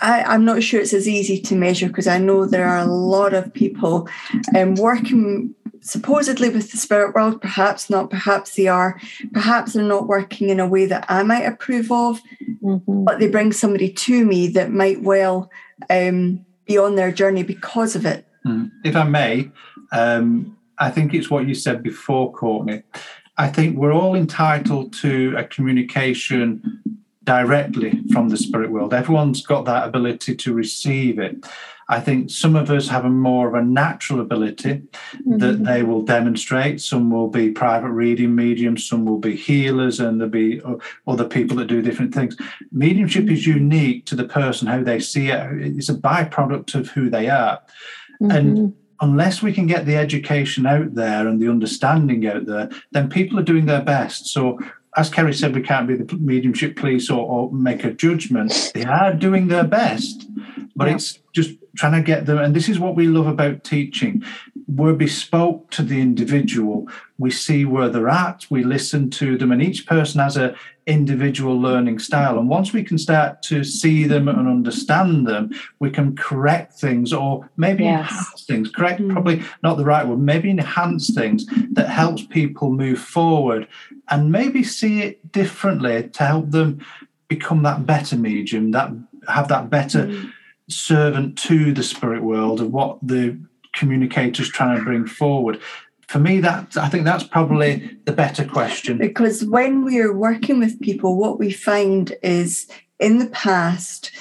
I, 0.00 0.34
am 0.34 0.44
not 0.44 0.62
sure 0.62 0.80
it's 0.80 0.92
as 0.92 1.08
easy 1.08 1.40
to 1.40 1.54
measure 1.54 1.88
because 1.88 2.06
I 2.06 2.18
know 2.18 2.46
there 2.46 2.68
are 2.68 2.78
a 2.78 2.86
lot 2.86 3.34
of 3.34 3.52
people 3.52 4.08
um, 4.54 4.74
working 4.74 5.54
supposedly 5.80 6.48
with 6.48 6.70
the 6.72 6.76
spirit 6.76 7.14
world, 7.14 7.40
perhaps 7.40 7.88
not, 7.88 8.10
perhaps 8.10 8.54
they 8.54 8.66
are, 8.66 9.00
perhaps 9.32 9.72
they're 9.72 9.84
not 9.84 10.08
working 10.08 10.50
in 10.50 10.58
a 10.58 10.66
way 10.66 10.84
that 10.86 11.06
I 11.08 11.22
might 11.22 11.44
approve 11.44 11.92
of, 11.92 12.20
mm-hmm. 12.62 13.04
but 13.04 13.20
they 13.20 13.28
bring 13.28 13.52
somebody 13.52 13.90
to 13.90 14.24
me 14.24 14.48
that 14.48 14.72
might 14.72 15.02
well 15.02 15.50
um, 15.88 16.44
be 16.66 16.76
on 16.76 16.96
their 16.96 17.12
journey 17.12 17.44
because 17.44 17.94
of 17.94 18.04
it. 18.04 18.26
Mm. 18.44 18.70
If 18.84 18.96
I 18.96 19.04
may, 19.04 19.50
um, 19.92 20.56
I 20.78 20.90
think 20.90 21.14
it's 21.14 21.30
what 21.30 21.46
you 21.46 21.54
said 21.54 21.82
before, 21.82 22.32
Courtney. 22.32 22.82
I 23.38 23.48
think 23.48 23.76
we're 23.76 23.92
all 23.92 24.14
entitled 24.14 24.92
to 24.94 25.34
a 25.36 25.44
communication 25.44 26.82
directly 27.26 28.02
from 28.12 28.30
the 28.30 28.36
spirit 28.36 28.70
world. 28.70 28.94
Everyone's 28.94 29.44
got 29.44 29.66
that 29.66 29.86
ability 29.86 30.34
to 30.36 30.54
receive 30.54 31.18
it. 31.18 31.44
I 31.88 32.00
think 32.00 32.30
some 32.30 32.56
of 32.56 32.70
us 32.70 32.88
have 32.88 33.04
a 33.04 33.10
more 33.10 33.46
of 33.46 33.54
a 33.54 33.62
natural 33.62 34.20
ability 34.20 34.82
mm-hmm. 35.14 35.38
that 35.38 35.64
they 35.64 35.82
will 35.82 36.02
demonstrate. 36.02 36.80
Some 36.80 37.10
will 37.10 37.28
be 37.28 37.50
private 37.50 37.90
reading 37.90 38.34
mediums, 38.34 38.88
some 38.88 39.04
will 39.04 39.18
be 39.18 39.36
healers, 39.36 40.00
and 40.00 40.20
there'll 40.20 40.30
be 40.30 40.60
other 41.06 41.28
people 41.28 41.56
that 41.58 41.66
do 41.66 41.82
different 41.82 42.14
things. 42.14 42.36
Mediumship 42.72 43.28
is 43.30 43.46
unique 43.46 44.06
to 44.06 44.16
the 44.16 44.24
person, 44.24 44.66
how 44.66 44.82
they 44.82 44.98
see 44.98 45.28
it. 45.28 45.76
It's 45.76 45.88
a 45.88 45.94
byproduct 45.94 46.74
of 46.74 46.88
who 46.88 47.08
they 47.08 47.28
are. 47.28 47.60
Mm-hmm. 48.20 48.30
And 48.30 48.74
unless 49.00 49.42
we 49.42 49.52
can 49.52 49.66
get 49.66 49.86
the 49.86 49.96
education 49.96 50.66
out 50.66 50.94
there 50.94 51.28
and 51.28 51.40
the 51.40 51.48
understanding 51.48 52.26
out 52.26 52.46
there, 52.46 52.68
then 52.92 53.08
people 53.10 53.38
are 53.38 53.44
doing 53.44 53.66
their 53.66 53.82
best. 53.82 54.26
So 54.26 54.58
as 54.96 55.10
Kerry 55.10 55.34
said, 55.34 55.54
we 55.54 55.62
can't 55.62 55.86
be 55.86 55.94
the 55.94 56.16
mediumship 56.16 56.76
police 56.76 57.10
or, 57.10 57.20
or 57.20 57.52
make 57.52 57.84
a 57.84 57.92
judgment. 57.92 58.72
They 58.74 58.84
are 58.84 59.12
doing 59.12 59.48
their 59.48 59.64
best, 59.64 60.26
but 60.74 60.88
yeah. 60.88 60.94
it's 60.94 61.18
just 61.32 61.50
trying 61.76 61.92
to 61.92 62.02
get 62.02 62.26
them. 62.26 62.38
And 62.38 62.54
this 62.54 62.68
is 62.68 62.78
what 62.78 62.96
we 62.96 63.06
love 63.06 63.26
about 63.26 63.64
teaching. 63.64 64.24
We're 64.66 64.94
bespoke 64.94 65.70
to 65.72 65.82
the 65.82 66.00
individual. 66.00 66.88
We 67.18 67.30
see 67.30 67.64
where 67.64 67.88
they're 67.88 68.08
at. 68.08 68.46
We 68.50 68.64
listen 68.64 69.10
to 69.10 69.38
them, 69.38 69.52
and 69.52 69.62
each 69.62 69.86
person 69.86 70.20
has 70.20 70.36
a 70.36 70.56
individual 70.86 71.60
learning 71.60 71.98
style. 71.98 72.38
And 72.38 72.48
once 72.48 72.72
we 72.72 72.84
can 72.84 72.96
start 72.96 73.42
to 73.42 73.64
see 73.64 74.04
them 74.04 74.28
and 74.28 74.48
understand 74.48 75.26
them, 75.26 75.50
we 75.80 75.90
can 75.90 76.16
correct 76.16 76.74
things 76.74 77.12
or 77.12 77.48
maybe 77.56 77.84
yes. 77.84 78.08
enhance 78.08 78.44
things. 78.44 78.70
Correct, 78.70 79.00
mm. 79.00 79.12
probably 79.12 79.42
not 79.62 79.76
the 79.76 79.84
right 79.84 80.06
word. 80.06 80.20
Maybe 80.20 80.48
enhance 80.48 81.12
things 81.12 81.44
that 81.72 81.88
helps 81.88 82.24
people 82.24 82.70
move 82.70 83.00
forward 83.00 83.66
and 84.10 84.30
maybe 84.30 84.62
see 84.62 85.02
it 85.02 85.32
differently 85.32 86.08
to 86.08 86.24
help 86.24 86.50
them 86.50 86.84
become 87.28 87.64
that 87.64 87.84
better 87.84 88.16
medium, 88.16 88.70
that 88.70 88.90
have 89.28 89.48
that 89.48 89.68
better 89.68 90.06
mm. 90.06 90.32
Servant 90.68 91.38
to 91.38 91.72
the 91.72 91.82
spirit 91.82 92.22
world 92.22 92.60
of 92.60 92.72
what 92.72 92.98
the 93.02 93.38
communicator's 93.74 94.48
trying 94.48 94.78
to 94.78 94.84
bring 94.84 95.06
forward. 95.06 95.60
For 96.08 96.18
me, 96.18 96.40
that 96.40 96.76
I 96.76 96.88
think 96.88 97.04
that's 97.04 97.24
probably 97.24 97.98
the 98.04 98.12
better 98.12 98.44
question. 98.44 98.98
Because 98.98 99.44
when 99.44 99.84
we're 99.84 100.14
working 100.14 100.60
with 100.60 100.80
people, 100.80 101.16
what 101.16 101.38
we 101.38 101.50
find 101.50 102.16
is 102.22 102.68
in 103.00 103.18
the 103.18 103.26
past, 103.26 104.12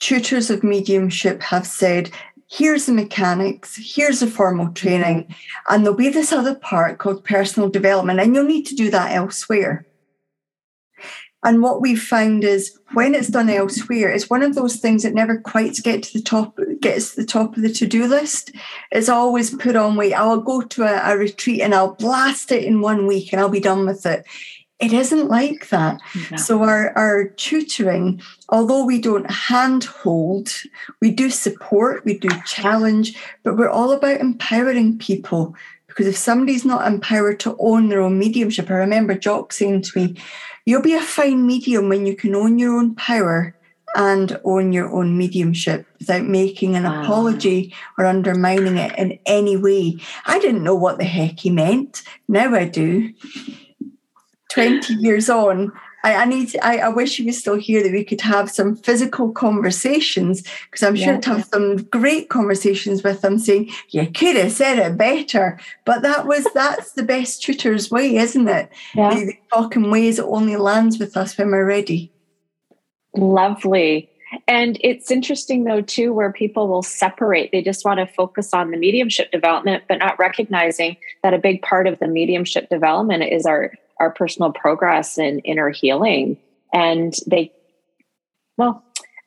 tutors 0.00 0.50
of 0.50 0.62
mediumship 0.62 1.42
have 1.42 1.66
said 1.66 2.10
here's 2.50 2.86
the 2.86 2.92
mechanics, 2.92 3.76
here's 3.76 4.20
the 4.20 4.26
formal 4.26 4.72
training, 4.72 5.34
and 5.68 5.84
there'll 5.84 5.96
be 5.96 6.08
this 6.08 6.32
other 6.32 6.54
part 6.54 6.98
called 6.98 7.24
personal 7.24 7.68
development, 7.68 8.20
and 8.20 8.34
you'll 8.34 8.44
need 8.44 8.66
to 8.66 8.74
do 8.74 8.90
that 8.90 9.12
elsewhere. 9.12 9.86
And 11.42 11.62
what 11.62 11.80
we've 11.80 12.02
found 12.02 12.44
is 12.44 12.78
when 12.92 13.14
it's 13.14 13.28
done 13.28 13.48
elsewhere, 13.48 14.10
it's 14.10 14.28
one 14.28 14.42
of 14.42 14.54
those 14.54 14.76
things 14.76 15.02
that 15.02 15.14
never 15.14 15.38
quite 15.38 15.76
get 15.82 16.02
to 16.02 16.12
the 16.18 16.22
top, 16.22 16.58
gets 16.80 17.14
to 17.14 17.22
the 17.22 17.26
top 17.26 17.56
of 17.56 17.62
the 17.62 17.72
to-do 17.72 18.06
list. 18.06 18.52
It's 18.90 19.08
always 19.08 19.54
put 19.54 19.74
on 19.74 19.96
wait, 19.96 20.12
I'll 20.12 20.40
go 20.40 20.60
to 20.60 20.82
a, 20.82 21.14
a 21.14 21.16
retreat 21.16 21.62
and 21.62 21.74
I'll 21.74 21.94
blast 21.94 22.52
it 22.52 22.64
in 22.64 22.82
one 22.82 23.06
week 23.06 23.32
and 23.32 23.40
I'll 23.40 23.48
be 23.48 23.60
done 23.60 23.86
with 23.86 24.04
it 24.04 24.26
it 24.80 24.94
isn't 24.94 25.28
like 25.28 25.68
that. 25.68 26.00
No. 26.30 26.36
So 26.38 26.62
our, 26.62 26.96
our 26.96 27.28
tutoring, 27.28 28.20
although 28.48 28.84
we 28.84 28.98
don't 28.98 29.30
handhold, 29.30 30.50
we 31.02 31.10
do 31.10 31.28
support, 31.28 32.04
we 32.04 32.18
do 32.18 32.30
challenge, 32.46 33.16
but 33.42 33.56
we're 33.56 33.68
all 33.68 33.92
about 33.92 34.20
empowering 34.20 34.98
people. 34.98 35.54
Because 35.86 36.06
if 36.06 36.16
somebody's 36.16 36.64
not 36.64 36.86
empowered 36.86 37.40
to 37.40 37.56
own 37.58 37.88
their 37.88 38.00
own 38.00 38.18
mediumship, 38.18 38.70
I 38.70 38.74
remember 38.74 39.14
Jock 39.14 39.52
saying 39.52 39.82
to 39.82 39.98
me, 39.98 40.16
You'll 40.64 40.82
be 40.82 40.94
a 40.94 41.00
fine 41.00 41.46
medium 41.46 41.88
when 41.88 42.06
you 42.06 42.16
can 42.16 42.34
own 42.34 42.58
your 42.58 42.76
own 42.76 42.94
power 42.94 43.56
and 43.96 44.38
own 44.44 44.72
your 44.72 44.90
own 44.92 45.18
mediumship 45.18 45.86
without 45.98 46.24
making 46.24 46.76
an 46.76 46.84
wow. 46.84 47.02
apology 47.02 47.74
or 47.98 48.06
undermining 48.06 48.76
it 48.76 48.96
in 48.98 49.18
any 49.26 49.56
way. 49.56 49.98
I 50.26 50.38
didn't 50.38 50.64
know 50.64 50.74
what 50.74 50.98
the 50.98 51.04
heck 51.04 51.40
he 51.40 51.50
meant. 51.50 52.02
Now 52.28 52.54
I 52.54 52.66
do. 52.66 53.12
20 54.50 54.94
years 54.94 55.28
on, 55.30 55.72
I, 56.02 56.14
I 56.14 56.24
need 56.24 56.48
to, 56.50 56.64
I, 56.64 56.76
I, 56.76 56.88
wish 56.88 57.16
he 57.16 57.24
was 57.24 57.38
still 57.38 57.56
here 57.56 57.82
that 57.82 57.92
we 57.92 58.04
could 58.04 58.20
have 58.22 58.50
some 58.50 58.76
physical 58.76 59.32
conversations 59.32 60.42
because 60.70 60.82
I'm 60.82 60.96
sure 60.96 61.14
yeah. 61.14 61.20
to 61.20 61.30
have 61.30 61.44
some 61.46 61.76
great 61.84 62.28
conversations 62.28 63.02
with 63.02 63.20
them 63.20 63.38
saying, 63.38 63.70
You 63.90 64.10
could 64.10 64.36
have 64.36 64.52
said 64.52 64.78
it 64.78 64.96
better. 64.96 65.58
But 65.84 66.02
that 66.02 66.26
was 66.26 66.46
that's 66.54 66.92
the 66.92 67.02
best 67.02 67.42
tutor's 67.42 67.90
way, 67.90 68.16
isn't 68.16 68.48
it? 68.48 68.70
Yeah. 68.94 69.14
The, 69.14 69.26
the 69.26 69.38
talking 69.52 69.90
ways 69.90 70.18
it 70.18 70.24
only 70.24 70.56
lands 70.56 70.98
with 70.98 71.16
us 71.16 71.36
when 71.36 71.50
we're 71.50 71.66
ready. 71.66 72.12
Lovely. 73.14 74.08
And 74.46 74.78
it's 74.80 75.10
interesting 75.10 75.64
though 75.64 75.82
too, 75.82 76.12
where 76.12 76.32
people 76.32 76.68
will 76.68 76.82
separate. 76.82 77.50
They 77.52 77.62
just 77.62 77.84
want 77.84 77.98
to 77.98 78.06
focus 78.06 78.54
on 78.54 78.70
the 78.70 78.76
mediumship 78.76 79.32
development, 79.32 79.84
but 79.88 79.98
not 79.98 80.18
recognizing 80.18 80.96
that 81.22 81.34
a 81.34 81.38
big 81.38 81.62
part 81.62 81.86
of 81.86 81.98
the 81.98 82.06
mediumship 82.06 82.68
development 82.70 83.24
is 83.24 83.44
our 83.44 83.72
our 84.00 84.10
personal 84.10 84.52
progress 84.52 85.18
and 85.18 85.40
inner 85.44 85.70
healing. 85.70 86.38
And 86.72 87.14
they, 87.26 87.52
well, 88.56 88.82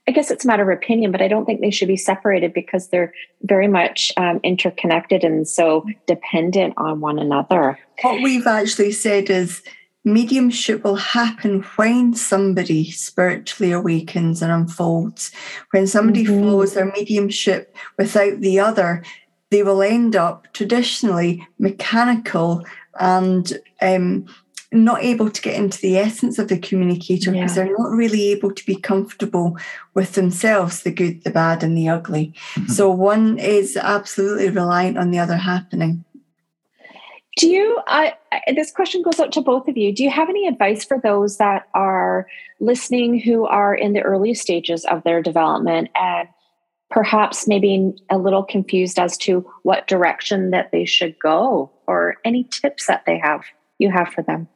I 0.08 0.12
guess 0.12 0.32
it's 0.32 0.44
a 0.44 0.48
matter 0.48 0.70
of 0.70 0.78
opinion, 0.78 1.12
but 1.12 1.22
I 1.22 1.30
don't 1.30 1.46
think 1.46 1.62
they 1.62 1.72
should 1.72 1.88
be 1.88 1.96
separated 1.96 2.54
because 2.54 2.90
they're 2.90 3.14
very 3.44 3.70
much 3.70 4.12
um, 4.18 4.42
interconnected 4.44 5.24
and 5.24 5.48
so 5.48 5.86
dependent 6.08 6.74
on 6.76 7.00
one 7.00 7.20
another. 7.20 7.80
What 8.02 8.22
we've 8.22 8.48
actually 8.48 8.92
said 8.92 9.30
is 9.30 9.62
mediumship 10.04 10.84
will 10.84 10.96
happen 10.96 11.62
when 11.78 12.14
somebody 12.14 12.92
spiritually 12.92 13.72
awakens 13.72 14.42
and 14.42 14.52
unfolds. 14.52 15.32
When 15.72 15.88
somebody 15.88 16.26
mm-hmm. 16.26 16.42
follows 16.42 16.74
their 16.74 16.92
mediumship 16.92 17.74
without 17.98 18.42
the 18.42 18.60
other, 18.60 19.04
they 19.52 19.64
will 19.64 19.82
end 19.82 20.18
up 20.18 20.52
traditionally 20.52 21.48
mechanical 21.60 22.66
and 23.00 23.60
um, 23.82 24.26
not 24.74 25.04
able 25.04 25.30
to 25.30 25.42
get 25.42 25.56
into 25.56 25.80
the 25.80 25.98
essence 25.98 26.40
of 26.40 26.48
the 26.48 26.58
communicator 26.58 27.32
because 27.32 27.56
yeah. 27.56 27.64
they're 27.64 27.78
not 27.78 27.92
really 27.92 28.30
able 28.30 28.52
to 28.52 28.66
be 28.66 28.76
comfortable 28.76 29.58
with 29.94 30.14
themselves 30.14 30.84
the 30.84 30.92
good, 30.92 31.24
the 31.24 31.30
bad, 31.30 31.64
and 31.64 31.78
the 31.78 31.90
ugly. 31.90 32.34
Mm-hmm. 32.56 32.72
So 32.72 32.90
one 32.90 33.38
is 33.38 33.78
absolutely 33.78 34.50
reliant 34.50 34.98
on 34.98 35.12
the 35.12 35.20
other 35.20 35.38
happening. 35.38 36.04
Do 37.38 37.50
you, 37.50 37.80
I, 37.88 38.14
this 38.54 38.72
question 38.72 39.02
goes 39.02 39.20
out 39.20 39.32
to 39.34 39.42
both 39.42 39.68
of 39.68 39.76
you. 39.76 39.92
Do 39.92 40.04
you 40.04 40.12
have 40.12 40.30
any 40.30 40.48
advice 40.48 40.86
for 40.86 41.00
those 41.00 41.38
that 41.38 41.68
are 41.74 42.28
listening 42.60 43.20
who 43.20 43.46
are 43.46 43.74
in 43.74 43.94
the 43.94 44.02
early 44.02 44.36
stages 44.36 44.86
of 44.86 45.04
their 45.04 45.22
development 45.22 45.90
and 45.96 46.28
perhaps 46.92 47.48
maybe 47.48 47.92
a 48.12 48.20
little 48.20 48.44
confused 48.44 49.00
as 49.00 49.18
to 49.18 49.50
what 49.64 49.88
direction 49.88 50.52
that 50.52 50.72
they 50.72 50.86
should 50.86 51.18
go 51.18 51.72
or 51.88 52.18
any 52.24 52.44
tips 52.44 52.86
that 52.86 53.04
they 53.08 53.18
have, 53.18 53.44
you 53.80 53.90
have 53.90 54.10
for 54.10 54.22
them? 54.22 54.48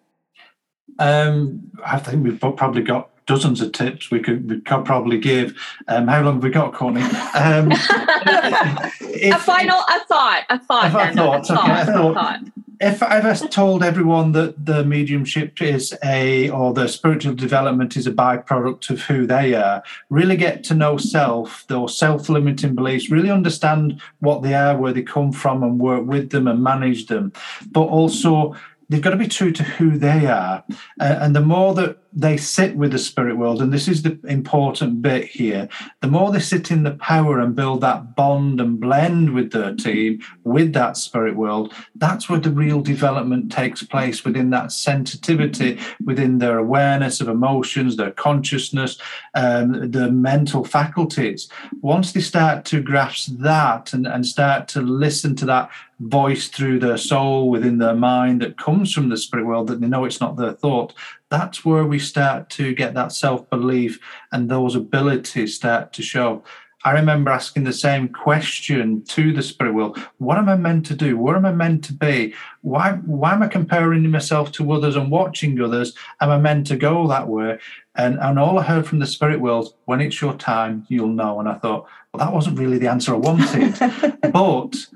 Um, 1.00 1.72
I 1.86 2.00
think 2.00 2.24
we've 2.24 2.40
probably 2.40 2.82
got 2.82 3.10
dozens 3.28 3.60
of 3.62 3.74
tips 3.74 4.10
we 4.10 4.20
could 4.22 4.50
we 4.50 4.62
could 4.62 4.86
probably 4.86 5.20
give. 5.20 5.54
Um, 5.88 6.08
how 6.08 6.24
long 6.24 6.36
have 6.36 6.44
we 6.44 6.50
got, 6.50 6.74
Courtney? 6.74 7.02
Um, 7.36 7.72
if, 9.02 9.36
a 9.36 9.40
final, 9.40 9.78
a 9.78 10.06
thought, 10.06 10.44
a 10.50 10.60
thought. 10.60 10.88
A 10.88 10.92
thought, 10.92 11.10
a 11.10 11.14
thought, 11.14 11.70
okay, 11.70 11.82
a 11.82 11.86
thought. 11.86 12.16
thought. 12.16 12.40
If 12.80 13.02
I've 13.02 13.26
ever 13.26 13.48
told 13.48 13.84
everyone 13.84 14.34
that 14.34 14.68
the 14.68 14.86
mediumship 14.86 15.64
is 15.64 15.98
a 16.04 16.52
or 16.52 16.74
the 16.74 16.88
spiritual 16.88 17.34
development 17.34 17.98
is 17.98 18.06
a 18.06 18.12
byproduct 18.12 18.92
of 18.92 19.02
who 19.02 19.26
they 19.26 19.56
are, 19.56 19.82
really 20.12 20.38
get 20.38 20.64
to 20.66 20.76
know 20.76 20.98
self, 20.98 21.66
those 21.70 21.98
self-limiting 21.98 22.76
beliefs, 22.76 23.10
really 23.10 23.32
understand 23.32 24.00
what 24.20 24.44
they 24.44 24.54
are, 24.54 24.78
where 24.78 24.94
they 24.94 25.02
come 25.02 25.32
from, 25.32 25.64
and 25.64 25.80
work 25.80 26.06
with 26.06 26.30
them 26.30 26.48
and 26.48 26.62
manage 26.62 27.08
them, 27.08 27.34
but 27.72 27.86
also 27.86 28.56
they've 28.90 29.02
got 29.02 29.10
to 29.12 29.18
be 29.18 29.28
true 29.28 29.52
to 29.52 29.64
who 29.64 29.98
they 29.98 30.28
are. 30.28 30.64
Uh, 31.00 31.18
and 31.20 31.36
the 31.36 31.42
more 31.42 31.74
that 31.74 31.98
they 32.14 32.38
sit 32.38 32.76
with 32.76 32.92
the 32.92 32.98
spirit 32.98 33.38
world, 33.38 33.62
and 33.62 33.72
this 33.72 33.88
is 33.88 34.02
the 34.02 34.20
important 34.28 35.02
bit 35.02 35.26
here, 35.26 35.68
the 36.02 36.08
more 36.08 36.32
they 36.32 36.40
sit 36.40 36.72
in 36.72 36.84
the 36.84 36.92
power 36.92 37.40
and 37.40 37.56
build 37.56 37.82
that 37.82 38.16
bond 38.16 38.60
and 38.60 38.80
blend 38.80 39.34
with 39.34 39.52
their 39.52 39.76
team, 39.76 40.20
with 40.44 40.74
that 40.74 40.98
spirit 40.98 41.36
world, 41.36 41.74
that's 41.96 42.30
where 42.30 42.40
the 42.40 42.50
real 42.50 42.82
development 42.82 43.52
takes 43.52 43.84
place 43.84 44.24
within 44.24 44.50
that 44.50 44.72
sensitivity, 44.72 45.78
within 46.04 46.40
their 46.40 46.58
awareness 46.58 47.22
of 47.22 47.28
emotions, 47.28 47.98
their 47.98 48.12
consciousness, 48.12 48.98
um, 49.36 49.92
the 49.92 50.10
mental 50.12 50.64
faculties. 50.64 51.50
Once 51.82 52.14
they 52.14 52.22
start 52.22 52.66
to 52.66 52.82
grasp 52.82 53.30
that 53.38 53.94
and, 53.94 54.08
and 54.08 54.26
start 54.26 54.68
to 54.70 54.82
listen 54.82 55.36
to 55.36 55.46
that 55.46 55.70
voice 56.00 56.48
through 56.48 56.80
their 56.80 56.98
soul 56.98 57.50
within 57.50 57.80
their 57.80 57.96
mind 57.96 58.42
that 58.42 58.58
comes 58.58 58.94
from 58.94 59.10
the 59.10 59.18
spirit 59.18 59.46
world 59.46 59.68
that 59.68 59.82
they 59.82 59.88
know 59.88 60.06
it's 60.06 60.22
not 60.22 60.38
their 60.38 60.54
thought 60.54 60.94
that's 61.30 61.66
where 61.66 61.86
we 61.86 62.00
start 62.00 62.50
to 62.52 62.74
get 62.74 62.94
that 62.94 63.12
self-belief 63.12 64.00
and 64.32 64.50
those 64.50 64.76
abilities 64.76 65.56
start 65.56 65.94
to 65.94 66.02
show. 66.02 66.44
I 66.86 66.92
remember 66.92 67.32
asking 67.32 67.66
the 67.66 67.74
same 67.74 68.08
question 68.08 69.04
to 69.06 69.34
the 69.34 69.42
spirit 69.42 69.74
world. 69.74 69.98
What 70.20 70.38
am 70.38 70.48
i 70.48 70.56
meant 70.56 70.86
to 70.86 70.96
do? 70.96 71.18
Where 71.18 71.36
am 71.36 71.46
i 71.46 71.52
meant 71.52 71.84
to 71.86 71.94
be? 71.94 72.34
Why 72.62 72.94
why 72.94 73.34
am 73.34 73.44
i 73.44 73.48
comparing 73.48 74.10
myself 74.10 74.52
to 74.54 74.72
others 74.72 74.96
and 74.96 75.12
watching 75.12 75.60
others? 75.60 75.94
Am 76.22 76.30
i 76.30 76.38
meant 76.38 76.68
to 76.68 76.78
go 76.78 77.08
that 77.08 77.28
way? 77.28 77.60
And 77.96 78.20
and 78.20 78.40
all 78.40 78.60
i 78.60 78.64
heard 78.64 78.86
from 78.88 79.00
the 79.00 79.08
spirit 79.08 79.42
world 79.42 79.74
when 79.86 80.00
it's 80.00 80.22
your 80.22 80.36
time 80.36 80.86
you'll 80.88 81.08
know. 81.08 81.40
And 81.40 81.50
i 81.50 81.56
thought 81.56 81.88
well 82.14 82.26
that 82.26 82.34
wasn't 82.34 82.60
really 82.60 82.78
the 82.78 82.90
answer 82.90 83.14
i 83.14 83.18
wanted. 83.18 83.76
But 84.32 84.88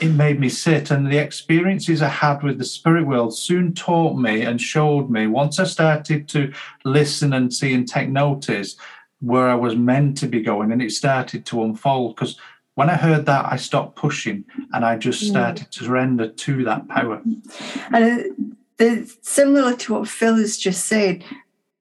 it 0.00 0.08
made 0.08 0.40
me 0.40 0.48
sit. 0.48 0.90
And 0.90 1.10
the 1.10 1.18
experiences 1.18 2.02
I 2.02 2.08
had 2.08 2.42
with 2.42 2.58
the 2.58 2.64
spirit 2.64 3.06
world 3.06 3.36
soon 3.36 3.74
taught 3.74 4.16
me 4.18 4.42
and 4.42 4.60
showed 4.60 5.10
me, 5.10 5.26
once 5.26 5.58
I 5.58 5.64
started 5.64 6.28
to 6.28 6.52
listen 6.84 7.32
and 7.32 7.52
see 7.52 7.74
and 7.74 7.86
take 7.86 8.08
notice, 8.08 8.76
where 9.20 9.48
I 9.48 9.54
was 9.54 9.76
meant 9.76 10.16
to 10.18 10.26
be 10.26 10.40
going. 10.40 10.72
And 10.72 10.80
it 10.80 10.92
started 10.92 11.44
to 11.46 11.62
unfold 11.62 12.16
because 12.16 12.36
when 12.74 12.88
I 12.88 12.96
heard 12.96 13.26
that, 13.26 13.44
I 13.44 13.56
stopped 13.56 13.96
pushing 13.96 14.44
and 14.72 14.84
I 14.84 14.96
just 14.96 15.26
started 15.26 15.70
to 15.70 15.84
surrender 15.84 16.28
to 16.28 16.64
that 16.64 16.88
power. 16.88 17.20
And 17.92 18.56
uh, 18.80 18.94
similar 19.20 19.76
to 19.76 19.94
what 19.94 20.08
Phil 20.08 20.36
has 20.36 20.56
just 20.56 20.86
said, 20.86 21.22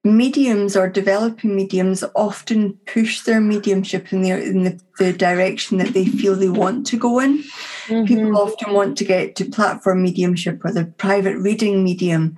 mediums 0.04 0.78
or 0.78 0.88
developing 0.88 1.56
mediums 1.56 2.04
often 2.16 2.74
push 2.86 3.22
their 3.22 3.42
mediumship 3.42 4.14
in 4.14 4.22
the, 4.22 4.32
in 4.32 4.64
the, 4.64 4.80
the 4.98 5.12
direction 5.12 5.78
that 5.78 5.94
they 5.94 6.06
feel 6.06 6.36
they 6.36 6.50
want 6.50 6.88
to 6.88 6.98
go 6.98 7.20
in. 7.20 7.40
Mm-hmm. 7.88 8.06
People 8.06 8.38
often 8.38 8.74
want 8.74 8.98
to 8.98 9.06
get 9.06 9.36
to 9.36 9.46
platform 9.46 10.04
mediumship 10.04 10.64
or 10.64 10.72
the 10.72 10.86
private 10.86 11.38
reading 11.38 11.84
medium. 11.84 12.38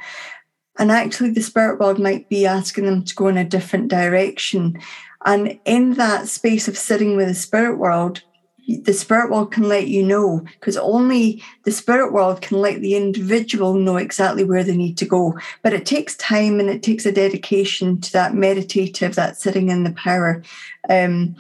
And 0.79 0.91
actually, 0.91 1.31
the 1.31 1.41
spirit 1.41 1.79
world 1.79 1.99
might 1.99 2.29
be 2.29 2.47
asking 2.47 2.85
them 2.85 3.03
to 3.03 3.15
go 3.15 3.27
in 3.27 3.37
a 3.37 3.43
different 3.43 3.89
direction. 3.89 4.79
And 5.25 5.59
in 5.65 5.93
that 5.95 6.27
space 6.27 6.67
of 6.67 6.77
sitting 6.77 7.15
with 7.15 7.27
the 7.27 7.35
spirit 7.35 7.77
world, 7.77 8.23
the 8.67 8.93
spirit 8.93 9.31
world 9.31 9.51
can 9.51 9.63
let 9.63 9.87
you 9.87 10.03
know 10.03 10.43
because 10.59 10.77
only 10.77 11.43
the 11.63 11.71
spirit 11.71 12.13
world 12.13 12.41
can 12.41 12.59
let 12.59 12.81
the 12.81 12.95
individual 12.95 13.73
know 13.73 13.97
exactly 13.97 14.43
where 14.43 14.63
they 14.63 14.75
need 14.77 14.97
to 14.97 15.05
go. 15.05 15.37
But 15.61 15.73
it 15.73 15.85
takes 15.85 16.15
time 16.17 16.59
and 16.59 16.69
it 16.69 16.83
takes 16.83 17.05
a 17.05 17.11
dedication 17.11 17.99
to 18.01 18.11
that 18.13 18.33
meditative, 18.33 19.15
that 19.15 19.37
sitting 19.37 19.69
in 19.69 19.83
the 19.83 19.91
power 19.91 20.43
um, 20.89 21.35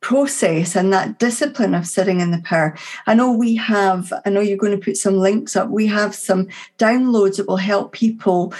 process 0.00 0.74
and 0.74 0.92
that 0.92 1.18
discipline 1.20 1.74
of 1.74 1.86
sitting 1.86 2.20
in 2.20 2.32
the 2.32 2.42
power. 2.42 2.76
I 3.06 3.14
know 3.14 3.32
we 3.32 3.54
have, 3.56 4.12
I 4.26 4.30
know 4.30 4.40
you're 4.40 4.58
going 4.58 4.78
to 4.78 4.84
put 4.84 4.96
some 4.96 5.14
links 5.14 5.54
up. 5.54 5.68
We 5.68 5.86
have 5.86 6.14
some 6.14 6.48
downloads 6.78 7.36
that 7.36 7.48
will 7.48 7.56
help 7.56 7.92
people 7.92 8.52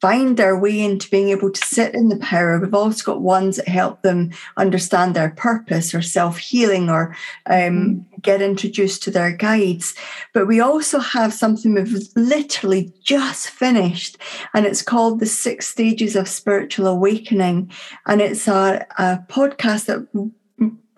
find 0.00 0.36
their 0.36 0.56
way 0.56 0.80
into 0.80 1.10
being 1.10 1.30
able 1.30 1.50
to 1.50 1.66
sit 1.66 1.94
in 1.94 2.08
the 2.08 2.18
power. 2.18 2.58
We've 2.58 2.74
also 2.74 3.12
got 3.12 3.20
ones 3.20 3.56
that 3.56 3.68
help 3.68 4.02
them 4.02 4.30
understand 4.56 5.14
their 5.14 5.30
purpose 5.30 5.94
or 5.94 6.02
self 6.02 6.38
healing 6.38 6.88
or 6.88 7.16
um, 7.46 7.56
mm. 7.56 8.22
get 8.22 8.40
introduced 8.40 9.02
to 9.04 9.10
their 9.10 9.32
guides. 9.32 9.94
But 10.32 10.46
we 10.46 10.60
also 10.60 11.00
have 11.00 11.32
something 11.32 11.74
we've 11.74 12.08
literally 12.14 12.92
just 13.02 13.50
finished, 13.50 14.18
and 14.54 14.66
it's 14.66 14.82
called 14.82 15.20
The 15.20 15.26
Six 15.26 15.66
Stages 15.66 16.14
of 16.14 16.28
Spiritual 16.28 16.86
Awakening. 16.86 17.70
And 18.06 18.20
it's 18.20 18.46
a, 18.46 18.86
a 18.98 19.24
podcast 19.28 19.86
that 19.86 20.06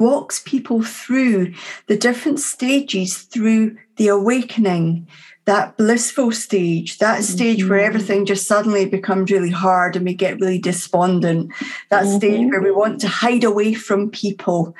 walks 0.00 0.40
people 0.44 0.82
through 0.82 1.52
the 1.86 1.96
different 1.96 2.40
stages 2.40 3.18
through 3.18 3.76
the 3.96 4.08
awakening 4.08 5.06
that 5.46 5.76
blissful 5.76 6.32
stage, 6.32 6.98
that 6.98 7.24
stage 7.24 7.60
mm-hmm. 7.60 7.70
where 7.70 7.80
everything 7.80 8.26
just 8.26 8.46
suddenly 8.46 8.84
becomes 8.84 9.30
really 9.30 9.50
hard 9.50 9.96
and 9.96 10.04
we 10.04 10.14
get 10.14 10.38
really 10.40 10.58
despondent, 10.58 11.52
that 11.88 12.04
mm-hmm. 12.04 12.16
stage 12.16 12.50
where 12.50 12.62
we 12.62 12.70
want 12.70 13.00
to 13.00 13.08
hide 13.08 13.44
away 13.44 13.74
from 13.74 14.10
people, 14.10 14.74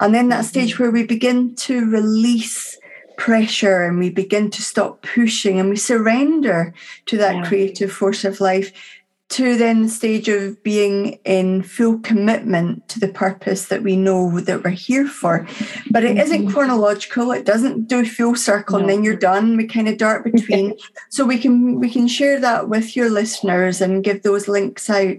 and 0.00 0.14
then 0.14 0.28
that 0.28 0.44
stage 0.44 0.74
mm-hmm. 0.74 0.82
where 0.84 0.92
we 0.92 1.04
begin 1.04 1.54
to 1.56 1.90
release 1.90 2.78
pressure 3.16 3.84
and 3.84 3.98
we 3.98 4.10
begin 4.10 4.50
to 4.50 4.62
stop 4.62 5.02
pushing 5.02 5.60
and 5.60 5.70
we 5.70 5.76
surrender 5.76 6.74
to 7.06 7.16
that 7.16 7.36
yeah. 7.36 7.44
creative 7.44 7.92
force 7.92 8.24
of 8.24 8.40
life 8.40 8.72
to 9.30 9.56
then 9.56 9.82
the 9.82 9.88
stage 9.88 10.28
of 10.28 10.62
being 10.62 11.18
in 11.24 11.62
full 11.62 11.98
commitment 12.00 12.86
to 12.88 13.00
the 13.00 13.08
purpose 13.08 13.66
that 13.66 13.82
we 13.82 13.96
know 13.96 14.38
that 14.40 14.62
we're 14.62 14.70
here 14.70 15.06
for. 15.06 15.46
But 15.90 16.04
it 16.04 16.18
isn't 16.18 16.42
mm-hmm. 16.42 16.52
chronological. 16.52 17.32
It 17.32 17.44
doesn't 17.44 17.88
do 17.88 18.00
a 18.00 18.04
full 18.04 18.36
circle 18.36 18.78
no. 18.78 18.80
and 18.82 18.90
then 18.90 19.02
you're 19.02 19.16
done. 19.16 19.56
We 19.56 19.66
kind 19.66 19.88
of 19.88 19.98
dart 19.98 20.24
between. 20.24 20.76
so 21.08 21.24
we 21.24 21.38
can 21.38 21.80
we 21.80 21.90
can 21.90 22.06
share 22.06 22.38
that 22.40 22.68
with 22.68 22.94
your 22.94 23.10
listeners 23.10 23.80
and 23.80 24.04
give 24.04 24.22
those 24.22 24.46
links 24.46 24.88
out 24.90 25.16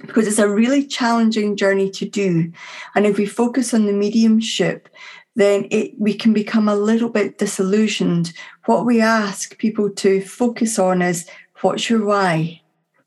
because 0.00 0.26
it's 0.26 0.38
a 0.38 0.48
really 0.48 0.86
challenging 0.86 1.56
journey 1.56 1.90
to 1.90 2.08
do. 2.08 2.52
And 2.94 3.06
if 3.06 3.16
we 3.18 3.26
focus 3.26 3.72
on 3.72 3.86
the 3.86 3.92
mediumship, 3.92 4.88
then 5.36 5.68
it, 5.70 5.92
we 5.98 6.14
can 6.14 6.32
become 6.32 6.68
a 6.68 6.76
little 6.76 7.10
bit 7.10 7.38
disillusioned. 7.38 8.32
What 8.64 8.86
we 8.86 9.00
ask 9.00 9.56
people 9.58 9.90
to 9.90 10.20
focus 10.22 10.78
on 10.78 11.02
is 11.02 11.28
what's 11.60 11.88
your 11.88 12.04
why? 12.04 12.62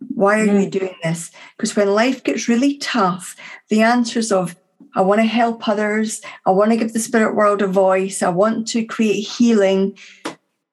Why 0.08 0.42
are 0.42 0.48
mm. 0.48 0.64
you 0.64 0.70
doing 0.70 0.96
this? 1.04 1.32
Because 1.58 1.76
when 1.76 1.94
life 1.94 2.24
gets 2.24 2.48
really 2.48 2.78
tough, 2.78 3.36
the 3.70 3.82
answers 3.82 4.32
of 4.32 4.56
I 4.96 5.02
want 5.02 5.22
to 5.22 5.26
help 5.26 5.68
others, 5.68 6.22
I 6.46 6.52
want 6.52 6.72
to 6.72 6.78
give 6.78 6.94
the 6.94 7.00
spirit 7.00 7.36
world 7.36 7.62
a 7.62 7.68
voice, 7.68 8.24
I 8.24 8.30
want 8.30 8.68
to 8.70 8.84
create 8.84 9.22
healing, 9.22 9.98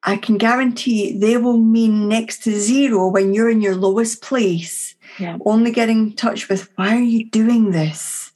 I 0.06 0.16
can 0.16 0.38
guarantee 0.38 1.18
they 1.18 1.36
will 1.36 1.58
mean 1.58 2.08
next 2.08 2.44
to 2.44 2.58
zero 2.58 3.08
when 3.08 3.34
you're 3.34 3.50
in 3.50 3.60
your 3.60 3.74
lowest 3.74 4.22
place. 4.22 4.94
yeah. 5.18 5.36
only 5.44 5.70
getting 5.70 5.98
in 5.98 6.12
touch 6.14 6.48
with 6.48 6.70
why 6.76 6.96
are 6.96 7.00
you 7.00 7.28
doing 7.28 7.72
this? 7.72 8.32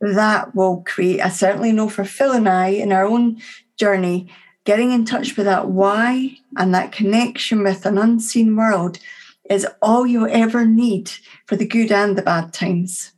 That 0.00 0.54
will 0.54 0.82
create, 0.86 1.20
I 1.20 1.28
certainly 1.28 1.72
know 1.72 1.88
for 1.88 2.04
Phil 2.04 2.32
and 2.32 2.48
I 2.48 2.68
in 2.68 2.92
our 2.92 3.04
own 3.04 3.40
journey, 3.76 4.28
getting 4.64 4.90
in 4.90 5.04
touch 5.04 5.36
with 5.36 5.46
that 5.46 5.68
why 5.68 6.36
and 6.56 6.74
that 6.74 6.92
connection 6.92 7.62
with 7.62 7.86
an 7.86 7.96
unseen 7.96 8.56
world 8.56 8.98
is 9.50 9.66
all 9.82 10.06
you 10.06 10.28
ever 10.28 10.64
need 10.64 11.10
for 11.46 11.56
the 11.56 11.66
good 11.66 11.92
and 11.92 12.16
the 12.16 12.22
bad 12.22 12.52
times. 12.52 13.12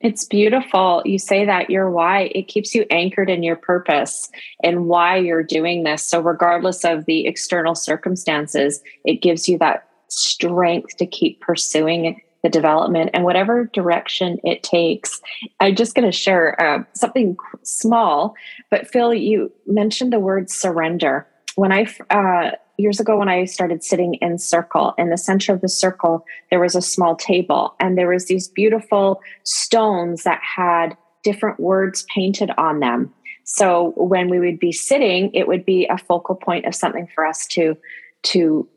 It's 0.00 0.24
beautiful. 0.24 1.02
You 1.04 1.18
say 1.18 1.46
that 1.46 1.70
your 1.70 1.90
why, 1.90 2.30
it 2.34 2.48
keeps 2.48 2.74
you 2.74 2.84
anchored 2.90 3.30
in 3.30 3.42
your 3.42 3.56
purpose 3.56 4.30
and 4.62 4.86
why 4.86 5.16
you're 5.16 5.42
doing 5.42 5.84
this. 5.84 6.02
So, 6.02 6.20
regardless 6.20 6.84
of 6.84 7.06
the 7.06 7.26
external 7.26 7.74
circumstances, 7.74 8.82
it 9.04 9.22
gives 9.22 9.48
you 9.48 9.56
that 9.58 9.88
strength 10.08 10.96
to 10.98 11.06
keep 11.06 11.40
pursuing 11.40 12.20
the 12.42 12.50
development 12.50 13.10
and 13.14 13.24
whatever 13.24 13.64
direction 13.72 14.38
it 14.44 14.62
takes. 14.62 15.20
I'm 15.60 15.74
just 15.74 15.94
going 15.94 16.08
to 16.08 16.16
share 16.16 16.60
uh, 16.60 16.84
something 16.92 17.36
small, 17.62 18.34
but 18.70 18.88
Phil, 18.88 19.14
you 19.14 19.50
mentioned 19.66 20.12
the 20.12 20.20
word 20.20 20.50
surrender. 20.50 21.26
When 21.56 21.72
I 21.72 21.86
uh, 22.10 22.52
years 22.78 23.00
ago 23.00 23.18
when 23.18 23.28
I 23.28 23.44
started 23.44 23.82
sitting 23.82 24.14
in 24.14 24.38
circle, 24.38 24.94
in 24.98 25.10
the 25.10 25.18
center 25.18 25.52
of 25.52 25.60
the 25.60 25.68
circle, 25.68 26.24
there 26.50 26.60
was 26.60 26.74
a 26.74 26.82
small 26.82 27.16
table 27.16 27.74
and 27.80 27.96
there 27.96 28.08
was 28.08 28.26
these 28.26 28.48
beautiful 28.48 29.20
stones 29.44 30.24
that 30.24 30.40
had 30.42 30.96
different 31.22 31.58
words 31.58 32.06
painted 32.14 32.50
on 32.56 32.80
them. 32.80 33.12
So 33.44 33.92
when 33.96 34.28
we 34.28 34.40
would 34.40 34.58
be 34.58 34.72
sitting, 34.72 35.32
it 35.34 35.48
would 35.48 35.64
be 35.64 35.86
a 35.86 35.98
focal 35.98 36.34
point 36.34 36.66
of 36.66 36.74
something 36.74 37.08
for 37.14 37.24
us 37.24 37.46
to 37.48 37.76
to 38.24 38.68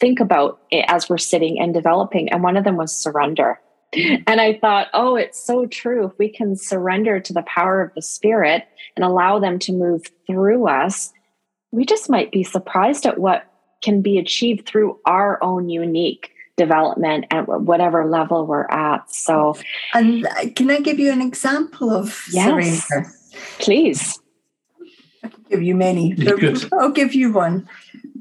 think 0.00 0.20
about 0.20 0.60
as 0.86 1.08
we're 1.08 1.18
sitting 1.18 1.58
and 1.60 1.74
developing. 1.74 2.30
And 2.30 2.42
one 2.42 2.56
of 2.56 2.64
them 2.64 2.76
was 2.76 2.94
surrender. 2.94 3.60
And 3.94 4.40
I 4.40 4.58
thought, 4.58 4.88
oh, 4.92 5.16
it's 5.16 5.42
so 5.42 5.66
true. 5.66 6.06
If 6.06 6.18
we 6.18 6.28
can 6.28 6.56
surrender 6.56 7.20
to 7.20 7.32
the 7.32 7.42
power 7.42 7.80
of 7.80 7.94
the 7.94 8.02
spirit 8.02 8.68
and 8.96 9.04
allow 9.04 9.38
them 9.38 9.58
to 9.60 9.72
move 9.72 10.02
through 10.26 10.68
us, 10.68 11.12
we 11.70 11.84
just 11.84 12.08
might 12.08 12.32
be 12.32 12.42
surprised 12.42 13.06
at 13.06 13.18
what 13.18 13.44
can 13.82 14.02
be 14.02 14.18
achieved 14.18 14.66
through 14.66 14.98
our 15.04 15.42
own 15.42 15.68
unique 15.68 16.32
development 16.56 17.24
at 17.30 17.46
whatever 17.46 18.04
level 18.06 18.46
we're 18.46 18.66
at. 18.66 19.10
So, 19.10 19.56
and 19.94 20.26
uh, 20.26 20.50
can 20.56 20.70
I 20.70 20.80
give 20.80 20.98
you 20.98 21.12
an 21.12 21.22
example 21.22 21.90
of 21.90 22.24
yes, 22.30 22.88
surrender? 22.88 23.10
Please. 23.58 24.18
I 25.22 25.28
can 25.28 25.44
give 25.48 25.62
you 25.62 25.74
many. 25.74 26.14
but 26.14 26.68
I'll 26.72 26.90
give 26.90 27.14
you 27.14 27.32
one. 27.32 27.68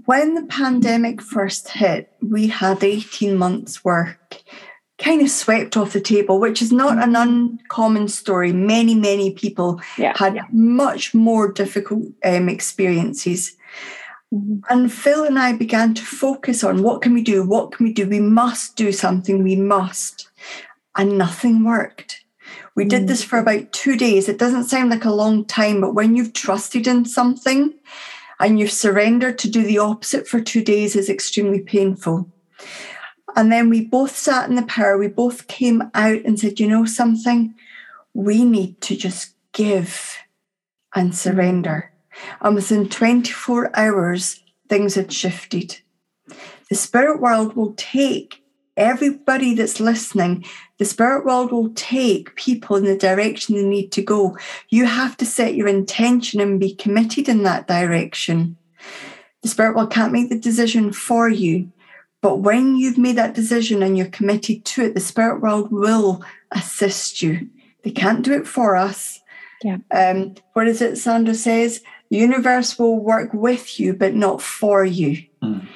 When 0.05 0.35
the 0.35 0.43
pandemic 0.43 1.21
first 1.21 1.67
hit, 1.67 2.13
we 2.21 2.47
had 2.47 2.83
18 2.83 3.35
months' 3.35 3.83
work 3.83 4.41
kind 4.97 5.21
of 5.21 5.29
swept 5.29 5.77
off 5.77 5.93
the 5.93 6.01
table, 6.01 6.39
which 6.39 6.61
is 6.61 6.71
not 6.71 7.01
an 7.01 7.15
uncommon 7.15 8.07
story. 8.07 8.51
Many, 8.51 8.95
many 8.95 9.31
people 9.33 9.79
yeah, 9.97 10.17
had 10.17 10.35
yeah. 10.35 10.45
much 10.51 11.13
more 11.13 11.51
difficult 11.51 12.05
um, 12.25 12.49
experiences. 12.49 13.55
Mm-hmm. 14.33 14.59
And 14.69 14.91
Phil 14.91 15.23
and 15.23 15.37
I 15.37 15.53
began 15.53 15.93
to 15.93 16.01
focus 16.01 16.63
on 16.63 16.83
what 16.83 17.01
can 17.01 17.13
we 17.13 17.21
do? 17.21 17.45
What 17.45 17.71
can 17.71 17.85
we 17.85 17.93
do? 17.93 18.07
We 18.07 18.19
must 18.19 18.75
do 18.75 18.91
something. 18.91 19.43
We 19.43 19.55
must. 19.55 20.29
And 20.95 21.17
nothing 21.17 21.63
worked. 21.63 22.23
We 22.75 22.85
did 22.85 23.07
this 23.07 23.23
for 23.23 23.39
about 23.39 23.71
two 23.71 23.97
days. 23.97 24.29
It 24.29 24.37
doesn't 24.37 24.65
sound 24.65 24.91
like 24.91 25.05
a 25.05 25.11
long 25.11 25.45
time, 25.45 25.81
but 25.81 25.95
when 25.95 26.15
you've 26.15 26.33
trusted 26.33 26.85
in 26.85 27.05
something 27.05 27.73
and 28.39 28.59
you've 28.59 28.71
surrendered 28.71 29.39
to 29.39 29.49
do 29.49 29.63
the 29.63 29.79
opposite 29.79 30.27
for 30.27 30.39
two 30.39 30.63
days 30.63 30.95
is 30.95 31.09
extremely 31.09 31.59
painful. 31.59 32.29
And 33.37 33.51
then 33.51 33.69
we 33.69 33.85
both 33.85 34.17
sat 34.17 34.49
in 34.49 34.55
the 34.55 34.63
power, 34.63 34.97
we 34.97 35.07
both 35.07 35.45
came 35.45 35.83
out 35.93 36.21
and 36.25 36.39
said, 36.39 36.59
you 36.59 36.67
know 36.67 36.85
something? 36.85 37.53
We 38.15 38.43
need 38.43 38.81
to 38.81 38.97
just 38.97 39.35
give 39.53 40.17
and 40.95 41.15
surrender. 41.15 41.91
And 42.41 42.55
within 42.55 42.89
24 42.89 43.77
hours, 43.77 44.43
things 44.67 44.95
had 44.95 45.13
shifted. 45.13 45.79
The 46.69 46.75
spirit 46.75 47.21
world 47.21 47.55
will 47.55 47.73
take 47.77 48.41
everybody 48.75 49.53
that's 49.53 49.79
listening, 49.79 50.45
the 50.79 50.85
spirit 50.85 51.25
world 51.25 51.51
will 51.51 51.69
take 51.75 52.35
people 52.35 52.75
in 52.75 52.85
the 52.85 52.97
direction 52.97 53.55
they 53.55 53.63
need 53.63 53.91
to 53.91 54.01
go. 54.01 54.37
You 54.69 54.85
have 54.85 55.17
to 55.17 55.25
set 55.25 55.55
your 55.55 55.67
intention 55.67 56.39
and 56.39 56.59
be 56.59 56.73
committed 56.73 57.29
in 57.29 57.43
that 57.43 57.67
direction. 57.67 58.57
The 59.41 59.49
spirit 59.49 59.75
world 59.75 59.91
can't 59.91 60.13
make 60.13 60.29
the 60.29 60.39
decision 60.39 60.91
for 60.91 61.29
you. 61.29 61.71
But 62.27 62.39
when 62.39 62.75
you've 62.75 62.97
made 62.97 63.15
that 63.15 63.35
decision 63.35 63.81
and 63.81 63.97
you're 63.97 64.07
committed 64.07 64.65
to 64.65 64.81
it, 64.83 64.93
the 64.93 64.99
spirit 64.99 65.39
world 65.39 65.71
will 65.71 66.21
assist 66.51 67.21
you. 67.21 67.47
They 67.83 67.91
can't 67.91 68.21
do 68.21 68.33
it 68.33 68.45
for 68.45 68.75
us. 68.75 69.21
Yeah. 69.63 69.77
Um, 69.91 70.35
what 70.51 70.67
is 70.67 70.81
it 70.81 70.97
Sandra 70.97 71.33
says? 71.33 71.81
The 72.09 72.17
universe 72.17 72.77
will 72.77 72.99
work 72.99 73.33
with 73.33 73.79
you, 73.79 73.93
but 73.93 74.13
not 74.13 74.41
for 74.41 74.83
you. 74.83 75.23
Mm. 75.41 75.69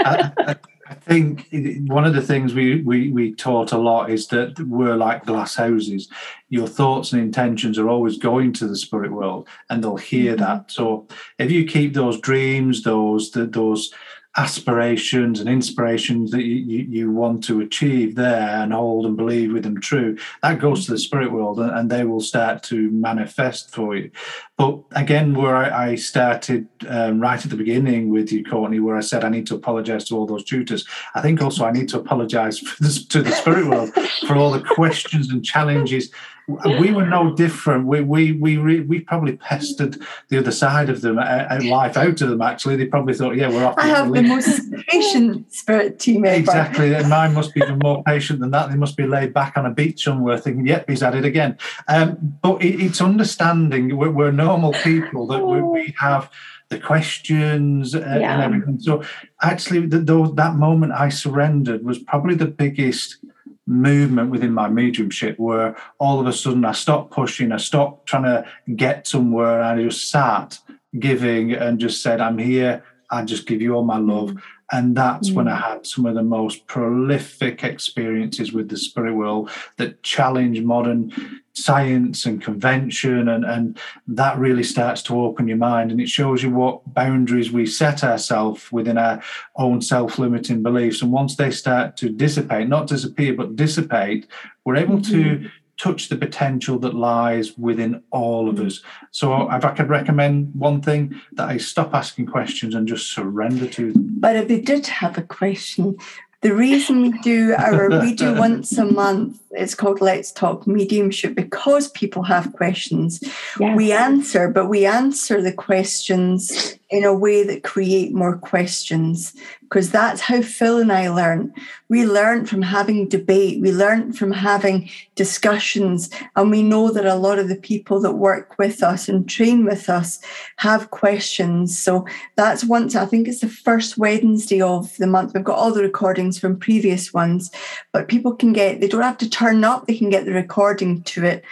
I, 0.00 0.32
I, 0.36 0.56
I, 0.88 0.94
think 0.94 1.46
one 1.86 2.04
of 2.04 2.14
the 2.14 2.22
things 2.22 2.52
we, 2.52 2.82
we, 2.82 3.12
we 3.12 3.32
taught 3.32 3.70
a 3.70 3.78
lot 3.78 4.10
is 4.10 4.26
that 4.28 4.58
we're 4.58 4.96
like 4.96 5.26
glass 5.26 5.54
houses. 5.54 6.08
Your 6.48 6.66
thoughts 6.66 7.12
and 7.12 7.22
intentions 7.22 7.78
are 7.78 7.88
always 7.88 8.18
going 8.18 8.52
to 8.54 8.66
the 8.66 8.76
spirit 8.76 9.12
world, 9.12 9.46
and 9.70 9.84
they'll 9.84 9.96
hear 9.96 10.34
mm-hmm. 10.34 10.42
that. 10.42 10.72
So 10.72 11.06
if 11.38 11.52
you 11.52 11.66
keep 11.66 11.94
those 11.94 12.20
dreams, 12.20 12.82
those 12.82 13.30
the, 13.30 13.46
those 13.46 13.94
aspirations 14.36 15.40
and 15.40 15.48
inspirations 15.48 16.30
that 16.30 16.44
you, 16.44 16.56
you, 16.56 17.10
want 17.10 17.42
to 17.44 17.60
achieve 17.60 18.14
there 18.16 18.62
and 18.62 18.72
hold 18.72 19.06
and 19.06 19.16
believe 19.16 19.52
with 19.52 19.62
them 19.62 19.80
true, 19.80 20.16
that 20.42 20.58
goes 20.58 20.84
to 20.84 20.92
the 20.92 20.98
spirit 20.98 21.32
world 21.32 21.58
and 21.58 21.90
they 21.90 22.04
will 22.04 22.20
start 22.20 22.62
to 22.62 22.90
manifest 22.90 23.74
for 23.74 23.96
you. 23.96 24.10
But 24.56 24.80
again, 24.92 25.34
where 25.34 25.54
I, 25.54 25.90
I 25.90 25.94
started 25.96 26.66
um, 26.88 27.20
right 27.20 27.42
at 27.42 27.50
the 27.50 27.56
beginning 27.56 28.10
with 28.10 28.32
you, 28.32 28.42
Courtney, 28.42 28.80
where 28.80 28.96
I 28.96 29.00
said 29.00 29.22
I 29.22 29.28
need 29.28 29.46
to 29.48 29.54
apologize 29.54 30.04
to 30.06 30.16
all 30.16 30.26
those 30.26 30.44
tutors, 30.44 30.86
I 31.14 31.20
think 31.20 31.42
also 31.42 31.64
I 31.64 31.72
need 31.72 31.88
to 31.90 31.98
apologize 31.98 32.60
to 32.60 33.22
the 33.22 33.32
spirit 33.32 33.66
world 33.66 33.92
for 34.26 34.36
all 34.36 34.50
the 34.50 34.62
questions 34.62 35.30
and 35.30 35.44
challenges 35.44 36.10
we 36.48 36.92
were 36.92 37.06
no 37.06 37.34
different. 37.34 37.86
We 37.86 38.02
we 38.02 38.32
we 38.32 38.56
re, 38.56 38.80
we 38.80 39.00
probably 39.00 39.36
pestered 39.36 40.00
the 40.28 40.38
other 40.38 40.52
side 40.52 40.88
of 40.88 41.00
them, 41.00 41.18
uh, 41.18 41.58
life 41.64 41.96
out 41.96 42.20
of 42.20 42.28
them. 42.28 42.40
Actually, 42.40 42.76
they 42.76 42.86
probably 42.86 43.14
thought, 43.14 43.36
"Yeah, 43.36 43.48
we're 43.48 43.64
off." 43.64 43.74
I 43.78 43.88
have 43.88 44.12
the 44.12 44.22
most 44.22 44.60
patient 44.88 45.52
spirit 45.52 45.98
team 45.98 46.24
ever. 46.24 46.36
Exactly, 46.36 46.94
and 46.94 47.08
mine 47.08 47.34
must 47.34 47.52
be 47.52 47.62
even 47.62 47.80
more 47.82 48.02
patient 48.04 48.38
than 48.38 48.52
that. 48.52 48.70
They 48.70 48.76
must 48.76 48.96
be 48.96 49.06
laid 49.06 49.34
back 49.34 49.56
on 49.56 49.66
a 49.66 49.70
beach 49.70 50.04
somewhere, 50.04 50.38
thinking, 50.38 50.66
"Yep, 50.66 50.88
he's 50.88 51.02
at 51.02 51.16
it 51.16 51.24
again." 51.24 51.58
Um, 51.88 52.38
but 52.42 52.62
it, 52.62 52.80
it's 52.80 53.00
understanding 53.00 53.96
we're, 53.96 54.10
we're, 54.10 54.30
normal 54.46 54.72
people 54.72 55.26
that 55.28 55.44
we, 55.44 55.62
we 55.62 55.94
oh. 55.96 56.00
have 56.08 56.30
the 56.68 56.78
questions 56.78 57.94
and, 57.94 58.20
yeah. 58.20 58.34
and 58.34 58.42
everything. 58.42 58.80
So 58.80 59.02
actually, 59.40 59.86
the, 59.86 59.98
the, 59.98 60.32
that 60.34 60.54
moment 60.56 60.92
I 60.92 61.08
surrendered 61.10 61.84
was 61.84 61.98
probably 61.98 62.34
the 62.34 62.46
biggest 62.46 63.18
movement 63.66 64.30
within 64.30 64.52
my 64.52 64.68
mediumship 64.68 65.38
where 65.38 65.76
all 65.98 66.20
of 66.20 66.26
a 66.26 66.32
sudden 66.32 66.64
I 66.64 66.72
stopped 66.72 67.12
pushing, 67.12 67.52
I 67.52 67.56
stopped 67.56 68.06
trying 68.06 68.24
to 68.24 68.44
get 68.74 69.06
somewhere, 69.06 69.60
and 69.60 69.80
I 69.80 69.82
just 69.84 70.10
sat 70.10 70.58
giving 70.98 71.52
and 71.52 71.78
just 71.78 72.02
said, 72.02 72.20
I'm 72.20 72.38
here, 72.38 72.82
I 73.10 73.24
just 73.24 73.46
give 73.46 73.60
you 73.60 73.74
all 73.74 73.84
my 73.84 73.98
love. 73.98 74.30
Mm. 74.30 74.42
Mm. 74.72 74.78
And 74.78 74.96
that's 74.96 75.30
mm. 75.30 75.34
when 75.34 75.48
I 75.48 75.56
had 75.56 75.86
some 75.86 76.06
of 76.06 76.14
the 76.14 76.22
most 76.22 76.66
prolific 76.66 77.64
experiences 77.64 78.52
with 78.52 78.68
the 78.68 78.76
spirit 78.76 79.14
world 79.14 79.50
that 79.76 80.02
challenge 80.02 80.60
modern 80.60 81.12
science 81.52 82.26
and 82.26 82.42
convention. 82.42 83.28
And, 83.28 83.44
and 83.44 83.78
that 84.08 84.38
really 84.38 84.62
starts 84.62 85.02
to 85.04 85.20
open 85.20 85.48
your 85.48 85.56
mind. 85.56 85.90
And 85.90 86.00
it 86.00 86.08
shows 86.08 86.42
you 86.42 86.50
what 86.50 86.94
boundaries 86.94 87.50
we 87.50 87.66
set 87.66 88.04
ourselves 88.04 88.70
within 88.70 88.98
our 88.98 89.22
own 89.56 89.80
self 89.80 90.18
limiting 90.18 90.62
beliefs. 90.62 91.02
And 91.02 91.12
once 91.12 91.36
they 91.36 91.50
start 91.50 91.96
to 91.98 92.08
dissipate, 92.08 92.68
not 92.68 92.88
disappear, 92.88 93.34
but 93.34 93.56
dissipate, 93.56 94.26
we're 94.64 94.76
able 94.76 94.98
mm-hmm. 94.98 95.44
to 95.44 95.50
touch 95.78 96.08
the 96.08 96.16
potential 96.16 96.78
that 96.78 96.94
lies 96.94 97.56
within 97.58 98.02
all 98.10 98.48
of 98.48 98.60
us. 98.60 98.82
So, 99.10 99.50
if 99.52 99.64
I 99.64 99.72
could 99.72 99.88
recommend 99.88 100.54
one 100.54 100.80
thing, 100.80 101.20
that 101.32 101.48
I 101.48 101.58
stop 101.58 101.94
asking 101.94 102.26
questions 102.26 102.74
and 102.74 102.88
just 102.88 103.14
surrender 103.14 103.66
to 103.68 103.92
them. 103.92 104.16
But 104.18 104.36
if 104.36 104.48
they 104.48 104.60
did 104.60 104.86
have 104.86 105.18
a 105.18 105.22
question, 105.22 105.96
the 106.42 106.54
reason 106.54 107.02
we 107.02 107.10
do 107.22 107.54
our 107.58 107.88
we 108.00 108.14
do 108.14 108.34
once 108.38 108.76
a 108.78 108.84
month, 108.84 109.40
it's 109.50 109.74
called 109.74 110.00
Let's 110.00 110.30
Talk 110.30 110.66
Mediumship 110.66 111.34
because 111.34 111.90
people 111.90 112.22
have 112.24 112.52
questions. 112.52 113.22
Yes. 113.58 113.76
We 113.76 113.90
answer, 113.92 114.48
but 114.48 114.66
we 114.66 114.86
answer 114.86 115.40
the 115.42 115.52
questions 115.52 116.78
in 116.90 117.04
a 117.04 117.14
way 117.14 117.42
that 117.42 117.64
create 117.64 118.14
more 118.14 118.36
questions 118.36 119.34
because 119.62 119.90
that's 119.90 120.20
how 120.20 120.40
phil 120.40 120.78
and 120.78 120.92
i 120.92 121.08
learned 121.08 121.52
we 121.88 122.04
learned 122.04 122.48
from 122.48 122.62
having 122.62 123.08
debate 123.08 123.60
we 123.60 123.72
learned 123.72 124.16
from 124.16 124.30
having 124.30 124.88
discussions 125.16 126.10
and 126.36 126.50
we 126.50 126.62
know 126.62 126.90
that 126.90 127.06
a 127.06 127.14
lot 127.14 127.38
of 127.38 127.48
the 127.48 127.56
people 127.56 128.00
that 128.00 128.12
work 128.12 128.56
with 128.58 128.82
us 128.82 129.08
and 129.08 129.28
train 129.28 129.64
with 129.64 129.88
us 129.88 130.20
have 130.56 130.90
questions. 130.90 131.78
So 131.78 132.06
that's 132.36 132.64
once 132.64 132.94
i 132.94 133.06
think 133.06 133.26
it's 133.26 133.40
the 133.40 133.48
first 133.48 133.98
wednesday 133.98 134.60
of 134.60 134.96
the 134.98 135.06
month. 135.06 135.32
We've 135.34 135.42
got 135.42 135.58
all 135.58 135.72
the 135.72 135.82
recordings 135.82 136.38
from 136.38 136.58
previous 136.58 137.12
ones 137.12 137.50
but 137.92 138.08
people 138.08 138.34
can 138.34 138.52
get 138.52 138.80
they 138.80 138.88
don't 138.88 139.02
have 139.02 139.18
to 139.18 139.30
turn 139.30 139.64
up 139.64 139.86
they 139.86 139.96
can 139.96 140.10
get 140.10 140.24
the 140.24 140.32
recording 140.32 141.02
to 141.02 141.24
it 141.24 141.44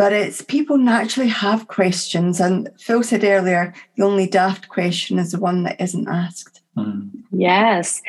but 0.00 0.14
it's 0.14 0.40
people 0.40 0.78
naturally 0.78 1.28
have 1.28 1.68
questions. 1.68 2.40
And 2.40 2.70
Phil 2.78 3.02
said 3.02 3.22
earlier, 3.22 3.74
the 3.96 4.04
only 4.04 4.26
daft 4.26 4.70
question 4.70 5.18
is 5.18 5.32
the 5.32 5.38
one 5.38 5.64
that 5.64 5.78
isn't 5.78 6.08
asked. 6.08 6.62
Mm. 6.74 7.10
Yes. 7.32 8.00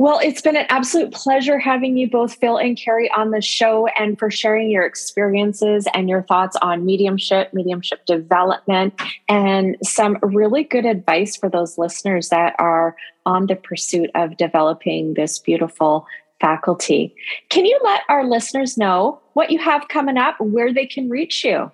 Well, 0.00 0.18
it's 0.24 0.42
been 0.42 0.56
an 0.56 0.66
absolute 0.70 1.12
pleasure 1.12 1.60
having 1.60 1.96
you 1.96 2.10
both, 2.10 2.34
Phil 2.34 2.56
and 2.56 2.76
Kerry, 2.76 3.08
on 3.12 3.30
the 3.30 3.40
show 3.40 3.86
and 3.96 4.18
for 4.18 4.28
sharing 4.28 4.72
your 4.72 4.84
experiences 4.84 5.86
and 5.94 6.08
your 6.08 6.22
thoughts 6.22 6.56
on 6.62 6.84
mediumship, 6.84 7.54
mediumship 7.54 8.04
development, 8.06 9.00
and 9.28 9.76
some 9.84 10.18
really 10.22 10.64
good 10.64 10.84
advice 10.84 11.36
for 11.36 11.48
those 11.48 11.78
listeners 11.78 12.28
that 12.30 12.56
are 12.58 12.96
on 13.24 13.46
the 13.46 13.54
pursuit 13.54 14.10
of 14.16 14.36
developing 14.36 15.14
this 15.14 15.38
beautiful 15.38 16.08
faculty. 16.40 17.14
Can 17.48 17.64
you 17.66 17.78
let 17.82 18.02
our 18.08 18.24
listeners 18.26 18.76
know 18.76 19.20
what 19.32 19.50
you 19.50 19.58
have 19.58 19.88
coming 19.88 20.16
up, 20.16 20.36
where 20.40 20.72
they 20.72 20.86
can 20.86 21.08
reach 21.08 21.44
you? 21.44 21.70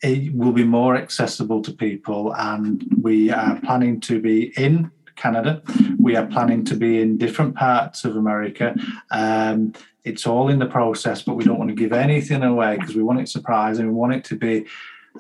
it 0.01 0.33
will 0.33 0.53
be 0.53 0.65
more 0.65 0.97
accessible 0.97 1.61
to 1.63 1.73
people, 1.73 2.33
and 2.37 2.85
we 3.01 3.31
are 3.31 3.61
planning 3.61 4.01
to 4.03 4.21
be 4.21 4.53
in 4.57 4.91
Canada. 5.17 5.63
We 5.99 6.15
are 6.17 6.27
planning 6.27 6.65
to 6.67 6.77
be 6.77 7.03
in 7.03 7.19
different 7.19 7.57
parts 7.57 8.05
of 8.05 8.17
America. 8.17 8.77
Um, 9.11 9.73
it's 10.05 10.27
all 10.27 10.49
in 10.49 10.61
the 10.61 10.67
process, 10.67 11.23
but 11.23 11.35
we 11.35 11.45
don't 11.45 11.59
want 11.59 11.71
to 11.71 11.75
give 11.75 11.93
anything 11.93 12.43
away 12.43 12.77
because 12.77 12.95
we 12.95 13.03
want 13.03 13.21
it 13.21 13.29
surprising. 13.29 13.87
We 13.87 13.93
want 13.93 14.15
it 14.15 14.25
to 14.25 14.37
be 14.37 14.67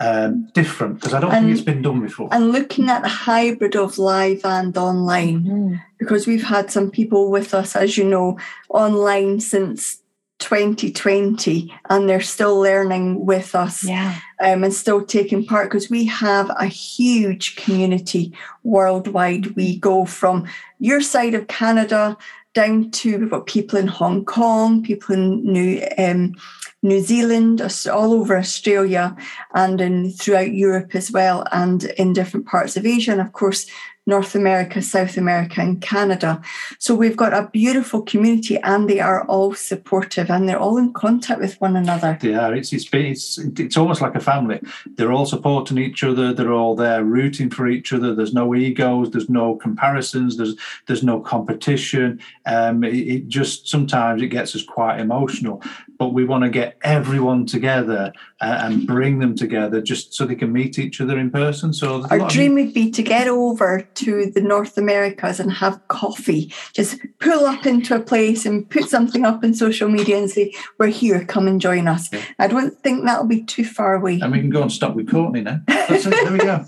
um, 0.00 0.48
different 0.54 0.96
because 0.96 1.14
I 1.14 1.20
don't 1.20 1.32
and, 1.32 1.46
think 1.46 1.56
it's 1.56 1.64
been 1.64 1.82
done 1.82 2.00
before. 2.00 2.28
And 2.32 2.52
looking 2.52 2.88
at 2.88 3.02
the 3.02 3.08
hybrid 3.08 3.76
of 3.76 3.98
live 3.98 4.44
and 4.44 4.76
online, 4.76 5.40
mm-hmm. 5.40 5.74
because 5.98 6.26
we've 6.26 6.44
had 6.44 6.70
some 6.70 6.90
people 6.90 7.30
with 7.30 7.54
us, 7.54 7.76
as 7.76 7.96
you 7.96 8.04
know, 8.04 8.38
online 8.68 9.40
since 9.40 10.02
2020 10.38 11.74
and 11.90 12.08
they're 12.08 12.20
still 12.20 12.60
learning 12.60 13.26
with 13.26 13.54
us 13.54 13.84
yeah. 13.84 14.20
um, 14.40 14.62
and 14.62 14.72
still 14.72 15.04
taking 15.04 15.44
part 15.44 15.68
because 15.68 15.90
we 15.90 16.04
have 16.04 16.50
a 16.58 16.66
huge 16.66 17.56
community 17.56 18.32
worldwide. 18.62 19.56
We 19.56 19.78
go 19.78 20.04
from 20.04 20.46
your 20.78 21.00
side 21.00 21.34
of 21.34 21.48
Canada 21.48 22.16
down 22.54 22.90
to 22.90 23.18
we've 23.18 23.30
got 23.30 23.46
people 23.46 23.78
in 23.78 23.86
Hong 23.88 24.24
Kong, 24.24 24.82
people 24.82 25.14
in 25.14 25.44
New 25.44 25.86
um, 25.98 26.34
New 26.82 27.00
Zealand, 27.00 27.60
all 27.86 28.12
over 28.12 28.36
Australia, 28.36 29.16
and 29.54 29.80
in 29.80 30.10
throughout 30.12 30.52
Europe 30.52 30.94
as 30.94 31.10
well, 31.10 31.44
and 31.50 31.84
in 31.98 32.12
different 32.12 32.46
parts 32.46 32.76
of 32.76 32.86
Asia, 32.86 33.12
and 33.12 33.20
of 33.20 33.32
course 33.32 33.66
North 34.08 34.34
America, 34.34 34.80
South 34.80 35.18
America, 35.18 35.60
and 35.60 35.82
Canada. 35.82 36.40
So 36.78 36.94
we've 36.94 37.16
got 37.16 37.34
a 37.34 37.50
beautiful 37.52 38.00
community, 38.00 38.56
and 38.56 38.88
they 38.88 39.00
are 39.00 39.24
all 39.26 39.52
supportive, 39.52 40.30
and 40.30 40.48
they're 40.48 40.58
all 40.58 40.78
in 40.78 40.94
contact 40.94 41.42
with 41.42 41.60
one 41.60 41.76
another. 41.76 42.16
They 42.18 42.34
are. 42.34 42.54
It's 42.54 42.72
it's 42.72 42.88
it's, 42.90 43.36
it's 43.36 43.76
almost 43.76 44.00
like 44.00 44.14
a 44.14 44.20
family. 44.20 44.60
They're 44.96 45.12
all 45.12 45.26
supporting 45.26 45.76
each 45.76 46.02
other. 46.02 46.32
They're 46.32 46.54
all 46.54 46.74
there 46.74 47.04
rooting 47.04 47.50
for 47.50 47.68
each 47.68 47.92
other. 47.92 48.14
There's 48.14 48.32
no 48.32 48.54
egos. 48.54 49.10
There's 49.10 49.28
no 49.28 49.56
comparisons. 49.56 50.38
There's 50.38 50.56
there's 50.86 51.02
no 51.02 51.20
competition. 51.20 52.18
Um, 52.46 52.84
it, 52.84 52.96
it 52.96 53.28
just 53.28 53.68
sometimes 53.68 54.22
it 54.22 54.28
gets 54.28 54.56
us 54.56 54.64
quite 54.64 55.00
emotional. 55.00 55.62
But 55.98 56.14
we 56.14 56.24
want 56.24 56.44
to 56.44 56.50
get 56.50 56.78
everyone 56.82 57.44
together 57.44 58.12
uh, 58.40 58.60
and 58.62 58.86
bring 58.86 59.18
them 59.18 59.34
together 59.34 59.82
just 59.82 60.14
so 60.14 60.24
they 60.24 60.36
can 60.36 60.52
meet 60.52 60.78
each 60.78 61.00
other 61.00 61.18
in 61.18 61.30
person. 61.30 61.72
So 61.72 62.06
our 62.08 62.28
dream 62.30 62.54
would 62.54 62.72
be 62.72 62.90
to 62.92 63.02
get 63.02 63.26
over 63.26 63.82
to 63.98 64.30
the 64.30 64.40
North 64.40 64.78
Americas 64.78 65.40
and 65.40 65.52
have 65.52 65.86
coffee. 65.88 66.52
Just 66.72 66.98
pull 67.18 67.46
up 67.46 67.66
into 67.66 67.94
a 67.94 68.00
place 68.00 68.46
and 68.46 68.68
put 68.68 68.88
something 68.88 69.24
up 69.24 69.44
in 69.44 69.54
social 69.54 69.88
media 69.88 70.18
and 70.18 70.30
say, 70.30 70.52
We're 70.78 70.88
here, 70.88 71.24
come 71.24 71.46
and 71.46 71.60
join 71.60 71.88
us. 71.88 72.12
Yeah. 72.12 72.22
I 72.38 72.46
don't 72.46 72.78
think 72.82 73.04
that'll 73.04 73.26
be 73.26 73.42
too 73.44 73.64
far 73.64 73.94
away. 73.94 74.20
And 74.20 74.32
we 74.32 74.40
can 74.40 74.50
go 74.50 74.62
and 74.62 74.72
stop 74.72 74.94
with 74.94 75.10
Courtney 75.10 75.42
now. 75.42 75.60
That's 75.66 76.06
it, 76.06 76.10
there 76.10 76.32
we 76.32 76.38
go. 76.38 76.64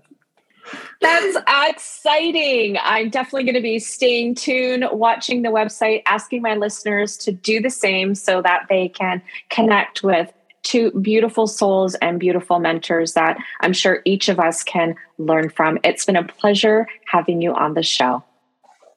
That's 1.00 1.36
exciting. 1.68 2.76
I'm 2.82 3.08
definitely 3.08 3.44
going 3.44 3.54
to 3.54 3.60
be 3.60 3.78
staying 3.78 4.34
tuned, 4.34 4.84
watching 4.90 5.42
the 5.42 5.50
website, 5.50 6.02
asking 6.06 6.42
my 6.42 6.56
listeners 6.56 7.16
to 7.18 7.32
do 7.32 7.60
the 7.60 7.70
same 7.70 8.14
so 8.14 8.42
that 8.42 8.66
they 8.68 8.88
can 8.88 9.22
connect 9.48 10.02
with 10.02 10.32
two 10.68 10.90
beautiful 11.00 11.46
souls 11.46 11.94
and 11.96 12.20
beautiful 12.20 12.58
mentors 12.58 13.14
that 13.14 13.38
I'm 13.60 13.72
sure 13.72 14.02
each 14.04 14.28
of 14.28 14.38
us 14.38 14.62
can 14.62 14.94
learn 15.16 15.48
from. 15.48 15.78
It's 15.82 16.04
been 16.04 16.16
a 16.16 16.24
pleasure 16.24 16.86
having 17.06 17.40
you 17.40 17.54
on 17.54 17.72
the 17.72 17.82
show. 17.82 18.22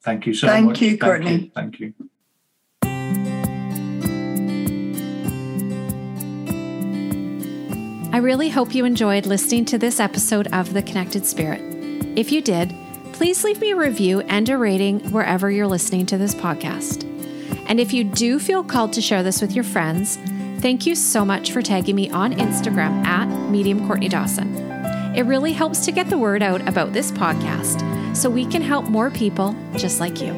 Thank 0.03 0.28
you 0.28 0.34
so 0.34 0.47
Thank 0.47 0.65
much. 0.65 0.82
You, 0.82 0.97
Courtney. 0.97 1.51
Thank 1.55 1.80
you. 1.80 1.93
Thank 1.93 1.99
you. 1.99 2.09
I 8.13 8.17
really 8.17 8.49
hope 8.49 8.76
you 8.76 8.84
enjoyed 8.84 9.26
listening 9.26 9.63
to 9.65 9.78
this 9.78 10.01
episode 10.01 10.47
of 10.51 10.74
The 10.74 10.82
Connected 10.82 11.26
Spirit. 11.26 11.61
If 12.17 12.34
you 12.34 12.41
did, 12.41 12.76
please 13.13 13.45
leave 13.45 13.61
me 13.61 13.72
a 13.72 13.78
review 13.78 14.19
and 14.22 14.49
a 14.49 14.57
rating 14.57 14.99
wherever 15.11 15.49
you're 15.49 15.67
listening 15.67 16.05
to 16.07 16.17
this 16.17 16.36
podcast. 16.36 17.07
And 17.69 17.80
if 17.80 17.93
you 17.93 18.03
do 18.03 18.38
feel 18.39 18.65
called 18.65 18.91
to 18.93 19.01
share 19.01 19.24
this 19.24 19.39
with 19.39 19.53
your 19.53 19.63
friends, 19.63 20.17
thank 20.62 20.86
you 20.86 20.95
so 20.95 21.26
much 21.26 21.51
for 21.51 21.62
tagging 21.62 21.95
me 21.95 22.09
on 22.12 22.34
Instagram 22.34 23.05
at 23.05 23.28
Medium 23.49 23.86
Courtney 23.88 24.07
Dawson. 24.07 24.55
It 25.16 25.24
really 25.24 25.53
helps 25.53 25.84
to 25.86 25.91
get 25.91 26.09
the 26.09 26.18
word 26.18 26.41
out 26.41 26.66
about 26.68 26.93
this 26.93 27.12
podcast 27.12 28.16
so 28.16 28.30
we 28.30 28.45
can 28.45 28.62
help 28.62 28.86
more 28.86 29.09
people 29.09 29.55
just 29.76 29.99
like 29.99 30.22
you. 30.22 30.34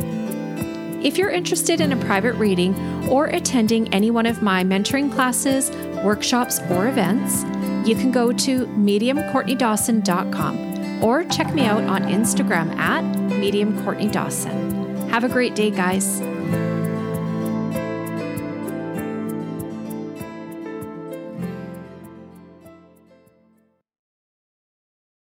If 1.03 1.17
you're 1.17 1.29
interested 1.29 1.81
in 1.81 1.91
a 1.91 1.97
private 1.97 2.35
reading 2.35 2.73
or 3.09 3.25
attending 3.25 3.93
any 3.93 4.09
one 4.09 4.25
of 4.25 4.41
my 4.41 4.63
mentoring 4.63 5.13
classes, 5.13 5.69
workshops, 6.03 6.61
or 6.69 6.87
events, 6.87 7.43
you 7.87 7.95
can 7.95 8.11
go 8.11 8.31
to 8.31 8.65
mediumcourtneydawson.com 8.67 11.03
or 11.03 11.25
check 11.25 11.53
me 11.53 11.65
out 11.65 11.83
on 11.83 12.03
Instagram 12.03 12.73
at 12.77 13.03
mediumcourtneydawson. 13.03 15.09
Have 15.09 15.25
a 15.25 15.29
great 15.29 15.55
day, 15.55 15.69
guys. 15.69 16.21